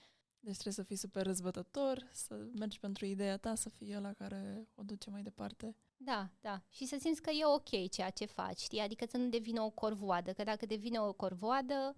Deci 0.45 0.53
trebuie 0.53 0.73
să 0.75 0.83
fii 0.83 0.97
super 0.97 1.27
răzbătător, 1.27 2.11
să 2.13 2.47
mergi 2.59 2.79
pentru 2.79 3.05
ideea 3.05 3.37
ta, 3.37 3.55
să 3.55 3.69
fii 3.69 3.97
ăla 3.97 4.13
care 4.13 4.69
o 4.75 4.83
duce 4.83 5.11
mai 5.11 5.23
departe. 5.23 5.77
Da, 5.97 6.31
da. 6.41 6.63
Și 6.69 6.87
să 6.87 6.97
simți 7.01 7.23
că 7.23 7.31
e 7.31 7.47
ok 7.47 7.91
ceea 7.91 8.11
ce 8.11 8.25
faci, 8.25 8.59
știi? 8.59 8.81
Adică 8.81 9.05
să 9.09 9.17
nu 9.17 9.29
devină 9.29 9.61
o 9.63 9.71
corvoadă, 9.71 10.33
că 10.33 10.43
dacă 10.43 10.67
devine 10.67 11.01
o 11.01 11.13
corvoadă, 11.13 11.95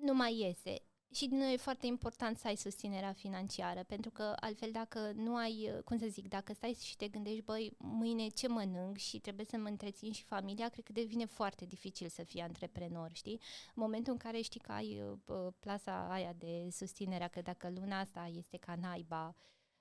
nu 0.00 0.14
mai 0.14 0.38
iese. 0.38 0.82
Și 1.14 1.26
din 1.28 1.38
nou 1.38 1.48
e 1.48 1.56
foarte 1.56 1.86
important 1.86 2.38
să 2.38 2.46
ai 2.46 2.56
susținerea 2.56 3.12
financiară, 3.12 3.82
pentru 3.82 4.10
că 4.10 4.32
altfel 4.40 4.70
dacă 4.72 5.12
nu 5.14 5.36
ai, 5.36 5.80
cum 5.84 5.98
să 5.98 6.06
zic, 6.06 6.28
dacă 6.28 6.52
stai 6.52 6.76
și 6.80 6.96
te 6.96 7.08
gândești, 7.08 7.42
băi, 7.42 7.72
mâine 7.78 8.28
ce 8.28 8.48
mănânc 8.48 8.96
și 8.96 9.18
trebuie 9.18 9.46
să 9.46 9.56
mă 9.56 9.68
întrețin 9.68 10.12
și 10.12 10.22
familia, 10.22 10.68
cred 10.68 10.84
că 10.84 10.92
devine 10.92 11.24
foarte 11.24 11.64
dificil 11.64 12.08
să 12.08 12.22
fii 12.22 12.40
antreprenor, 12.40 13.10
știi? 13.12 13.40
În 13.66 13.82
momentul 13.82 14.12
în 14.12 14.18
care 14.18 14.40
știi 14.40 14.60
că 14.60 14.72
ai 14.72 15.02
uh, 15.26 15.46
plasa 15.58 16.08
aia 16.10 16.32
de 16.38 16.68
susținerea, 16.70 17.28
că 17.28 17.40
dacă 17.42 17.72
luna 17.74 18.00
asta 18.00 18.30
este 18.36 18.56
ca 18.56 18.74
naiba, 18.74 19.34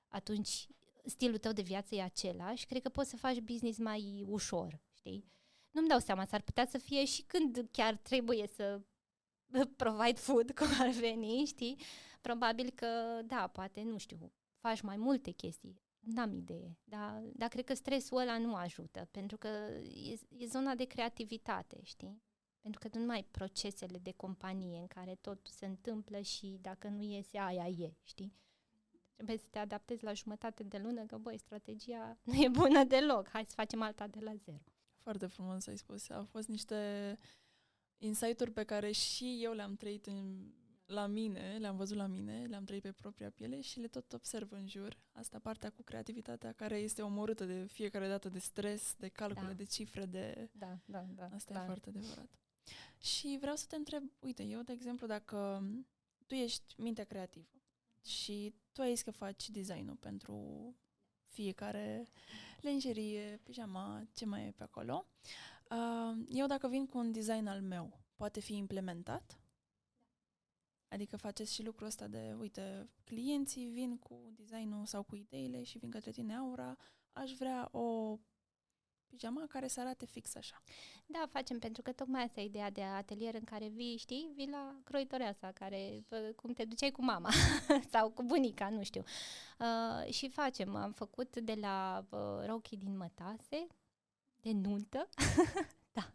atunci 0.07 0.67
stilul 1.05 1.37
tău 1.37 1.51
de 1.51 1.61
viață 1.61 1.95
e 1.95 2.01
același, 2.01 2.65
cred 2.65 2.81
că 2.81 2.89
poți 2.89 3.09
să 3.09 3.17
faci 3.17 3.39
business 3.39 3.77
mai 3.77 4.25
ușor, 4.27 4.81
știi? 4.93 5.31
Nu-mi 5.71 5.87
dau 5.87 5.99
seama, 5.99 6.25
s-ar 6.25 6.41
putea 6.41 6.65
să 6.65 6.77
fie 6.77 7.05
și 7.05 7.21
când 7.21 7.67
chiar 7.71 7.95
trebuie 7.95 8.47
să 8.55 8.81
provide 9.81 10.19
food, 10.19 10.51
cum 10.51 10.67
ar 10.79 10.89
veni, 10.89 11.45
știi? 11.45 11.77
Probabil 12.21 12.69
că, 12.69 13.21
da, 13.25 13.47
poate, 13.47 13.81
nu 13.81 13.97
știu, 13.97 14.31
faci 14.59 14.81
mai 14.81 14.97
multe 14.97 15.31
chestii. 15.31 15.81
N-am 15.99 16.33
idee, 16.33 16.77
dar, 16.83 17.23
dar 17.33 17.49
cred 17.49 17.65
că 17.65 17.73
stresul 17.73 18.17
ăla 18.17 18.37
nu 18.37 18.55
ajută, 18.55 19.07
pentru 19.11 19.37
că 19.37 19.47
e, 20.09 20.19
e 20.37 20.45
zona 20.45 20.75
de 20.75 20.83
creativitate, 20.83 21.79
știi? 21.83 22.21
Pentru 22.61 22.79
că 22.79 22.89
nu 22.93 22.99
numai 22.99 23.27
procesele 23.31 23.97
de 23.97 24.11
companie 24.11 24.79
în 24.79 24.87
care 24.87 25.17
tot 25.21 25.47
se 25.47 25.65
întâmplă 25.65 26.19
și 26.19 26.57
dacă 26.61 26.87
nu 26.87 27.01
iese, 27.01 27.37
aia 27.37 27.67
e, 27.67 27.93
știi? 28.03 28.33
Trebuie 29.15 29.37
să 29.37 29.45
te 29.49 29.59
adaptezi 29.59 30.03
la 30.03 30.13
jumătate 30.13 30.63
de 30.63 30.77
lună, 30.77 31.05
că, 31.05 31.17
băi, 31.17 31.37
strategia 31.37 32.17
nu 32.23 32.33
e 32.33 32.49
bună 32.49 32.83
deloc, 32.83 33.27
hai 33.29 33.45
să 33.47 33.53
facem 33.55 33.81
alta 33.81 34.07
de 34.07 34.19
la 34.19 34.35
zero. 34.35 34.63
Foarte 34.97 35.25
frumos 35.25 35.67
ai 35.67 35.77
spus. 35.77 36.09
Au 36.09 36.25
fost 36.25 36.47
niște 36.47 36.77
insight-uri 37.97 38.51
pe 38.51 38.63
care 38.63 38.91
și 38.91 39.39
eu 39.41 39.53
le-am 39.53 39.75
trăit 39.75 40.05
în, 40.05 40.51
la 40.85 41.05
mine, 41.05 41.57
le-am 41.59 41.75
văzut 41.75 41.97
la 41.97 42.05
mine, 42.05 42.45
le-am 42.45 42.63
trăit 42.63 42.81
pe 42.81 42.91
propria 42.91 43.29
piele 43.29 43.61
și 43.61 43.79
le 43.79 43.87
tot 43.87 44.13
observ 44.13 44.51
în 44.51 44.67
jur. 44.67 44.97
Asta 45.11 45.39
partea 45.39 45.69
cu 45.69 45.81
creativitatea 45.81 46.51
care 46.51 46.77
este 46.77 47.01
omorâtă 47.01 47.45
de 47.45 47.65
fiecare 47.65 48.07
dată 48.07 48.29
de 48.29 48.39
stres, 48.39 48.95
de 48.97 49.07
calcule, 49.07 49.47
da. 49.47 49.53
de 49.53 49.63
cifre, 49.63 50.05
de... 50.05 50.49
Da, 50.51 50.77
da, 50.85 51.05
da. 51.15 51.29
Asta 51.33 51.53
da. 51.53 51.61
e 51.61 51.65
foarte 51.65 51.89
adevărat. 51.89 52.29
Și 52.99 53.37
vreau 53.39 53.55
să 53.55 53.65
te 53.67 53.75
întreb, 53.75 54.03
uite, 54.19 54.43
eu, 54.43 54.61
de 54.61 54.71
exemplu, 54.71 55.07
dacă 55.07 55.63
tu 56.27 56.33
ești 56.33 56.73
mintea 56.77 57.03
creativă 57.03 57.61
și 58.05 58.53
tu 58.71 58.81
ai 58.81 58.93
zis 58.93 59.01
că 59.01 59.11
faci 59.11 59.49
design-ul 59.49 59.95
pentru 59.95 60.75
fiecare 61.27 62.07
lenjerie, 62.61 63.39
pijama, 63.43 64.07
ce 64.13 64.25
mai 64.25 64.47
e 64.47 64.51
pe 64.51 64.63
acolo. 64.63 65.05
Uh, 65.05 65.52
eu 66.29 66.45
dacă 66.45 66.67
vin 66.67 66.85
cu 66.85 66.97
un 66.97 67.11
design 67.11 67.47
al 67.47 67.61
meu, 67.61 67.99
poate 68.15 68.39
fi 68.39 68.55
implementat? 68.55 69.37
Adică 70.87 71.17
faceți 71.17 71.53
și 71.53 71.63
lucrul 71.63 71.87
ăsta 71.87 72.07
de, 72.07 72.35
uite, 72.39 72.89
clienții 73.03 73.65
vin 73.65 73.97
cu 73.97 74.33
designul 74.35 74.85
sau 74.85 75.03
cu 75.03 75.15
ideile 75.15 75.63
și 75.63 75.77
vin 75.77 75.89
către 75.89 76.11
tine, 76.11 76.35
Aura, 76.35 76.77
aș 77.11 77.31
vrea 77.31 77.69
o 77.71 78.17
pijama 79.13 79.45
care 79.47 79.67
să 79.67 79.79
arate 79.79 80.05
fix 80.05 80.35
așa. 80.35 80.61
Da, 81.05 81.23
facem, 81.29 81.59
pentru 81.59 81.81
că 81.81 81.91
tocmai 81.91 82.23
asta 82.23 82.41
e 82.41 82.43
ideea 82.43 82.69
de 82.69 82.81
atelier 82.81 83.33
în 83.33 83.43
care 83.43 83.67
vii, 83.67 83.97
știi, 83.97 84.31
vii 84.35 84.49
la 84.49 84.75
croitoreasa, 84.83 85.51
care, 85.51 86.03
cum 86.35 86.53
te 86.53 86.65
duceai 86.65 86.91
cu 86.91 87.03
mama 87.03 87.29
sau 87.91 88.09
cu 88.09 88.23
bunica, 88.23 88.69
nu 88.69 88.83
știu. 88.83 89.03
Uh, 89.59 90.13
și 90.13 90.29
facem, 90.29 90.75
am 90.75 90.91
făcut 90.91 91.39
de 91.39 91.53
la 91.53 92.05
uh, 92.09 92.45
rochii 92.45 92.77
din 92.77 92.97
mătase, 92.97 93.67
de 94.43 94.51
nuntă. 94.51 95.09
da. 95.97 96.11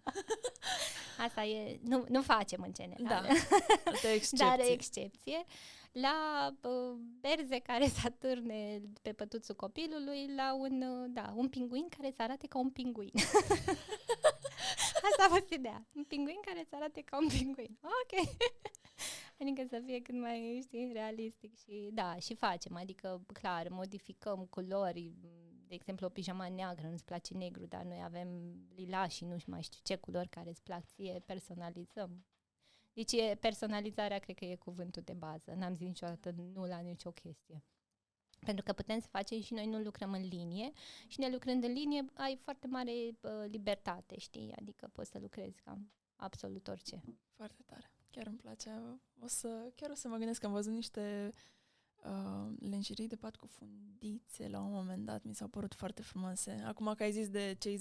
Asta 1.19 1.45
e, 1.45 1.79
nu, 1.83 2.05
nu 2.09 2.23
facem 2.23 2.63
în 2.63 2.73
general. 2.73 3.23
Da, 3.23 3.23
excepție. 4.15 4.47
Dar 4.47 4.61
excepție. 4.61 5.45
La 5.93 6.49
uh, 6.63 6.99
berze 7.21 7.59
care 7.59 7.89
să 7.97 8.01
atârne 8.05 8.81
pe 9.03 9.13
pătuțul 9.13 9.55
copilului, 9.55 10.35
la 10.35 10.55
un, 10.55 10.83
uh, 10.83 11.07
da, 11.09 11.33
un 11.37 11.49
pinguin 11.49 11.89
care 11.89 12.13
să 12.17 12.23
arate 12.23 12.47
ca 12.47 12.59
un 12.59 12.71
pinguin. 12.71 13.13
Asta 15.09 15.25
a 15.27 15.29
fost 15.29 15.51
ideea. 15.51 15.87
Un 15.93 16.05
pinguin 16.05 16.41
care 16.45 16.61
îți 16.61 16.75
arate 16.75 17.01
ca 17.01 17.19
un 17.19 17.29
pinguin. 17.29 17.79
Ok. 17.83 18.29
adică 19.41 19.63
să 19.69 19.83
fie 19.85 20.01
cât 20.01 20.15
mai, 20.15 20.61
știi, 20.63 20.91
realistic 20.93 21.59
și 21.59 21.89
da, 21.93 22.17
și 22.17 22.35
facem, 22.35 22.77
adică 22.77 23.21
clar, 23.33 23.69
modificăm 23.69 24.47
culori, 24.51 25.13
de 25.69 25.75
exemplu 25.75 26.07
o 26.07 26.11
pijama 26.11 26.49
neagră, 26.49 26.89
nu-ți 26.89 27.05
place 27.05 27.35
negru, 27.35 27.67
dar 27.67 27.83
noi 27.83 28.03
avem 28.03 28.29
lila 28.75 29.09
și 29.09 29.25
nu 29.25 29.37
mai 29.47 29.63
știu 29.63 29.81
ce 29.83 29.97
culori 29.97 30.29
care 30.29 30.49
îți 30.49 30.63
plac 30.63 30.85
ție, 30.85 31.23
personalizăm. 31.27 32.25
Deci 32.93 33.13
e, 33.13 33.37
personalizarea 33.41 34.19
cred 34.19 34.37
că 34.37 34.45
e 34.45 34.57
cuvântul 34.57 35.03
de 35.03 35.13
bază. 35.13 35.55
N-am 35.55 35.75
zis 35.75 35.87
niciodată 35.87 36.31
nu 36.31 36.67
la 36.67 36.79
nicio 36.79 37.11
chestie. 37.11 37.65
Pentru 38.41 38.65
că 38.65 38.73
putem 38.73 39.01
să 39.01 39.07
facem 39.11 39.41
și 39.41 39.55
noi 39.55 39.67
nu 39.67 39.79
lucrăm 39.79 40.13
în 40.13 40.23
linie 40.29 40.71
și 41.07 41.21
ne 41.21 41.31
lucrând 41.31 41.65
în 41.65 41.73
linie 41.73 42.05
ai 42.15 42.37
foarte 42.37 42.67
mare 42.67 42.93
uh, 42.93 43.31
libertate, 43.47 44.19
știi? 44.19 44.53
Adică 44.57 44.91
poți 44.93 45.11
să 45.11 45.19
lucrezi 45.19 45.61
cam 45.65 45.93
absolut 46.17 46.69
orice. 46.69 47.03
Foarte 47.31 47.63
tare. 47.67 47.91
Chiar 48.11 48.27
îmi 48.27 48.37
place. 48.37 48.71
O 49.21 49.27
să, 49.27 49.73
chiar 49.75 49.91
o 49.91 49.95
să 49.95 50.09
mă 50.09 50.17
gândesc 50.17 50.41
că 50.41 50.47
am 50.47 50.53
văzut 50.53 50.73
niște 50.73 51.31
uh, 51.33 51.41
lenjerii 52.61 53.07
de 53.07 53.17
pat 53.17 53.37
cu 53.37 53.47
fundițe 53.47 54.49
la 54.49 54.61
un 54.61 54.73
moment 54.73 55.05
dat. 55.05 55.23
Mi 55.25 55.35
s-au 55.35 55.49
părut 55.49 55.75
foarte 55.75 56.03
frumoase. 56.03 56.63
Acum 56.67 56.95
că 56.97 57.03
ai 57.03 57.13
zis 57.13 57.29
de 57.29 57.57
cei 57.59 57.79
10% 57.79 57.81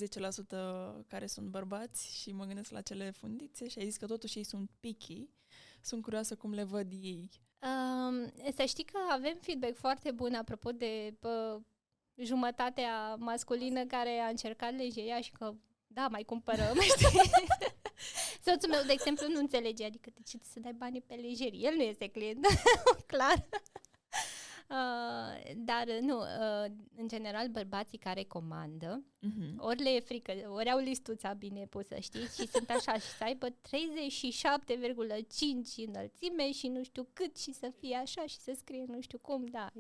care 1.07 1.27
sunt 1.27 1.47
bărbați 1.47 2.21
și 2.21 2.31
mă 2.31 2.45
gândesc 2.45 2.71
la 2.71 2.81
cele 2.81 3.11
fundițe 3.11 3.67
și 3.67 3.79
ai 3.79 3.85
zis 3.85 3.97
că 3.97 4.05
totuși 4.05 4.37
ei 4.37 4.43
sunt 4.43 4.69
picky, 4.79 5.29
sunt 5.81 6.01
curioasă 6.01 6.35
cum 6.35 6.53
le 6.53 6.63
văd 6.63 6.91
ei. 6.91 7.29
Um, 7.61 8.31
să 8.55 8.63
știi 8.65 8.83
că 8.83 8.97
avem 9.11 9.37
feedback 9.41 9.75
foarte 9.75 10.11
bun 10.11 10.33
apropo 10.33 10.71
de 10.71 11.15
pă, 11.19 11.61
jumătatea 12.15 13.15
masculină 13.15 13.85
care 13.85 14.19
a 14.19 14.27
încercat 14.27 14.75
lejeria 14.75 15.21
și 15.21 15.31
că 15.31 15.53
da, 15.87 16.07
mai 16.07 16.23
cumpărăm, 16.23 16.77
Soțul 18.45 18.69
meu, 18.69 18.81
de 18.85 18.91
exemplu, 18.91 19.27
nu 19.27 19.39
înțelege, 19.39 19.85
adică 19.85 20.09
de 20.13 20.21
ce 20.25 20.37
să 20.41 20.59
dai 20.59 20.73
banii 20.73 21.01
pe 21.01 21.13
lejerii? 21.13 21.63
El 21.63 21.73
nu 21.75 21.81
este 21.81 22.07
client, 22.07 22.45
clar. 23.11 23.47
Uh, 24.69 25.53
dar 25.55 25.87
nu, 26.01 26.17
uh, 26.17 26.65
în 26.95 27.07
general 27.07 27.47
bărbații 27.47 27.97
care 27.97 28.23
comandă, 28.23 29.03
uh-huh. 29.03 29.55
ori 29.57 29.81
le 29.81 29.89
e 29.89 29.99
frică, 29.99 30.31
ori 30.49 30.69
au 30.69 30.79
listuța 30.79 31.33
bine 31.33 31.65
pusă, 31.65 31.99
știi, 31.99 32.25
și 32.25 32.47
sunt 32.47 32.69
așa 32.69 32.93
și 32.93 33.07
să 33.17 33.23
aibă 33.23 33.49
37,5 33.49 33.55
înălțime 35.87 36.51
și 36.51 36.67
nu 36.67 36.83
știu 36.83 37.07
cât 37.13 37.37
și 37.37 37.53
să 37.53 37.71
fie 37.79 37.95
așa 37.95 38.25
și 38.25 38.37
să 38.37 38.53
scrie 38.57 38.85
nu 38.87 39.01
știu 39.01 39.17
cum, 39.17 39.45
da. 39.45 39.71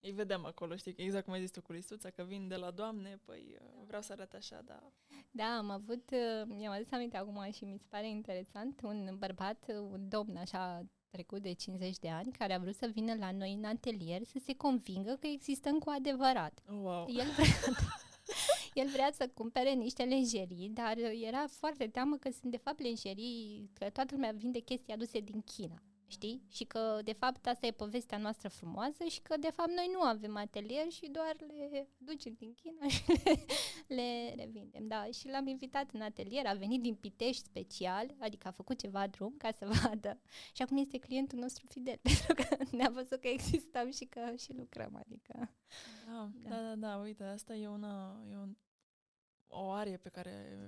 Îi 0.00 0.12
vedem 0.12 0.44
acolo, 0.44 0.76
știi, 0.76 0.94
exact 0.96 1.24
cum 1.24 1.32
ai 1.32 1.40
zis 1.40 1.50
tu 1.50 1.62
cu 1.62 1.72
listuța, 1.72 2.10
că 2.10 2.22
vin 2.22 2.48
de 2.48 2.56
la 2.56 2.70
doamne, 2.70 3.20
păi 3.24 3.56
uh, 3.60 3.82
vreau 3.86 4.02
să 4.02 4.12
arăt 4.12 4.32
așa, 4.32 4.62
da. 4.64 4.82
Da, 5.30 5.56
am 5.56 5.70
avut, 5.70 6.10
uh, 6.10 6.42
mi-am 6.46 6.72
adus 6.72 6.90
aminte 6.92 7.16
acum 7.16 7.50
și 7.52 7.64
mi 7.64 7.78
se 7.78 7.86
pare 7.88 8.08
interesant, 8.08 8.80
un 8.82 9.14
bărbat, 9.18 9.64
un 9.68 10.08
domn 10.08 10.36
așa 10.36 10.86
trecut 11.14 11.42
de 11.42 11.52
50 11.52 11.98
de 11.98 12.08
ani, 12.08 12.32
care 12.32 12.54
a 12.54 12.58
vrut 12.58 12.74
să 12.74 12.90
vină 12.92 13.14
la 13.18 13.30
noi 13.30 13.52
în 13.52 13.64
atelier 13.64 14.22
să 14.24 14.38
se 14.44 14.54
convingă 14.54 15.16
că 15.20 15.26
existăm 15.26 15.78
cu 15.78 15.90
adevărat. 15.90 16.62
Oh, 16.70 16.76
wow. 16.82 17.06
El 17.08 17.28
vrea, 17.36 17.74
el 18.82 18.88
vrea 18.88 19.10
să 19.12 19.30
cumpere 19.34 19.72
niște 19.72 20.02
lenjerii, 20.02 20.70
dar 20.74 20.96
era 21.26 21.44
foarte 21.48 21.86
teamă 21.86 22.16
că 22.16 22.30
sunt 22.40 22.50
de 22.50 22.56
fapt 22.56 22.80
lenjerii, 22.80 23.70
că 23.72 23.90
toată 23.90 24.14
lumea 24.14 24.32
vinde 24.32 24.58
chestii 24.58 24.92
aduse 24.92 25.20
din 25.20 25.40
China 25.40 25.82
știi? 26.06 26.42
Și 26.50 26.64
că, 26.64 27.00
de 27.04 27.12
fapt, 27.12 27.46
asta 27.46 27.66
e 27.66 27.70
povestea 27.70 28.18
noastră 28.18 28.48
frumoasă 28.48 29.04
și 29.04 29.20
că, 29.20 29.36
de 29.36 29.50
fapt, 29.50 29.70
noi 29.70 29.90
nu 29.92 30.00
avem 30.00 30.36
atelier 30.36 30.90
și 30.90 31.06
doar 31.06 31.36
le 31.38 31.88
ducem 31.98 32.32
din 32.32 32.54
China 32.54 32.86
și 32.94 33.04
le, 33.06 33.34
le 33.86 34.34
revindem. 34.36 34.86
Da, 34.86 35.06
și 35.12 35.28
l-am 35.28 35.46
invitat 35.46 35.90
în 35.90 36.00
atelier, 36.00 36.46
a 36.46 36.54
venit 36.54 36.82
din 36.82 36.94
Pitești 36.94 37.44
special, 37.44 38.14
adică 38.18 38.48
a 38.48 38.50
făcut 38.50 38.78
ceva 38.78 39.06
drum 39.06 39.34
ca 39.38 39.50
să 39.52 39.66
vadă. 39.82 40.20
Și 40.52 40.62
acum 40.62 40.76
este 40.76 40.98
clientul 40.98 41.38
nostru 41.38 41.66
fidel, 41.66 41.98
pentru 42.02 42.34
că 42.34 42.76
ne-a 42.76 42.90
văzut 42.90 43.20
că 43.20 43.28
existăm 43.28 43.90
și 43.90 44.04
că 44.04 44.34
și 44.36 44.52
lucrăm, 44.52 44.96
adică... 44.96 45.50
Da, 46.06 46.30
da, 46.34 46.48
da, 46.48 46.62
da, 46.62 46.74
da 46.74 46.96
uite, 46.96 47.24
asta 47.24 47.54
e, 47.54 47.68
una, 47.68 48.24
e 48.30 48.36
un, 48.36 48.56
o 49.46 49.70
arie 49.70 49.96
pe 49.96 50.08
care 50.08 50.58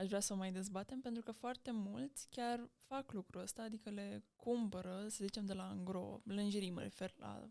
aș 0.00 0.06
vrea 0.06 0.20
să 0.20 0.32
o 0.32 0.36
mai 0.36 0.52
dezbatem, 0.52 1.00
pentru 1.00 1.22
că 1.22 1.32
foarte 1.32 1.70
mulți 1.70 2.26
chiar 2.30 2.70
fac 2.76 3.12
lucrul 3.12 3.40
ăsta, 3.40 3.62
adică 3.62 3.90
le 3.90 4.24
cumpără, 4.36 5.06
să 5.08 5.24
zicem, 5.24 5.46
de 5.46 5.52
la 5.52 5.68
angro, 5.68 6.20
lingerie 6.24 6.70
mă 6.70 6.80
refer 6.80 7.14
la 7.16 7.50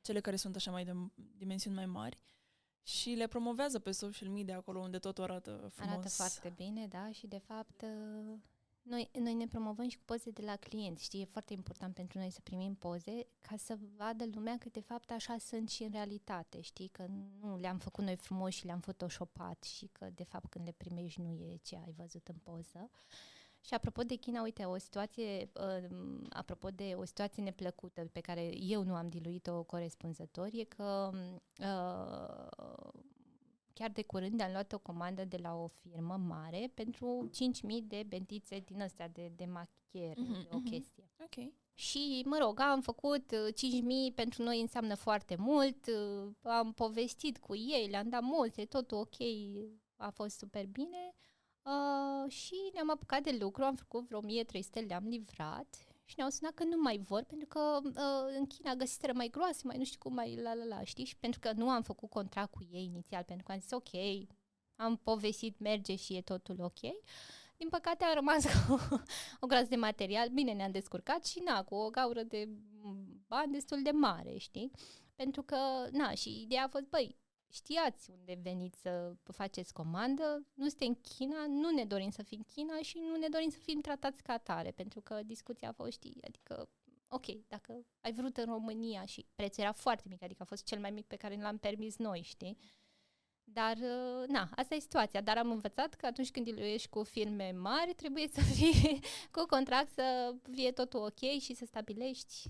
cele 0.00 0.20
care 0.20 0.36
sunt 0.36 0.56
așa 0.56 0.70
mai 0.70 0.84
de 0.84 0.92
dimensiuni 1.14 1.76
mai 1.76 1.86
mari, 1.86 2.18
și 2.82 3.10
le 3.10 3.26
promovează 3.26 3.78
pe 3.78 3.90
social 3.90 4.28
media 4.28 4.56
acolo 4.56 4.80
unde 4.80 4.98
totul 4.98 5.22
arată 5.22 5.68
frumos. 5.72 5.92
Arată 5.92 6.08
foarte 6.08 6.52
bine, 6.56 6.86
da, 6.86 7.10
și 7.10 7.26
de 7.26 7.38
fapt 7.38 7.84
noi, 8.88 9.10
noi 9.12 9.34
ne 9.34 9.46
promovăm 9.46 9.88
și 9.88 9.96
cu 9.96 10.02
poze 10.04 10.30
de 10.30 10.42
la 10.42 10.56
clienți, 10.56 11.04
știi, 11.04 11.20
e 11.20 11.24
foarte 11.24 11.52
important 11.52 11.94
pentru 11.94 12.18
noi 12.18 12.30
să 12.30 12.40
primim 12.42 12.74
poze 12.74 13.26
ca 13.40 13.56
să 13.56 13.78
vadă 13.96 14.24
lumea 14.32 14.58
că 14.58 14.68
de 14.72 14.80
fapt 14.80 15.10
așa 15.10 15.36
sunt 15.38 15.68
și 15.68 15.82
în 15.82 15.90
realitate, 15.90 16.60
știi, 16.60 16.88
că 16.88 17.06
nu 17.40 17.56
le-am 17.56 17.78
făcut 17.78 18.04
noi 18.04 18.16
frumos 18.16 18.54
și 18.54 18.64
le-am 18.64 18.80
photoshopat 18.80 19.62
și 19.62 19.86
că 19.92 20.10
de 20.14 20.24
fapt 20.24 20.48
când 20.48 20.64
le 20.64 20.74
primești 20.76 21.20
nu 21.20 21.32
e 21.32 21.58
ce 21.62 21.76
ai 21.76 21.94
văzut 21.96 22.28
în 22.28 22.36
poză. 22.42 22.90
Și 23.60 23.74
apropo 23.74 24.02
de 24.02 24.14
China, 24.14 24.42
uite, 24.42 24.64
o 24.64 24.78
situație, 24.78 25.50
uh, 25.54 26.18
apropo 26.28 26.68
de 26.68 26.94
o 26.96 27.04
situație 27.04 27.42
neplăcută 27.42 28.08
pe 28.12 28.20
care 28.20 28.50
eu 28.60 28.82
nu 28.82 28.94
am 28.94 29.08
diluit-o 29.08 29.62
corespunzător, 29.62 30.48
e 30.52 30.64
că 30.64 31.10
uh, 31.60 32.92
chiar 33.78 33.90
de 33.90 34.02
curând 34.02 34.40
am 34.40 34.50
luat 34.52 34.72
o 34.72 34.78
comandă 34.78 35.24
de 35.24 35.36
la 35.36 35.54
o 35.54 35.66
firmă 35.66 36.16
mare 36.16 36.70
pentru 36.74 37.30
5.000 37.32 37.84
de 37.84 38.04
bentițe 38.08 38.58
din 38.58 38.82
astea 38.82 39.08
de, 39.08 39.32
de 39.36 39.44
machier, 39.44 40.16
mm-hmm, 40.16 40.48
o 40.50 40.58
mm-hmm. 40.58 40.70
chestie. 40.70 41.10
Ok. 41.20 41.52
Și, 41.74 42.22
mă 42.26 42.38
rog, 42.40 42.60
am 42.60 42.80
făcut 42.80 43.32
5.000, 43.32 44.14
pentru 44.14 44.42
noi 44.42 44.60
înseamnă 44.60 44.94
foarte 44.94 45.36
mult, 45.36 45.86
uh, 45.86 46.30
am 46.42 46.72
povestit 46.72 47.38
cu 47.38 47.54
ei, 47.56 47.88
le-am 47.90 48.08
dat 48.08 48.22
multe, 48.22 48.64
totul 48.64 48.98
ok, 48.98 49.16
a 49.96 50.10
fost 50.10 50.38
super 50.38 50.66
bine. 50.66 51.14
Uh, 51.62 52.30
și 52.30 52.54
ne-am 52.72 52.90
apucat 52.90 53.22
de 53.22 53.36
lucru, 53.40 53.64
am 53.64 53.74
făcut 53.74 54.06
vreo 54.06 54.18
1300, 54.18 54.80
le-am 54.80 55.04
livrat 55.06 55.87
și 56.08 56.14
ne-au 56.16 56.30
sunat 56.30 56.54
că 56.54 56.64
nu 56.64 56.76
mai 56.82 56.98
vor 56.98 57.22
pentru 57.22 57.46
că 57.46 57.80
uh, 57.84 58.36
în 58.38 58.46
China 58.46 58.74
găsiseră 58.74 59.12
mai 59.12 59.28
groase, 59.28 59.60
mai 59.64 59.76
nu 59.76 59.84
știu 59.84 59.98
cum, 59.98 60.14
mai 60.14 60.36
la 60.36 60.54
la 60.54 60.64
la, 60.64 60.84
știi? 60.84 61.04
Și 61.04 61.16
pentru 61.16 61.40
că 61.40 61.52
nu 61.52 61.68
am 61.68 61.82
făcut 61.82 62.10
contract 62.10 62.50
cu 62.50 62.66
ei 62.70 62.84
inițial, 62.84 63.22
pentru 63.22 63.46
că 63.46 63.52
am 63.52 63.60
zis 63.60 63.70
ok, 63.70 63.90
am 64.76 64.96
povestit, 64.96 65.58
merge 65.58 65.96
și 65.96 66.16
e 66.16 66.22
totul 66.22 66.60
ok. 66.60 66.80
Din 67.56 67.68
păcate 67.68 68.04
a 68.04 68.14
rămas 68.14 68.44
cu 68.66 68.78
o 69.40 69.46
groază 69.46 69.66
de 69.68 69.76
material, 69.76 70.28
bine 70.28 70.52
ne-am 70.52 70.70
descurcat 70.70 71.26
și 71.26 71.40
na, 71.44 71.64
cu 71.64 71.74
o 71.74 71.90
gaură 71.90 72.22
de 72.22 72.48
bani 73.26 73.52
destul 73.52 73.82
de 73.82 73.90
mare, 73.90 74.36
știi? 74.36 74.70
Pentru 75.14 75.42
că, 75.42 75.56
na, 75.90 76.14
și 76.14 76.42
ideea 76.42 76.64
a 76.64 76.68
fost, 76.68 76.84
băi, 76.84 77.16
știați 77.50 78.10
unde 78.10 78.38
veniți 78.42 78.80
să 78.80 79.14
faceți 79.24 79.72
comandă, 79.72 80.46
nu 80.54 80.68
suntem 80.68 80.88
în 80.88 80.94
China, 80.94 81.46
nu 81.46 81.70
ne 81.70 81.84
dorim 81.84 82.10
să 82.10 82.22
fim 82.22 82.38
în 82.38 82.52
China 82.54 82.82
și 82.82 82.98
nu 82.98 83.16
ne 83.16 83.28
dorim 83.28 83.50
să 83.50 83.58
fim 83.58 83.80
tratați 83.80 84.22
ca 84.22 84.32
atare, 84.32 84.70
pentru 84.70 85.00
că 85.00 85.22
discuția 85.22 85.68
a 85.68 85.72
fost, 85.72 85.90
știi, 85.92 86.18
adică, 86.26 86.68
ok, 87.08 87.26
dacă 87.48 87.86
ai 88.00 88.12
vrut 88.12 88.36
în 88.36 88.44
România 88.44 89.04
și 89.04 89.26
prețul 89.34 89.62
era 89.62 89.72
foarte 89.72 90.04
mic, 90.08 90.22
adică 90.22 90.42
a 90.42 90.46
fost 90.46 90.64
cel 90.64 90.80
mai 90.80 90.90
mic 90.90 91.06
pe 91.06 91.16
care 91.16 91.36
l-am 91.36 91.58
permis 91.58 91.96
noi, 91.96 92.22
știi? 92.22 92.58
Dar, 93.52 93.76
uh, 93.76 94.26
na, 94.26 94.48
asta 94.54 94.74
e 94.74 94.80
situația. 94.80 95.20
Dar 95.20 95.38
am 95.38 95.50
învățat 95.50 95.94
că 95.94 96.06
atunci 96.06 96.30
când 96.30 96.46
ești 96.46 96.88
cu 96.88 97.02
filme 97.02 97.50
mari, 97.50 97.94
trebuie 97.94 98.28
să 98.28 98.40
fie 98.40 98.98
cu 99.34 99.44
contract, 99.46 99.92
să 99.92 100.34
fie 100.52 100.72
totul 100.72 101.00
ok 101.00 101.40
și 101.40 101.54
să 101.54 101.64
stabilești, 101.64 102.48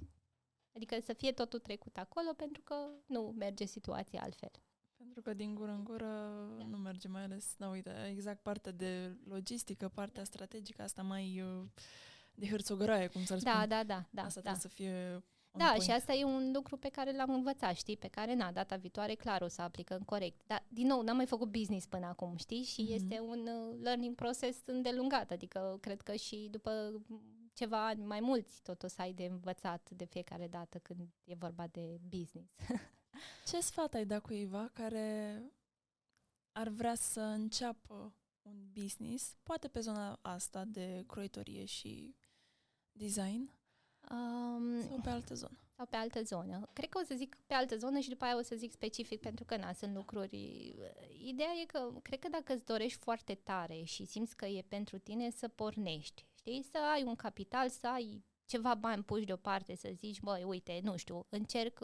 adică 0.75 1.01
să 1.01 1.13
fie 1.13 1.33
totul 1.33 1.59
trecut 1.59 1.97
acolo, 1.97 2.33
pentru 2.33 2.63
că 2.63 2.91
nu 3.07 3.35
merge 3.37 3.65
situația 3.65 4.23
altfel. 4.23 4.51
Pentru 5.19 5.37
că 5.37 5.45
din 5.45 5.55
gură 5.55 5.71
în 5.71 5.85
gură 5.85 6.07
da. 6.59 6.65
nu 6.65 6.77
merge, 6.77 7.09
mai 7.09 7.23
ales, 7.23 7.55
da, 7.57 7.69
uite, 7.69 7.91
exact 8.11 8.43
partea 8.43 8.73
de 8.73 9.17
logistică, 9.29 9.89
partea 9.89 10.25
strategică, 10.25 10.83
asta 10.83 11.03
mai 11.03 11.41
uh, 11.41 11.65
de 12.35 12.47
hârțogăraie, 12.47 13.07
cum 13.07 13.25
s-ar 13.25 13.39
da, 13.39 13.51
spune. 13.51 13.67
Da, 13.67 13.85
da, 13.85 14.05
da. 14.11 14.23
Asta 14.23 14.41
da. 14.41 14.51
trebuie 14.51 14.61
să 14.61 14.69
fie 14.69 15.23
da, 15.51 15.65
point. 15.65 15.83
și 15.83 15.91
asta 15.91 16.13
e 16.13 16.25
un 16.25 16.51
lucru 16.55 16.77
pe 16.77 16.89
care 16.89 17.17
l-am 17.17 17.31
învățat, 17.31 17.75
știi, 17.75 17.97
pe 17.97 18.09
care, 18.09 18.35
na, 18.35 18.53
data 18.53 18.77
viitoare, 18.77 19.15
clar, 19.15 19.43
o 19.43 19.49
să 19.49 19.63
aplicăm 19.63 20.01
corect. 20.01 20.41
Dar, 20.47 20.65
din 20.69 20.87
nou, 20.87 21.03
n-am 21.03 21.17
mai 21.17 21.27
făcut 21.27 21.51
business 21.51 21.87
până 21.87 22.07
acum, 22.07 22.37
știi? 22.37 22.63
Și 22.63 22.85
mm-hmm. 22.85 22.95
este 22.95 23.21
un 23.21 23.47
uh, 23.47 23.79
learning 23.83 24.15
process 24.15 24.59
îndelungat, 24.65 25.31
adică 25.31 25.79
cred 25.81 26.01
că 26.01 26.15
și 26.15 26.49
după 26.51 27.03
ceva 27.53 27.87
ani 27.87 28.05
mai 28.05 28.21
mulți 28.21 28.63
tot 28.63 28.83
o 28.83 28.87
să 28.87 29.03
ai 29.03 29.13
de 29.13 29.25
învățat 29.25 29.91
de 29.91 30.05
fiecare 30.05 30.47
dată 30.47 30.79
când 30.79 31.09
e 31.25 31.35
vorba 31.35 31.67
de 31.67 31.99
business. 32.09 32.53
Ce 33.47 33.61
sfat 33.61 33.95
ai 33.95 34.07
da 34.07 34.21
cuiva 34.21 34.71
care 34.73 35.43
ar 36.53 36.69
vrea 36.69 36.95
să 36.95 37.21
înceapă 37.21 38.15
un 38.43 38.69
business, 38.73 39.37
poate 39.43 39.69
pe 39.69 39.81
zona 39.81 40.19
asta 40.23 40.65
de 40.65 41.05
croitorie 41.07 41.65
și 41.65 42.17
design, 42.93 43.51
um, 44.11 44.83
sau 44.89 45.01
pe 45.03 45.11
altă 45.11 45.35
zonă? 45.35 45.59
sau 45.79 45.87
pe 45.87 45.97
altă 45.97 46.23
zonă. 46.23 46.69
Cred 46.73 46.89
că 46.89 46.99
o 47.03 47.05
să 47.07 47.15
zic 47.17 47.37
pe 47.47 47.55
altă 47.55 47.77
zonă 47.77 47.99
și 47.99 48.09
după 48.09 48.25
aia 48.25 48.37
o 48.37 48.43
să 48.43 48.55
zic 48.57 48.73
specific 48.73 49.21
pentru 49.21 49.45
că 49.45 49.57
na, 49.57 49.73
sunt 49.73 49.95
lucruri. 49.95 50.75
Ideea 51.25 51.53
e 51.63 51.65
că 51.65 51.93
cred 52.03 52.19
că 52.19 52.29
dacă 52.29 52.53
îți 52.53 52.65
dorești 52.65 52.99
foarte 52.99 53.35
tare 53.35 53.83
și 53.83 54.05
simți 54.05 54.37
că 54.37 54.47
e 54.47 54.65
pentru 54.69 54.99
tine 54.99 55.31
să 55.31 55.49
pornești, 55.49 56.27
știi, 56.35 56.63
să 56.63 56.79
ai 56.95 57.03
un 57.03 57.15
capital, 57.15 57.69
să 57.69 57.87
ai 57.87 58.25
ceva 58.45 58.75
bani 58.75 59.03
puși 59.03 59.25
deoparte, 59.25 59.75
să 59.75 59.91
zici, 59.95 60.21
băi, 60.21 60.43
uite, 60.43 60.81
nu 60.83 60.97
știu, 60.97 61.27
încerc 61.29 61.79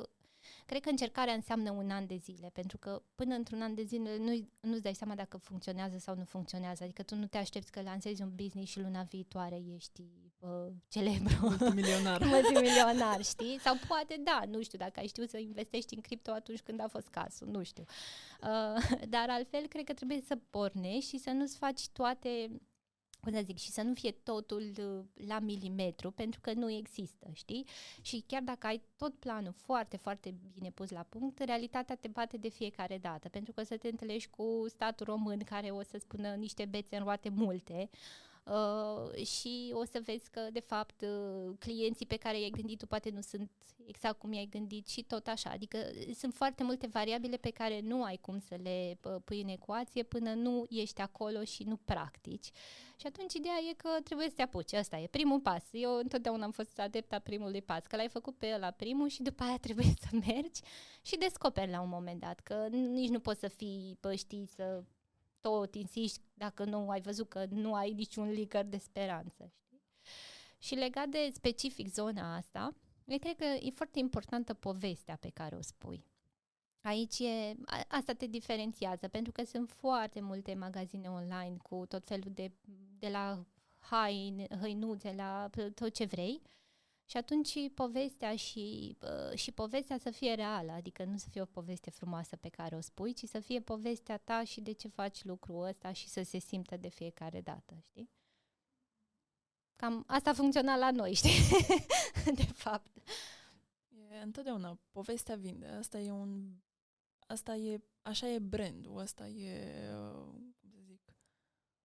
Cred 0.66 0.80
că 0.80 0.88
încercarea 0.88 1.34
înseamnă 1.34 1.70
un 1.70 1.90
an 1.90 2.06
de 2.06 2.16
zile, 2.16 2.50
pentru 2.52 2.78
că 2.78 3.02
până 3.14 3.34
într-un 3.34 3.62
an 3.62 3.74
de 3.74 3.82
zile 3.82 4.16
nu, 4.18 4.48
nu-ți 4.60 4.82
dai 4.82 4.94
seama 4.94 5.14
dacă 5.14 5.36
funcționează 5.36 5.98
sau 5.98 6.14
nu 6.16 6.24
funcționează. 6.24 6.84
Adică 6.84 7.02
tu 7.02 7.14
nu 7.14 7.26
te 7.26 7.38
aștepți 7.38 7.72
că 7.72 7.82
lansezi 7.82 8.22
un 8.22 8.32
business 8.34 8.70
și 8.70 8.80
luna 8.80 9.02
viitoare 9.02 9.62
ești 9.74 10.02
uh, 10.38 10.72
celebru. 10.88 11.36
Multimilionar. 11.40 12.24
Multimilionar, 12.34 13.22
știi? 13.24 13.58
Sau 13.60 13.74
poate 13.88 14.20
da, 14.24 14.42
nu 14.48 14.62
știu, 14.62 14.78
dacă 14.78 15.00
ai 15.00 15.06
știut 15.06 15.30
să 15.30 15.38
investești 15.38 15.94
în 15.94 16.00
cripto 16.00 16.30
atunci 16.30 16.60
când 16.60 16.80
a 16.80 16.88
fost 16.88 17.08
cazul, 17.08 17.48
nu 17.48 17.62
știu. 17.62 17.84
Uh, 18.42 18.98
dar 19.14 19.26
altfel, 19.28 19.66
cred 19.66 19.84
că 19.84 19.92
trebuie 19.92 20.20
să 20.26 20.38
pornești 20.50 21.08
și 21.08 21.18
să 21.18 21.30
nu-ți 21.30 21.56
faci 21.56 21.88
toate 21.88 22.50
cum 23.24 23.32
să 23.32 23.42
zic, 23.44 23.56
și 23.56 23.70
să 23.70 23.82
nu 23.82 23.94
fie 23.94 24.10
totul 24.10 24.72
uh, 24.78 25.26
la 25.26 25.38
milimetru, 25.38 26.10
pentru 26.10 26.40
că 26.40 26.52
nu 26.52 26.70
există, 26.70 27.30
știi? 27.32 27.66
Și 28.02 28.24
chiar 28.26 28.42
dacă 28.42 28.66
ai 28.66 28.82
tot 28.96 29.14
planul 29.14 29.52
foarte, 29.56 29.96
foarte 29.96 30.34
bine 30.52 30.70
pus 30.70 30.90
la 30.90 31.06
punct, 31.08 31.38
realitatea 31.38 31.96
te 31.96 32.08
bate 32.08 32.36
de 32.36 32.48
fiecare 32.48 32.98
dată, 32.98 33.28
pentru 33.28 33.52
că 33.52 33.60
o 33.60 33.64
să 33.64 33.76
te 33.76 33.88
întâlnești 33.88 34.30
cu 34.30 34.64
statul 34.68 35.06
român 35.06 35.38
care 35.38 35.70
o 35.70 35.82
să 35.82 35.98
spună 35.98 36.34
niște 36.34 36.64
bețe 36.64 36.96
în 36.96 37.02
roate 37.02 37.28
multe, 37.28 37.90
Uh, 37.90 38.33
și 39.24 39.70
o 39.74 39.84
să 39.84 40.00
vezi 40.04 40.30
că, 40.30 40.48
de 40.52 40.60
fapt, 40.60 41.00
uh, 41.00 41.52
clienții 41.58 42.06
pe 42.06 42.16
care 42.16 42.40
i-ai 42.40 42.50
gândit 42.50 42.78
tu 42.78 42.86
poate 42.86 43.10
nu 43.10 43.20
sunt 43.20 43.50
exact 43.86 44.18
cum 44.18 44.32
i-ai 44.32 44.48
gândit 44.50 44.86
și 44.88 45.02
tot 45.02 45.26
așa. 45.26 45.50
Adică 45.50 45.78
sunt 46.14 46.34
foarte 46.34 46.62
multe 46.62 46.86
variabile 46.86 47.36
pe 47.36 47.50
care 47.50 47.80
nu 47.80 48.02
ai 48.02 48.16
cum 48.16 48.38
să 48.38 48.56
le 48.62 48.98
uh, 49.02 49.16
pui 49.24 49.40
în 49.40 49.48
ecuație 49.48 50.02
până 50.02 50.34
nu 50.34 50.66
ești 50.68 51.00
acolo 51.00 51.44
și 51.44 51.62
nu 51.62 51.76
practici. 51.76 52.50
Și 53.00 53.06
atunci 53.06 53.34
ideea 53.34 53.58
e 53.70 53.74
că 53.74 53.88
trebuie 54.04 54.28
să 54.28 54.34
te 54.34 54.42
apuci. 54.42 54.72
Asta 54.72 54.98
e 54.98 55.06
primul 55.06 55.40
pas. 55.40 55.62
Eu 55.70 55.94
întotdeauna 55.96 56.44
am 56.44 56.50
fost 56.50 56.78
adepta 56.78 57.18
primului 57.18 57.62
pas, 57.62 57.86
că 57.86 57.96
l-ai 57.96 58.08
făcut 58.08 58.36
pe 58.38 58.52
ăla 58.54 58.70
primul 58.70 59.08
și 59.08 59.22
după 59.22 59.42
aia 59.42 59.58
trebuie 59.66 59.94
să 60.00 60.08
mergi 60.26 60.60
și 61.02 61.16
descoperi 61.16 61.70
la 61.70 61.80
un 61.80 61.88
moment 61.88 62.20
dat 62.20 62.40
că 62.40 62.66
nici 62.70 63.10
nu 63.10 63.20
poți 63.20 63.40
să 63.40 63.48
fii, 63.48 63.96
pă, 64.00 64.14
știi, 64.14 64.46
să 64.46 64.82
tot 65.48 65.74
insisti 65.74 66.20
dacă 66.34 66.64
nu 66.64 66.90
ai 66.90 67.00
văzut 67.00 67.28
că 67.28 67.46
nu 67.50 67.74
ai 67.74 67.92
niciun 67.92 68.30
licăr 68.30 68.64
de 68.64 68.76
speranță. 68.76 69.52
Știi? 69.64 69.82
Și 70.58 70.74
legat 70.74 71.08
de 71.08 71.30
specific 71.32 71.88
zona 71.88 72.36
asta, 72.36 72.74
eu 73.04 73.18
cred 73.18 73.36
că 73.36 73.44
e 73.44 73.70
foarte 73.74 73.98
importantă 73.98 74.54
povestea 74.54 75.16
pe 75.16 75.28
care 75.28 75.56
o 75.56 75.62
spui. 75.62 76.04
Aici 76.80 77.18
e, 77.18 77.54
asta 77.88 78.12
te 78.12 78.26
diferențiază, 78.26 79.08
pentru 79.08 79.32
că 79.32 79.44
sunt 79.44 79.70
foarte 79.70 80.20
multe 80.20 80.54
magazine 80.54 81.08
online 81.08 81.56
cu 81.62 81.84
tot 81.88 82.06
felul 82.06 82.30
de, 82.34 82.52
de 82.98 83.08
la 83.08 83.44
haine, 83.78 84.46
hăinuțe, 84.60 85.12
la 85.16 85.50
tot 85.74 85.94
ce 85.94 86.04
vrei. 86.04 86.42
Și 87.14 87.20
atunci 87.20 87.72
povestea 87.74 88.36
și, 88.36 88.96
uh, 89.02 89.38
și 89.38 89.52
povestea 89.52 89.98
să 89.98 90.10
fie 90.10 90.34
reală, 90.34 90.72
adică 90.72 91.04
nu 91.04 91.16
să 91.16 91.28
fie 91.30 91.40
o 91.40 91.44
poveste 91.44 91.90
frumoasă 91.90 92.36
pe 92.36 92.48
care 92.48 92.76
o 92.76 92.80
spui, 92.80 93.12
ci 93.12 93.24
să 93.24 93.40
fie 93.40 93.60
povestea 93.60 94.16
ta 94.16 94.44
și 94.44 94.60
de 94.60 94.72
ce 94.72 94.88
faci 94.88 95.24
lucrul 95.24 95.64
ăsta 95.64 95.92
și 95.92 96.08
să 96.08 96.22
se 96.22 96.38
simtă 96.38 96.76
de 96.76 96.88
fiecare 96.88 97.40
dată, 97.40 97.74
știi? 97.80 98.10
Cam 99.76 100.04
asta 100.06 100.30
a 100.30 100.34
funcționat 100.34 100.78
la 100.78 100.90
noi, 100.90 101.14
știi? 101.20 101.40
de 102.34 102.44
fapt. 102.44 102.96
E 104.10 104.22
întotdeauna, 104.22 104.78
povestea 104.90 105.36
vinde. 105.36 105.66
Asta 105.66 105.98
e 105.98 106.10
un 106.10 106.54
asta 107.26 107.54
e, 107.54 107.80
așa 108.02 108.28
e 108.28 108.38
brandul, 108.38 108.98
asta 108.98 109.28
e, 109.28 109.76
uh, 109.92 110.32
cum 110.60 110.70
să 110.70 110.78
zic, 110.84 111.14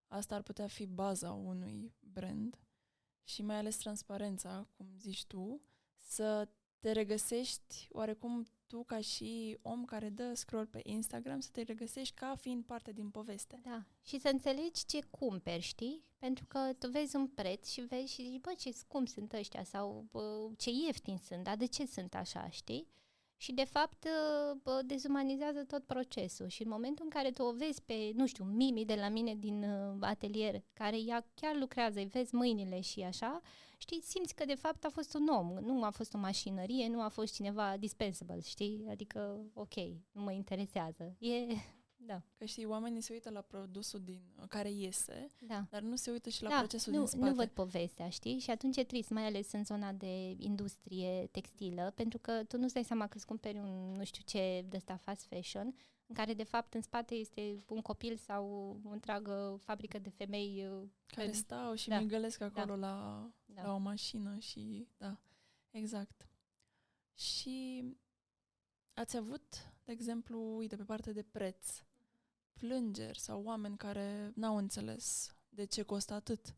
asta 0.07 0.35
ar 0.35 0.41
putea 0.41 0.67
fi 0.67 0.85
baza 0.85 1.31
unui 1.31 1.93
brand 1.99 2.59
și 3.29 3.41
mai 3.41 3.55
ales 3.55 3.75
transparența, 3.77 4.67
cum 4.77 4.87
zici 4.97 5.25
tu, 5.25 5.61
să 5.97 6.47
te 6.79 6.91
regăsești 6.91 7.87
oarecum 7.91 8.47
tu 8.67 8.83
ca 8.83 9.01
și 9.01 9.57
om 9.61 9.85
care 9.85 10.09
dă 10.09 10.33
scroll 10.33 10.65
pe 10.65 10.79
Instagram, 10.83 11.39
să 11.39 11.49
te 11.51 11.61
regăsești 11.61 12.15
ca 12.15 12.35
fiind 12.35 12.63
parte 12.65 12.91
din 12.91 13.09
poveste. 13.09 13.59
Da, 13.63 13.85
și 14.03 14.19
să 14.19 14.27
înțelegi 14.27 14.85
ce 14.85 14.99
cumperi, 15.09 15.61
știi? 15.61 16.03
Pentru 16.17 16.45
că 16.45 16.73
tu 16.79 16.89
vezi 16.89 17.15
un 17.15 17.27
preț 17.27 17.69
și 17.69 17.81
vezi 17.81 18.13
și 18.13 18.29
zici, 18.29 18.41
bă, 18.41 18.53
ce 18.57 18.71
scump 18.71 19.07
sunt 19.07 19.33
ăștia 19.33 19.63
sau 19.63 20.05
bă, 20.11 20.49
ce 20.57 20.69
ieftini 20.85 21.19
sunt, 21.19 21.43
dar 21.43 21.55
de 21.55 21.65
ce 21.65 21.85
sunt 21.85 22.15
așa, 22.15 22.49
știi? 22.49 22.87
Și 23.41 23.51
de 23.51 23.63
fapt 23.63 24.07
ă, 24.65 24.81
dezumanizează 24.85 25.63
tot 25.63 25.83
procesul 25.83 26.47
și 26.47 26.63
în 26.63 26.69
momentul 26.69 27.03
în 27.03 27.09
care 27.09 27.31
tu 27.31 27.43
o 27.43 27.51
vezi 27.51 27.81
pe, 27.81 28.11
nu 28.13 28.25
știu, 28.25 28.43
Mimi 28.43 28.85
de 28.85 28.95
la 28.95 29.09
mine 29.09 29.35
din 29.35 29.63
ă, 29.63 29.97
atelier, 30.01 30.63
care 30.73 30.97
ea 30.97 31.25
chiar 31.33 31.55
lucrează, 31.55 31.99
îi 31.99 32.05
vezi 32.05 32.35
mâinile 32.35 32.81
și 32.81 33.01
așa, 33.01 33.41
știi, 33.77 34.01
simți 34.01 34.35
că 34.35 34.45
de 34.45 34.55
fapt 34.55 34.85
a 34.85 34.89
fost 34.89 35.13
un 35.13 35.27
om, 35.27 35.47
nu 35.61 35.83
a 35.83 35.89
fost 35.89 36.13
o 36.13 36.17
mașinărie, 36.17 36.87
nu 36.87 37.01
a 37.01 37.07
fost 37.07 37.33
cineva 37.33 37.77
dispensable, 37.77 38.39
știi? 38.41 38.85
Adică, 38.89 39.51
ok, 39.53 39.75
nu 40.11 40.21
mă 40.21 40.31
interesează. 40.31 41.15
E 41.19 41.55
da. 42.09 42.21
Că 42.37 42.45
știi, 42.45 42.65
oamenii 42.65 43.01
se 43.01 43.13
uită 43.13 43.29
la 43.29 43.41
produsul 43.41 44.01
din 44.03 44.21
care 44.47 44.71
iese, 44.71 45.27
da. 45.41 45.65
dar 45.69 45.81
nu 45.81 45.95
se 45.95 46.11
uită 46.11 46.29
și 46.29 46.43
la 46.43 46.49
da, 46.49 46.57
procesul 46.57 46.93
nu, 46.93 46.97
din 46.97 47.07
spate. 47.07 47.29
Nu 47.29 47.35
văd 47.35 47.47
povestea, 47.47 48.09
știi? 48.09 48.39
Și 48.39 48.49
atunci 48.49 48.77
e 48.77 48.83
trist, 48.83 49.09
mai 49.09 49.25
ales 49.25 49.51
în 49.51 49.63
zona 49.63 49.91
de 49.91 50.35
industrie 50.37 51.27
textilă, 51.31 51.91
pentru 51.95 52.19
că 52.19 52.43
tu 52.43 52.57
nu-ți 52.57 52.73
dai 52.73 52.83
seama 52.83 53.07
că 53.07 53.17
îți 53.17 53.25
cumperi 53.25 53.57
un 53.57 53.95
nu 53.95 54.03
știu 54.03 54.23
ce 54.25 54.65
de 54.69 54.77
ăsta 54.77 54.95
fast 54.95 55.25
fashion, 55.25 55.75
în 56.07 56.15
care 56.15 56.33
de 56.33 56.43
fapt 56.43 56.73
în 56.73 56.81
spate 56.81 57.15
este 57.15 57.63
un 57.67 57.81
copil 57.81 58.17
sau 58.17 58.45
o 58.83 58.89
întreagă 58.89 59.59
fabrică 59.63 59.99
de 59.99 60.09
femei 60.09 60.67
uh, 60.67 60.87
care 61.05 61.31
stau 61.31 61.75
și 61.75 61.89
da. 61.89 61.99
migălesc 61.99 62.41
acolo 62.41 62.75
da. 62.75 62.87
La, 62.87 63.29
da. 63.45 63.61
la 63.61 63.73
o 63.73 63.77
mașină 63.77 64.37
și 64.37 64.87
da, 64.97 65.17
exact. 65.71 66.27
Și 67.13 67.83
ați 68.93 69.17
avut, 69.17 69.71
de 69.83 69.91
exemplu, 69.91 70.57
uite, 70.57 70.75
pe 70.75 70.83
partea 70.83 71.13
de 71.13 71.23
preț, 71.23 71.83
plângeri 72.59 73.19
sau 73.19 73.43
oameni 73.43 73.77
care 73.77 74.31
n-au 74.35 74.57
înțeles 74.57 75.35
de 75.49 75.65
ce 75.65 75.81
costă 75.81 76.13
atât. 76.13 76.55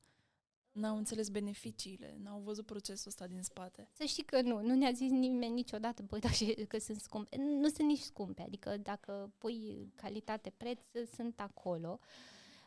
N-au 0.71 0.97
înțeles 0.97 1.29
beneficiile, 1.29 2.17
n-au 2.23 2.39
văzut 2.39 2.65
procesul 2.65 3.07
ăsta 3.07 3.27
din 3.27 3.41
spate. 3.41 3.89
Să 3.93 4.03
știi 4.03 4.23
că 4.23 4.41
nu, 4.41 4.61
nu 4.61 4.75
ne-a 4.75 4.91
zis 4.91 5.09
nimeni 5.09 5.53
niciodată, 5.53 6.03
băi, 6.03 6.19
dar 6.25 6.31
că 6.67 6.79
sunt 6.79 6.99
scumpe. 6.99 7.37
Nu 7.37 7.67
sunt 7.67 7.87
nici 7.87 7.99
scumpe, 7.99 8.41
adică 8.41 8.77
dacă 8.77 9.31
pui 9.37 9.91
calitate-preț, 9.95 10.79
sunt 11.15 11.39
acolo. 11.39 11.99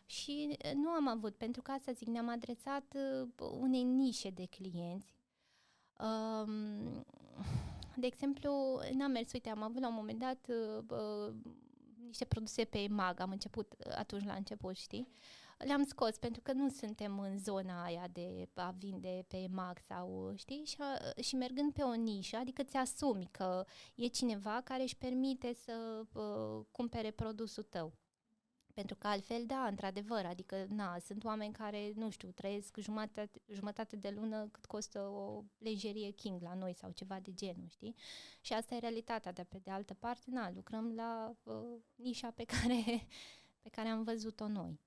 Și 0.06 0.56
nu 0.74 0.88
am 0.88 1.08
avut, 1.08 1.34
pentru 1.34 1.62
că 1.62 1.70
asta 1.70 1.92
zic, 1.92 2.08
ne-am 2.08 2.28
adresat 2.28 2.94
uh, 2.94 3.48
unei 3.60 3.82
nișe 3.82 4.30
de 4.30 4.44
clienți. 4.44 5.14
Um, 5.98 7.04
de 7.96 8.06
exemplu, 8.06 8.80
n-am 8.92 9.10
mers, 9.10 9.32
uite, 9.32 9.48
am 9.48 9.62
avut 9.62 9.80
la 9.80 9.88
un 9.88 9.94
moment 9.94 10.18
dat 10.18 10.46
uh, 10.48 11.32
niște 12.06 12.24
produse 12.24 12.64
pe 12.64 12.78
EMAG, 12.78 13.20
am 13.20 13.30
început 13.30 13.72
uh, 13.86 13.92
atunci 13.96 14.24
la 14.24 14.34
început, 14.34 14.76
știi? 14.76 15.08
Le-am 15.58 15.84
scos 15.84 16.18
pentru 16.18 16.40
că 16.40 16.52
nu 16.52 16.68
suntem 16.68 17.18
în 17.18 17.38
zona 17.38 17.84
aia 17.84 18.08
de 18.12 18.48
a 18.54 18.70
vinde 18.78 19.24
pe 19.28 19.36
EMAG 19.36 19.78
sau, 19.88 20.32
știi? 20.36 20.64
Și, 20.64 20.76
uh, 20.80 21.24
și 21.24 21.36
mergând 21.36 21.72
pe 21.72 21.82
o 21.82 21.94
nișă, 21.94 22.36
adică 22.36 22.62
ți-asumi 22.62 23.28
că 23.30 23.64
e 23.94 24.06
cineva 24.06 24.60
care 24.64 24.82
își 24.82 24.96
permite 24.96 25.54
să 25.54 26.02
uh, 26.12 26.64
cumpere 26.70 27.10
produsul 27.10 27.62
tău. 27.62 27.92
Pentru 28.74 28.96
că 28.96 29.06
altfel, 29.06 29.46
da, 29.46 29.66
într-adevăr, 29.66 30.24
adică, 30.24 30.66
na, 30.68 30.98
sunt 30.98 31.24
oameni 31.24 31.52
care, 31.52 31.92
nu 31.94 32.10
știu, 32.10 32.28
trăiesc 32.28 32.76
jumătate, 32.76 33.40
jumătate 33.52 33.96
de 33.96 34.10
lună 34.10 34.48
cât 34.52 34.66
costă 34.66 35.00
o 35.00 35.42
lejerie 35.58 36.10
King 36.10 36.42
la 36.42 36.54
noi 36.54 36.74
sau 36.74 36.90
ceva 36.90 37.20
de 37.20 37.34
genul, 37.34 37.68
știi? 37.68 37.94
Și 38.40 38.52
asta 38.52 38.74
e 38.74 38.78
realitatea, 38.78 39.32
dar 39.32 39.44
pe 39.44 39.60
de 39.62 39.70
altă 39.70 39.94
parte, 39.94 40.30
na, 40.30 40.50
lucrăm 40.54 40.94
la 40.94 41.36
uh, 41.42 41.54
nișa 41.94 42.30
pe 42.30 42.44
care, 42.44 43.06
pe 43.62 43.68
care 43.68 43.88
am 43.88 44.02
văzut-o 44.02 44.48
noi. 44.48 44.80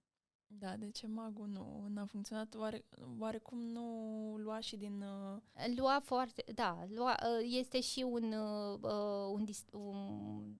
Da, 0.47 0.75
de 0.77 0.89
ce 0.89 1.07
magul 1.07 1.47
nu 1.47 1.85
n-a 1.89 2.05
funcționat? 2.05 2.55
Oare, 2.55 2.85
oarecum 3.19 3.59
nu 3.59 3.83
lua 4.37 4.59
și 4.59 4.75
din... 4.75 5.01
Uh... 5.01 5.75
Lua 5.75 5.99
foarte, 6.03 6.43
da, 6.53 6.85
lua, 6.89 7.17
uh, 7.23 7.47
este 7.59 7.81
și 7.81 8.05
un, 8.09 8.33
uh, 8.33 8.79
uh 8.81 9.27
un, 9.31 9.45
un 9.71 10.55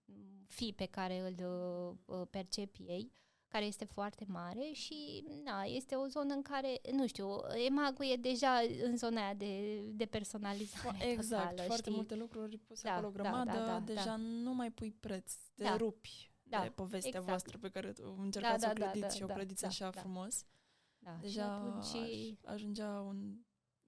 fi 0.46 0.72
pe 0.76 0.86
care 0.86 1.20
îl 1.20 1.96
uh, 2.06 2.26
percep 2.30 2.76
ei, 2.86 3.12
care 3.48 3.64
este 3.64 3.84
foarte 3.84 4.24
mare 4.28 4.70
și 4.72 5.24
na, 5.44 5.62
este 5.62 5.94
o 5.94 6.06
zonă 6.06 6.34
în 6.34 6.42
care, 6.42 6.80
nu 6.92 7.06
știu, 7.06 7.28
emagul 7.66 8.04
e 8.04 8.16
deja 8.16 8.60
în 8.82 8.96
zona 8.96 9.24
aia 9.24 9.34
de, 9.34 9.80
de 9.80 10.04
personalizare 10.04 11.10
Exact, 11.10 11.48
totală, 11.48 11.62
foarte 11.66 11.82
știi? 11.82 11.94
multe 11.94 12.14
lucruri 12.14 12.58
puse 12.58 12.88
da, 12.88 12.92
acolo 12.94 13.10
grămadă, 13.10 13.50
da, 13.50 13.58
da, 13.58 13.66
da, 13.66 13.80
deja 13.80 14.04
da. 14.04 14.16
nu 14.16 14.54
mai 14.54 14.70
pui 14.70 14.90
preț, 15.00 15.32
te 15.54 15.62
da. 15.62 15.76
rupi 15.76 16.27
da, 16.48 16.62
de 16.62 16.68
povestea 16.68 17.08
exact. 17.08 17.26
voastră 17.26 17.58
pe 17.58 17.68
care 17.68 17.92
încercați 18.16 18.60
da, 18.60 18.72
da, 18.72 18.90
să 18.90 18.90
o 18.90 18.92
clădiți 18.92 19.00
da, 19.00 19.06
da, 19.06 19.12
și 19.12 19.22
o 19.22 19.26
clădiți 19.26 19.62
da, 19.62 19.68
așa 19.68 19.90
da. 19.90 20.00
frumos. 20.00 20.44
Da, 20.98 21.18
deja 21.20 21.80
și 21.82 21.98
atunci... 22.00 22.38
ajungea 22.44 23.00
un 23.00 23.38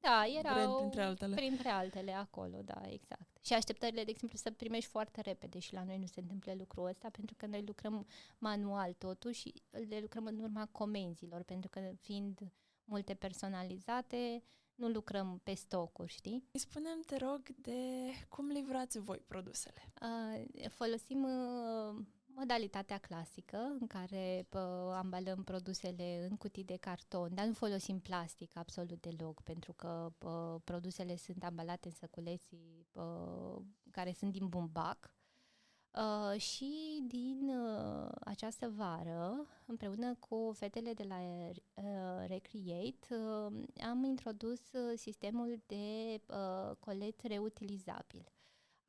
Da, 0.00 0.24
erau 0.38 0.54
Brand 0.54 0.76
printre 0.76 1.02
altele. 1.02 1.34
printre 1.34 1.68
altele 1.68 2.12
acolo, 2.12 2.60
da, 2.64 2.80
exact. 2.88 3.38
Și 3.40 3.52
așteptările, 3.52 4.04
de 4.04 4.10
exemplu, 4.10 4.38
să 4.38 4.50
primești 4.50 4.90
foarte 4.90 5.20
repede 5.20 5.58
și 5.58 5.72
la 5.72 5.84
noi 5.84 5.98
nu 5.98 6.06
se 6.06 6.20
întâmplă 6.20 6.54
lucrul 6.54 6.86
ăsta 6.86 7.08
pentru 7.10 7.34
că 7.38 7.46
noi 7.46 7.64
lucrăm 7.66 8.06
manual 8.38 8.92
totuși 8.92 9.40
și 9.40 9.62
le 9.70 9.98
lucrăm 10.00 10.26
în 10.26 10.40
urma 10.40 10.68
comenzilor, 10.72 11.42
pentru 11.42 11.70
că 11.70 11.92
fiind 12.00 12.52
multe 12.84 13.14
personalizate, 13.14 14.42
nu 14.74 14.88
lucrăm 14.88 15.40
pe 15.42 15.54
stocuri, 15.54 16.12
știi? 16.12 16.48
Spunem, 16.52 17.00
te 17.06 17.16
rog, 17.16 17.42
de 17.56 17.80
cum 18.28 18.48
livrați 18.48 18.98
voi 18.98 19.18
produsele. 19.26 19.92
Uh, 20.02 20.68
folosim 20.68 21.22
uh, 21.22 22.04
modalitatea 22.40 22.98
clasică 22.98 23.76
în 23.80 23.86
care 23.86 24.46
pă, 24.48 24.94
ambalăm 24.98 25.42
produsele 25.44 26.26
în 26.30 26.36
cutii 26.36 26.64
de 26.64 26.76
carton, 26.76 27.34
dar 27.34 27.46
nu 27.46 27.52
folosim 27.52 27.98
plastic 27.98 28.56
absolut 28.56 29.00
deloc, 29.00 29.42
pentru 29.42 29.72
că 29.72 30.12
pă, 30.18 30.60
produsele 30.64 31.16
sunt 31.16 31.44
ambalate 31.44 31.88
în 31.88 31.94
săculeții 31.94 32.86
pă, 32.90 33.62
care 33.90 34.12
sunt 34.12 34.32
din 34.32 34.48
bumbac. 34.48 35.14
Uh, 35.94 36.40
și 36.40 37.02
din 37.06 37.48
uh, 37.48 38.10
această 38.20 38.72
vară, 38.76 39.46
împreună 39.66 40.14
cu 40.14 40.52
fetele 40.54 40.92
de 40.92 41.02
la 41.02 41.18
uh, 41.18 42.26
Recreate, 42.26 43.14
uh, 43.14 43.64
am 43.88 44.04
introdus 44.04 44.72
uh, 44.72 44.92
sistemul 44.96 45.62
de 45.66 46.20
uh, 46.26 46.76
colet 46.78 47.20
reutilizabil. 47.22 48.32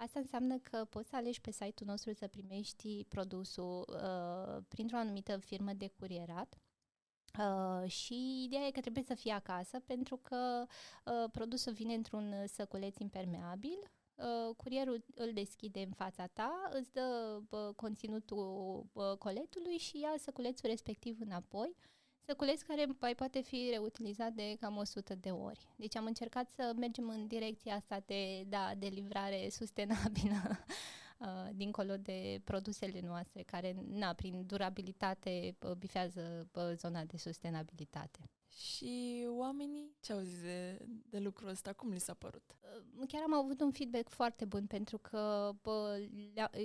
Asta 0.02 0.20
înseamnă 0.20 0.58
că 0.58 0.86
poți 0.90 1.10
să 1.10 1.16
alegi 1.16 1.42
pe 1.42 1.52
site-ul 1.52 1.90
nostru 1.90 2.14
să 2.14 2.28
primești 2.28 3.06
produsul 3.08 3.86
uh, 3.90 4.64
printr-o 4.68 4.98
anumită 4.98 5.38
firmă 5.38 5.74
de 5.74 5.88
curierat. 5.88 6.58
Uh, 7.40 7.90
și 7.90 8.44
ideea 8.44 8.66
e 8.66 8.72
că 8.72 8.80
trebuie 8.80 9.04
să 9.04 9.14
fie 9.14 9.32
acasă 9.32 9.80
pentru 9.80 10.18
că 10.18 10.66
uh, 11.06 11.30
produsul 11.32 11.74
vine 11.74 11.94
într-un 11.94 12.34
săculeț 12.48 12.98
impermeabil, 12.98 13.92
uh, 14.16 14.56
curierul 14.56 15.06
îl 15.16 15.34
deschide 15.34 15.80
în 15.82 15.92
fața 15.92 16.28
ta, 16.28 16.70
îți 16.72 16.92
dă 16.94 17.40
uh, 17.50 17.76
conținutul 17.76 18.86
uh, 18.94 19.18
coletului 19.18 19.78
și 19.78 20.00
ia 20.00 20.14
săculețul 20.18 20.70
respectiv 20.70 21.18
înapoi 21.20 21.76
săculeț 22.26 22.62
care 22.62 22.86
mai 23.00 23.16
poate 23.16 23.42
fi 23.42 23.68
reutilizat 23.72 24.32
de 24.34 24.56
cam 24.60 24.78
100 24.78 25.16
de 25.16 25.30
ori. 25.30 25.68
Deci 25.76 25.96
am 25.96 26.06
încercat 26.06 26.50
să 26.50 26.74
mergem 26.76 27.10
în 27.10 27.28
direcția 27.28 27.76
asta 27.76 28.04
de, 28.06 28.44
da, 28.48 28.72
de 28.78 28.88
livrare 28.88 29.48
sustenabilă 29.50 30.36
uh, 31.18 31.50
dincolo 31.54 31.98
de 31.98 32.42
produsele 32.44 33.02
noastre, 33.04 33.42
care, 33.42 33.76
na, 33.90 34.14
prin 34.14 34.46
durabilitate, 34.46 35.58
bifează 35.78 36.50
zona 36.76 37.04
de 37.04 37.18
sustenabilitate. 37.18 38.20
Și 38.56 39.26
oamenii 39.28 39.96
ce 40.00 40.14
au 40.14 40.20
zis 40.20 40.42
de, 40.42 40.86
de 41.10 41.20
lucrul 41.20 41.50
ăsta? 41.50 41.74
Cum 41.74 41.90
li 41.90 42.00
s-a 42.00 42.14
părut? 42.14 42.56
Uh, 42.62 43.08
chiar 43.08 43.22
am 43.24 43.34
avut 43.34 43.62
un 43.62 43.72
feedback 43.72 44.10
foarte 44.10 44.46
bun 44.46 44.66
pentru 44.66 44.98
că 44.98 45.52
bă, 45.62 45.98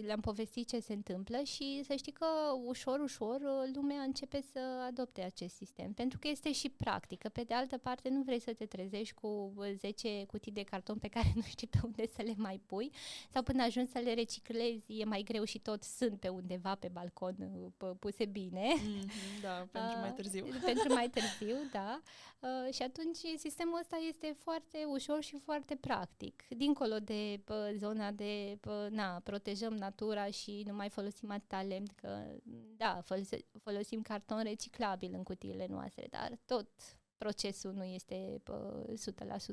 le-am 0.05 0.21
povestit 0.21 0.69
ce 0.69 0.81
se 0.81 0.93
întâmplă 0.93 1.43
și 1.43 1.83
să 1.87 1.95
știi 1.95 2.13
că 2.13 2.27
ușor, 2.65 3.01
ușor 3.01 3.41
uh, 3.41 3.71
lumea 3.75 4.01
începe 4.01 4.41
să 4.53 4.59
adopte 4.87 5.23
acest 5.23 5.55
sistem 5.55 5.93
pentru 5.93 6.19
că 6.19 6.29
este 6.29 6.53
și 6.53 6.69
practică. 6.69 7.29
Pe 7.29 7.43
de 7.43 7.55
altă 7.55 7.79
parte, 7.79 8.09
nu 8.09 8.23
vrei 8.23 8.41
să 8.41 8.53
te 8.53 8.67
trezești 8.67 9.15
cu 9.15 9.55
10 9.77 10.25
cutii 10.27 10.53
de 10.53 10.63
carton 10.63 10.99
pe 10.99 11.09
care 11.09 11.33
nu 11.35 11.43
știi 11.43 11.67
pe 11.67 11.79
unde 11.83 12.07
să 12.07 12.23
le 12.23 12.35
mai 12.37 12.61
pui 12.67 12.93
sau 13.33 13.43
până 13.43 13.63
ajungi 13.63 13.91
să 13.91 13.99
le 13.99 14.15
reciclezi 14.15 15.01
e 15.01 15.05
mai 15.05 15.23
greu 15.23 15.45
și 15.45 15.59
tot 15.59 15.83
sunt 15.83 16.21
pe 16.21 16.29
undeva 16.29 16.75
pe 16.75 16.89
balcon 16.93 17.37
uh, 17.79 17.91
puse 17.99 18.25
bine. 18.25 18.67
Mm-hmm, 18.75 19.41
da, 19.43 19.69
pentru 19.73 19.99
mai 20.01 20.13
târziu. 20.13 20.45
pentru 20.65 20.93
mai 20.93 21.09
târziu, 21.09 21.57
da. 21.77 22.01
Uh, 22.41 22.75
și 22.75 22.83
atunci 22.83 23.17
sistemul 23.37 23.79
ăsta 23.81 23.97
este 23.97 24.35
foarte 24.39 24.85
ușor 24.87 25.23
și 25.23 25.39
foarte 25.39 25.77
practic. 25.77 26.45
Dincolo 26.49 26.99
de 26.99 27.43
uh, 27.49 27.71
zona 27.77 28.11
de, 28.11 28.59
uh, 28.67 28.87
na, 28.91 29.21
protejăm 29.21 29.75
natura 29.75 30.31
și 30.31 30.63
nu 30.67 30.75
mai 30.75 30.89
folosim 30.89 31.31
atâta 31.31 31.63
lemn, 31.63 31.87
că, 31.95 32.39
da, 32.77 33.01
folosim, 33.05 33.39
folosim 33.59 34.03
carton 34.03 34.43
reciclabil 34.43 35.15
în 35.15 35.23
cutiile 35.23 35.67
noastre, 35.67 36.07
dar 36.11 36.39
tot 36.45 36.69
procesul 37.17 37.73
nu 37.73 37.85
este 37.85 38.43
uh, 38.51 38.95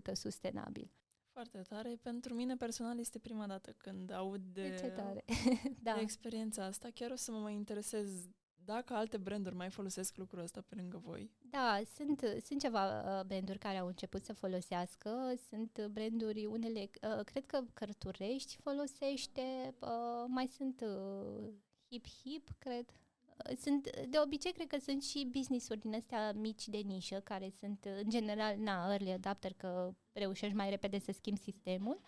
100% 0.09 0.13
sustenabil. 0.13 0.91
Foarte 1.33 1.61
tare. 1.69 1.99
Pentru 2.01 2.33
mine 2.33 2.55
personal 2.55 2.99
este 2.99 3.19
prima 3.19 3.47
dată 3.47 3.71
când 3.77 4.11
aud 4.11 4.41
de, 4.53 4.69
de, 4.69 4.75
ce 4.75 4.87
tare. 4.87 5.25
da. 5.81 5.93
de 5.93 6.01
experiența 6.01 6.65
asta. 6.65 6.89
Chiar 6.93 7.11
o 7.11 7.15
să 7.15 7.31
mă 7.31 7.37
mai 7.37 7.53
interesez 7.53 8.27
dacă 8.65 8.93
alte 8.93 9.17
branduri 9.17 9.55
mai 9.55 9.69
folosesc 9.69 10.17
lucrul 10.17 10.41
ăsta 10.43 10.61
pe 10.61 10.75
lângă 10.75 10.97
voi. 10.97 11.31
Da, 11.49 11.81
sunt, 11.95 12.23
sunt 12.45 12.59
ceva 12.59 13.01
uh, 13.19 13.25
branduri 13.25 13.57
care 13.57 13.77
au 13.77 13.87
început 13.87 14.23
să 14.23 14.33
folosească, 14.33 15.33
sunt 15.49 15.87
branduri, 15.91 16.45
unele, 16.45 16.79
uh, 16.79 17.23
cred 17.25 17.45
că 17.45 17.63
Cărturești 17.73 18.55
folosește, 18.55 19.75
uh, 19.79 20.25
mai 20.27 20.47
sunt 20.47 20.83
hip-hip, 21.91 22.57
cred. 22.57 22.85
Sunt, 23.57 23.89
de 24.09 24.19
obicei, 24.23 24.51
cred 24.51 24.67
că 24.67 24.77
sunt 24.79 25.03
și 25.03 25.29
business-uri 25.31 25.79
din 25.79 25.95
astea 25.95 26.31
mici 26.31 26.67
de 26.67 26.77
nișă, 26.77 27.19
care 27.19 27.53
sunt, 27.59 27.85
în 28.03 28.09
general, 28.09 28.57
na, 28.57 28.91
early 28.91 29.11
adapter, 29.11 29.53
că 29.53 29.93
reușești 30.11 30.55
mai 30.55 30.69
repede 30.69 30.99
să 30.99 31.11
schimbi 31.11 31.39
sistemul, 31.39 31.99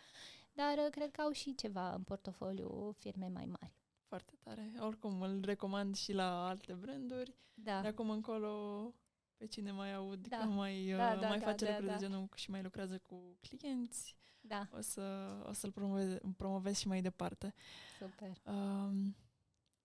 dar 0.54 0.90
cred 0.92 1.12
că 1.12 1.22
au 1.22 1.32
și 1.32 1.56
ceva 1.56 1.94
în 1.94 2.04
portofoliu 2.04 2.96
firme 2.98 3.28
mai 3.28 3.46
mari. 3.46 3.74
Foarte 4.16 4.38
tare. 4.44 4.74
Oricum, 4.80 5.22
îl 5.22 5.42
recomand 5.44 5.96
și 5.96 6.14
la 6.14 6.48
alte 6.48 6.74
branduri. 6.74 7.34
Da. 7.54 7.82
De 7.82 7.88
acum 7.88 8.10
încolo, 8.10 8.94
pe 9.38 9.46
cine 9.46 9.72
mai 9.72 9.94
aud 9.94 10.28
da. 10.28 10.38
că 10.38 10.46
mai, 10.46 10.94
da, 10.98 11.12
uh, 11.14 11.20
da, 11.20 11.28
mai 11.28 11.40
da, 11.40 11.46
face 11.46 11.66
da, 11.66 11.72
lucruri 11.72 11.92
da. 11.92 11.98
de 11.98 12.06
genul 12.06 12.30
și 12.36 12.50
mai 12.50 12.62
lucrează 12.62 12.98
cu 12.98 13.38
clienți, 13.40 14.16
da. 14.42 14.68
o, 14.72 14.82
să, 14.82 15.36
o 15.50 15.54
să-l 15.54 15.72
promovez, 15.72 16.18
promovez 16.38 16.78
și 16.78 16.88
mai 16.88 17.02
departe. 17.02 17.54
Super. 18.00 18.42
Um, 18.44 19.16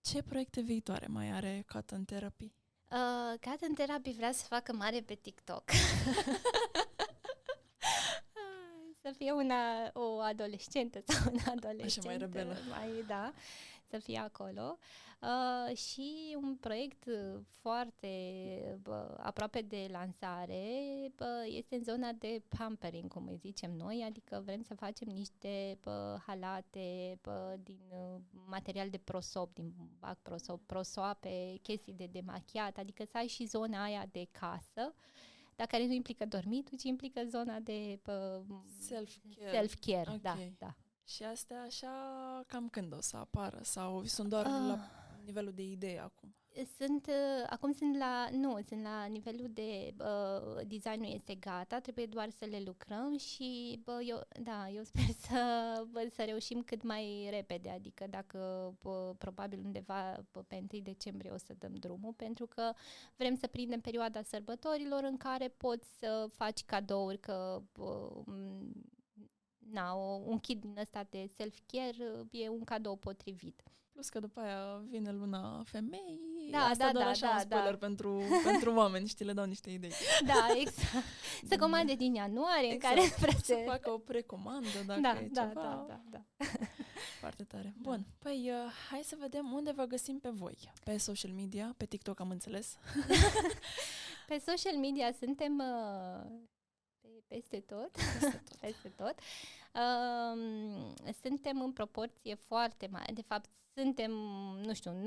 ce 0.01 0.23
proiecte 0.23 0.61
viitoare 0.61 1.07
mai 1.07 1.31
are 1.31 1.65
Cotton 1.67 2.05
Therapy? 2.05 2.53
Uh, 2.91 3.39
Cotton 3.39 3.73
Therapy 3.73 4.11
vrea 4.11 4.31
să 4.31 4.45
facă 4.45 4.73
mare 4.73 5.01
pe 5.01 5.13
TikTok. 5.13 5.63
să 9.01 9.11
fie 9.17 9.31
una, 9.31 9.89
o 9.93 10.19
adolescentă 10.19 11.01
sau 11.05 11.31
un 11.31 11.39
adolescent. 11.45 12.05
Așa 12.05 12.09
mai 12.09 12.17
rebelă. 12.17 12.57
Mai, 12.69 13.03
da 13.07 13.33
să 13.91 13.97
fie 13.97 14.17
acolo 14.17 14.77
uh, 15.21 15.75
și 15.77 16.37
un 16.41 16.55
proiect 16.55 17.03
foarte 17.47 18.07
uh, 18.87 18.95
aproape 19.17 19.61
de 19.61 19.87
lansare 19.91 20.65
uh, 21.19 21.27
este 21.45 21.75
în 21.75 21.83
zona 21.83 22.11
de 22.11 22.41
pampering, 22.57 23.13
cum 23.13 23.27
îi 23.27 23.37
zicem 23.37 23.71
noi, 23.71 24.03
adică 24.07 24.41
vrem 24.45 24.61
să 24.61 24.75
facem 24.75 25.07
niște 25.07 25.79
uh, 25.85 26.21
halate 26.25 27.19
uh, 27.25 27.53
din 27.63 27.81
uh, 27.89 28.19
material 28.47 28.89
de 28.89 28.97
prosop, 28.97 29.53
din 29.53 29.73
bac 29.99 30.17
prosop, 30.21 30.61
prosoape, 30.65 31.59
chestii 31.61 31.93
de 31.93 32.09
demachiat, 32.11 32.77
adică 32.77 33.03
să 33.05 33.17
ai 33.17 33.27
și 33.27 33.45
zona 33.45 33.83
aia 33.83 34.05
de 34.11 34.27
casă 34.31 34.93
dar 35.61 35.69
care 35.69 35.85
nu 35.85 35.93
implică 35.93 36.25
dormitul, 36.25 36.77
ci 36.77 36.83
implică 36.83 37.21
zona 37.29 37.59
de 37.59 37.99
uh, 38.07 38.41
self-care. 38.79 39.51
self-care 39.51 40.11
okay. 40.11 40.19
da, 40.21 40.37
da. 40.57 40.75
Și 41.15 41.23
astea 41.23 41.61
așa 41.61 41.93
cam 42.47 42.69
când 42.69 42.93
o 42.93 43.01
să 43.01 43.17
apară? 43.17 43.59
Sau 43.63 44.03
sunt 44.03 44.29
doar 44.29 44.45
uh, 44.45 44.51
la 44.51 44.79
nivelul 45.25 45.51
de 45.53 45.63
idee 45.63 45.99
acum? 45.99 46.35
Sunt, 46.77 47.07
uh, 47.07 47.45
acum 47.49 47.71
sunt 47.71 47.97
la, 47.97 48.27
nu, 48.31 48.59
sunt 48.67 48.81
la 48.81 49.05
nivelul 49.05 49.49
de 49.53 49.93
uh, 49.99 50.67
designul 50.67 51.13
este 51.13 51.35
gata, 51.35 51.79
trebuie 51.79 52.05
doar 52.05 52.29
să 52.29 52.45
le 52.45 52.61
lucrăm 52.65 53.17
și 53.17 53.79
bă, 53.83 53.99
eu, 54.05 54.21
da, 54.43 54.69
eu 54.69 54.83
sper 54.83 55.03
să, 55.27 55.41
bă, 55.91 56.07
să 56.15 56.23
reușim 56.23 56.61
cât 56.61 56.83
mai 56.83 57.27
repede, 57.29 57.69
adică 57.69 58.05
dacă 58.09 58.73
bă, 58.81 59.13
probabil 59.17 59.61
undeva 59.63 60.25
bă, 60.31 60.41
pe 60.41 60.63
1 60.73 60.81
decembrie 60.81 61.31
o 61.31 61.37
să 61.37 61.53
dăm 61.57 61.73
drumul, 61.73 62.13
pentru 62.13 62.45
că 62.45 62.73
vrem 63.15 63.35
să 63.35 63.47
prindem 63.47 63.79
perioada 63.79 64.21
sărbătorilor 64.21 65.03
în 65.03 65.17
care 65.17 65.47
poți 65.47 65.87
să 65.99 66.29
faci 66.31 66.63
cadouri, 66.65 67.19
că 67.19 67.61
bă, 67.71 68.11
na, 69.71 69.95
o, 69.95 70.21
un 70.25 70.39
kit 70.39 70.59
din 70.59 70.77
ăsta 70.79 71.07
de 71.09 71.29
self-care 71.37 72.27
e 72.31 72.49
un 72.49 72.63
cadou 72.63 72.95
potrivit. 72.95 73.63
Plus 73.91 74.09
că 74.09 74.19
după 74.19 74.39
aia 74.39 74.83
vine 74.89 75.11
luna 75.11 75.63
femei, 75.65 76.19
da, 76.51 76.57
asta 76.57 76.85
da, 76.85 76.91
doar 76.91 77.03
da, 77.03 77.09
așa 77.09 77.27
da, 77.27 77.33
un 77.33 77.39
spoiler 77.39 77.71
da. 77.71 77.85
pentru, 77.85 78.21
pentru 78.43 78.73
oameni, 78.73 79.07
știi, 79.07 79.25
le 79.25 79.33
dau 79.33 79.45
niște 79.45 79.69
idei. 79.69 79.91
Da, 80.25 80.47
exact. 80.55 81.05
Să 81.49 81.57
comande 81.57 81.93
din 81.93 82.13
ianuarie, 82.13 82.71
exact. 82.71 82.95
în 82.95 83.01
care 83.01 83.15
vreau 83.17 83.39
să 83.43 83.63
facă 83.65 83.91
o 83.91 83.97
precomandă 83.97 84.67
dacă 84.85 84.99
da, 84.99 85.19
e 85.19 85.29
da, 85.31 85.47
ceva. 85.47 85.61
Da, 85.61 85.85
da, 85.87 86.01
da. 86.09 86.45
Foarte 87.19 87.43
tare. 87.43 87.73
Da. 87.77 87.89
Bun, 87.89 88.05
păi 88.19 88.51
uh, 88.51 88.71
hai 88.89 89.01
să 89.03 89.15
vedem 89.19 89.51
unde 89.51 89.71
vă 89.71 89.83
găsim 89.83 90.19
pe 90.19 90.29
voi. 90.29 90.57
Pe 90.83 90.97
social 90.97 91.31
media, 91.31 91.73
pe 91.77 91.85
TikTok 91.85 92.19
am 92.19 92.29
înțeles. 92.29 92.77
pe 94.27 94.41
social 94.45 94.75
media 94.75 95.11
suntem 95.19 95.57
uh, 95.57 96.31
pe, 97.01 97.07
peste 97.27 97.59
tot. 97.59 97.91
Peste 97.91 98.41
tot. 98.49 98.59
peste 98.59 98.87
tot. 98.89 99.15
Uh, 99.73 101.13
suntem 101.21 101.61
în 101.61 101.71
proporție 101.71 102.35
foarte 102.35 102.87
mare. 102.91 103.13
De 103.13 103.21
fapt, 103.21 103.49
suntem, 103.73 104.11
nu 104.65 104.73
știu, 104.73 105.01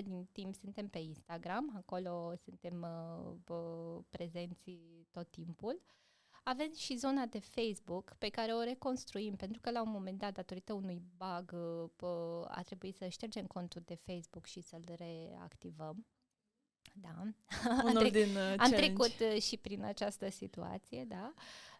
90% 0.00 0.02
din 0.02 0.28
timp 0.32 0.54
suntem 0.54 0.88
pe 0.88 0.98
Instagram, 0.98 1.72
acolo 1.76 2.32
suntem 2.44 2.86
uh, 3.48 3.98
prezenți 4.10 4.78
tot 5.10 5.30
timpul. 5.30 5.82
Avem 6.44 6.72
și 6.74 6.96
zona 6.96 7.26
de 7.26 7.38
Facebook 7.38 8.14
pe 8.18 8.28
care 8.28 8.52
o 8.52 8.62
reconstruim, 8.62 9.36
pentru 9.36 9.60
că 9.60 9.70
la 9.70 9.82
un 9.82 9.90
moment 9.90 10.18
dat, 10.18 10.32
datorită 10.32 10.72
unui 10.72 11.02
bug, 11.16 11.52
uh, 12.00 12.44
a 12.48 12.62
trebuit 12.64 12.96
să 12.96 13.08
ștergem 13.08 13.46
contul 13.46 13.82
de 13.84 13.94
Facebook 13.94 14.46
și 14.46 14.60
să-l 14.60 14.84
reactivăm. 14.96 16.06
Da. 16.94 17.14
Unul 17.84 17.96
am, 17.96 18.04
trec- 18.04 18.12
din, 18.12 18.36
uh, 18.36 18.54
am 18.56 18.70
trecut 18.70 19.14
uh, 19.20 19.42
și 19.42 19.56
prin 19.56 19.84
această 19.84 20.30
situație, 20.30 21.04
da. 21.04 21.32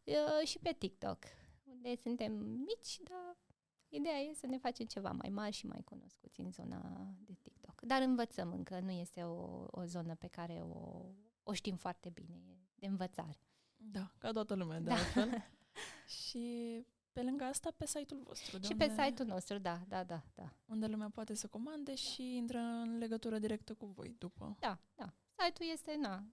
Uh, 0.04 0.46
și 0.46 0.58
pe 0.58 0.74
TikTok, 0.78 1.18
unde 1.83 2.01
suntem 2.03 2.33
mici, 2.43 3.01
dar 3.03 3.37
ideea 3.89 4.18
e 4.18 4.35
să 4.35 4.47
ne 4.47 4.59
facem 4.59 4.87
ceva 4.87 5.11
mai 5.11 5.30
mari 5.30 5.55
și 5.55 5.66
mai 5.66 5.83
cunoscuți 5.85 6.41
în 6.41 6.51
zona 6.51 7.14
de 7.18 7.33
TikTok. 7.43 7.80
Dar 7.80 8.03
învățăm 8.03 8.53
încă, 8.53 8.80
nu 8.80 8.91
este 8.91 9.22
o, 9.22 9.66
o 9.70 9.85
zonă 9.85 10.14
pe 10.14 10.26
care 10.26 10.53
o, 10.53 11.05
o 11.43 11.53
știm 11.53 11.76
foarte 11.76 12.11
bine, 12.11 12.43
e 12.47 12.59
de 12.74 12.87
învățare. 12.87 13.41
Da, 13.76 14.12
ca 14.18 14.30
toată 14.30 14.55
lumea, 14.55 14.80
de 14.80 14.89
da. 14.89 14.95
altfel. 14.95 15.30
și 16.22 16.76
pe 17.12 17.22
lângă 17.22 17.45
asta, 17.45 17.70
pe 17.76 17.87
site-ul 17.87 18.22
vostru. 18.22 18.59
Și 18.61 18.72
unde, 18.72 18.87
pe 18.87 19.03
site-ul 19.03 19.28
nostru, 19.28 19.59
da, 19.59 19.80
da, 19.89 20.05
da, 20.05 20.22
da. 20.35 20.57
Unde 20.66 20.87
lumea 20.87 21.09
poate 21.09 21.35
să 21.35 21.47
comande 21.47 21.95
și 21.95 22.37
intră 22.37 22.59
în 22.59 22.99
legătură 22.99 23.39
directă 23.39 23.74
cu 23.74 23.87
voi 23.87 24.14
după. 24.18 24.57
Da, 24.61 24.78
da. 24.95 25.14
Site-ul 25.37 25.70
este, 25.72 25.97
na, 25.97 26.24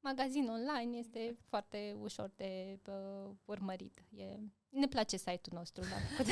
magazin 0.00 0.48
online, 0.48 0.96
este 0.96 1.36
foarte 1.48 1.96
ușor 2.00 2.32
de 2.36 2.78
uh, 2.86 3.30
urmărit. 3.44 4.04
E, 4.10 4.38
ne 4.68 4.88
place 4.88 5.16
site-ul 5.16 5.58
nostru. 5.58 5.82
L-am, 5.82 6.26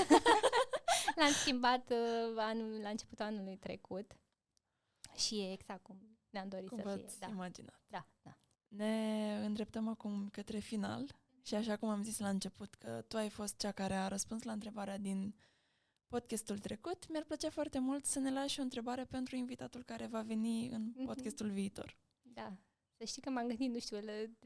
l-am 1.20 1.32
schimbat 1.32 1.90
uh, 1.90 2.34
anul, 2.36 2.80
la 2.80 2.88
începutul 2.88 3.24
anului 3.24 3.56
trecut 3.56 4.16
și 5.16 5.40
e 5.40 5.52
exact 5.52 5.82
cum 5.82 6.18
ne-am 6.30 6.48
dorit 6.48 6.68
cum 6.68 6.78
să 6.82 6.96
fie. 6.96 7.06
Da. 7.18 7.26
imaginat. 7.26 7.80
Da, 7.86 8.06
da. 8.22 8.38
Ne 8.68 9.36
îndreptăm 9.44 9.88
acum 9.88 10.28
către 10.28 10.58
final 10.58 11.06
și 11.42 11.54
așa 11.54 11.76
cum 11.76 11.88
am 11.88 12.02
zis 12.02 12.18
la 12.18 12.28
început 12.28 12.74
că 12.74 13.04
tu 13.08 13.16
ai 13.16 13.28
fost 13.28 13.56
cea 13.56 13.72
care 13.72 13.94
a 13.94 14.08
răspuns 14.08 14.42
la 14.42 14.52
întrebarea 14.52 14.98
din 14.98 15.34
podcastul 16.06 16.58
trecut, 16.58 17.08
mi-ar 17.08 17.24
plăcea 17.24 17.50
foarte 17.50 17.78
mult 17.78 18.04
să 18.04 18.18
ne 18.18 18.30
lași 18.30 18.60
o 18.60 18.62
întrebare 18.62 19.04
pentru 19.04 19.36
invitatul 19.36 19.82
care 19.82 20.06
va 20.06 20.22
veni 20.22 20.68
în 20.68 20.92
mhm. 20.94 21.04
podcastul 21.04 21.50
mm-hmm. 21.50 21.54
viitor. 21.54 21.96
Da. 22.22 22.56
Să 23.05 23.11
știi 23.11 23.22
că 23.22 23.30
m-am 23.30 23.46
gândit, 23.46 23.72
nu 23.72 23.78
știu, 23.78 23.98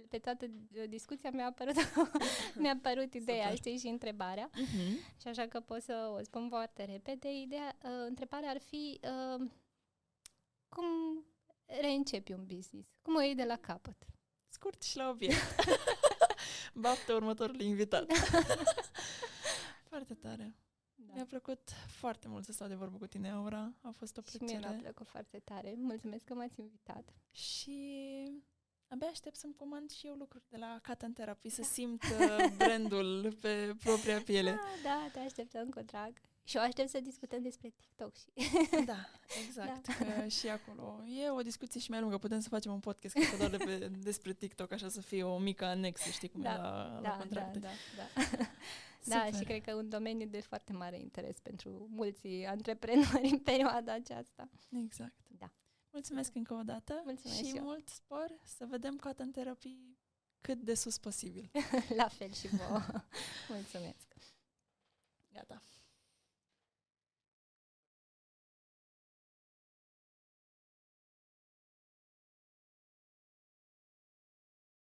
pe 0.09 0.19
toată 0.19 0.47
discuția 0.89 1.31
mi-a 1.31 1.47
apărut, 1.47 1.75
mi-a 2.61 2.73
apărut 2.73 3.15
ideea, 3.15 3.43
Super. 3.43 3.57
știi, 3.57 3.79
și 3.79 3.87
întrebarea. 3.87 4.51
Uh-huh. 4.51 5.21
Și 5.21 5.29
așa 5.29 5.47
că 5.47 5.61
pot 5.61 5.83
să 5.83 6.15
o 6.19 6.23
spun 6.23 6.49
foarte 6.49 6.85
repede. 6.85 7.33
Ideea, 7.33 7.77
uh, 7.83 7.91
întrebarea 8.07 8.51
ar 8.51 8.59
fi 8.59 9.01
uh, 9.03 9.47
cum 10.69 10.85
reîncepi 11.81 12.33
un 12.33 12.47
business? 12.47 12.89
Cum 13.03 13.15
o 13.15 13.21
iei 13.21 13.35
de 13.35 13.45
la 13.45 13.57
capăt? 13.57 14.07
Scurt 14.49 14.83
și 14.83 14.97
la 14.97 15.09
obiect. 15.09 15.55
Baftă 16.75 17.15
următorul 17.15 17.61
invitat. 17.61 18.13
foarte 19.91 20.15
tare. 20.15 20.55
Da. 21.09 21.15
Mi-a 21.15 21.25
plăcut 21.25 21.71
foarte 21.87 22.29
mult 22.29 22.45
să 22.45 22.53
stau 22.53 22.69
de 22.69 22.75
vorbă 22.75 22.97
cu 22.97 23.07
tine, 23.07 23.31
Aura. 23.31 23.73
A 23.81 23.91
fost 23.91 24.17
o 24.17 24.21
plăcere. 24.21 24.47
Și 24.47 24.57
mie 24.57 24.69
mi-a 24.69 24.79
plăcut 24.81 25.07
foarte 25.07 25.39
tare. 25.39 25.75
Mulțumesc 25.77 26.25
că 26.25 26.35
m-ați 26.35 26.61
invitat. 26.61 27.15
Și 27.31 27.79
abia 28.89 29.09
aștept 29.09 29.37
să-mi 29.37 29.55
comand 29.55 29.91
și 29.91 30.07
eu 30.07 30.15
lucruri 30.15 30.45
de 30.49 30.57
la 30.57 30.79
Cat 30.83 31.05
Therapy, 31.15 31.49
să 31.49 31.63
simt 31.63 32.03
uh, 32.03 32.53
brandul 32.57 33.37
pe 33.41 33.75
propria 33.85 34.21
piele. 34.29 34.51
Da, 34.51 34.91
da, 34.91 35.09
te 35.13 35.19
așteptăm 35.19 35.69
cu 35.69 35.81
drag. 35.81 36.13
Și 36.49 36.57
o 36.57 36.61
aștept 36.61 36.89
să 36.89 37.01
discutăm 37.01 37.43
despre 37.43 37.73
TikTok 37.77 38.15
și... 38.17 38.27
Da, 38.87 39.09
exact. 39.47 39.87
Da. 39.87 39.95
Că 40.05 40.29
și 40.29 40.49
acolo 40.49 41.03
e 41.07 41.31
o 41.31 41.41
discuție 41.41 41.81
și 41.81 41.91
mai 41.91 42.01
lungă. 42.01 42.19
Putem 42.19 42.41
să 42.41 42.49
facem 42.49 42.73
un 42.73 42.81
podcast 42.81 43.15
cred 43.15 43.31
că 43.31 43.37
doar 43.37 43.51
de 43.51 43.57
pe, 43.57 43.89
despre 43.89 44.33
TikTok, 44.33 44.73
așa 44.73 44.89
să 44.89 45.01
fie 45.01 45.23
o 45.23 45.39
mică 45.39 45.65
anexă, 45.65 46.11
știi 46.11 46.29
cum 46.29 46.41
da, 46.41 46.53
e 46.53 46.57
la, 46.57 46.99
da, 47.03 47.09
la 47.09 47.17
contracte. 47.17 47.59
Da, 47.59 47.69
da, 48.15 48.37
da. 48.37 48.45
Da, 49.09 49.25
Super. 49.25 49.35
și 49.39 49.45
cred 49.45 49.63
că 49.63 49.75
un 49.75 49.89
domeniu 49.89 50.27
de 50.27 50.41
foarte 50.41 50.73
mare 50.73 50.99
interes 50.99 51.39
pentru 51.41 51.87
mulți 51.91 52.29
antreprenori 52.29 53.29
în 53.33 53.39
perioada 53.39 53.93
aceasta. 53.93 54.49
Exact. 54.71 55.21
Da. 55.29 55.53
Mulțumesc 55.91 56.35
încă 56.35 56.55
o 56.55 56.63
dată 56.63 57.03
Mulțumesc 57.05 57.45
și 57.45 57.57
eu. 57.57 57.63
mult 57.65 57.89
spor 57.89 58.39
să 58.45 58.67
vedem 58.69 58.97
coata 58.97 59.23
în 59.23 59.31
terapii 59.31 59.99
cât 60.41 60.59
de 60.63 60.75
sus 60.75 60.99
posibil. 60.99 61.51
La 61.97 62.09
fel 62.09 62.33
și 62.33 62.49
vouă. 62.49 62.81
Mulțumesc. 63.49 64.15
Gata. 65.33 65.63